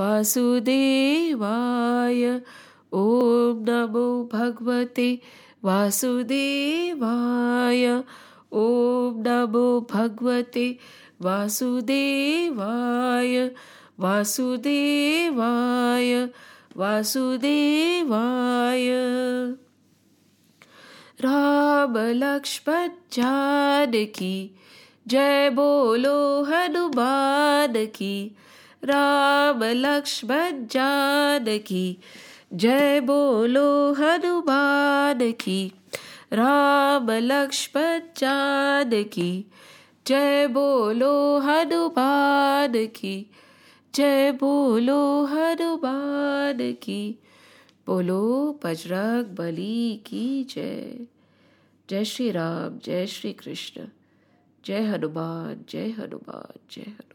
वासुदेवाय। 0.00 2.40
ॐ 2.92 3.64
नमो 3.68 4.30
भगवते 4.32 5.20
वासुदेवाय। 5.64 8.02
ॐ 8.52 9.22
नमो 9.26 9.86
भगवते 9.90 10.78
वासुदेवाय। 11.22 13.50
वासुदेवाय। 14.00 16.28
वासुदेवाय। 16.76 18.88
राम 21.24 21.98
लक्ष्मण 21.98 22.88
जानकी। 23.12 24.56
जय 25.08 25.50
बोलो 25.50 26.44
हनुमान 26.44 27.86
की 27.86 28.36
राम 28.84 29.64
लक्ष्मण 29.64 30.66
जानकी, 30.66 31.98
जय 32.52 33.00
बोलो 33.00 33.92
हनुमान 33.92 35.32
की। 35.32 35.72
राम 36.32 37.10
लक्ष्मण 37.10 38.00
जानकी, 38.18 39.50
जय 40.06 40.46
बोलो 40.46 41.38
हनुमान 41.38 42.72
की। 42.72 43.30
जय 43.94 44.32
बोलो 44.32 45.24
हनुमान 45.24 46.72
की। 46.72 47.18
बोलो 47.86 48.60
बजरंग 48.64 49.24
बली 49.24 49.96
की 50.06 50.44
जय। 50.44 51.06
जय 51.90 52.04
श्री 52.04 52.30
राम, 52.30 52.78
जय 52.78 53.06
श्री 53.06 53.32
कृष्ण। 53.32 53.86
जय 54.64 54.80
हनुमान 54.80 55.64
जय 55.68 55.90
हनुमान 55.90 56.58
जय 56.70 56.80
हनुमान। 56.80 57.09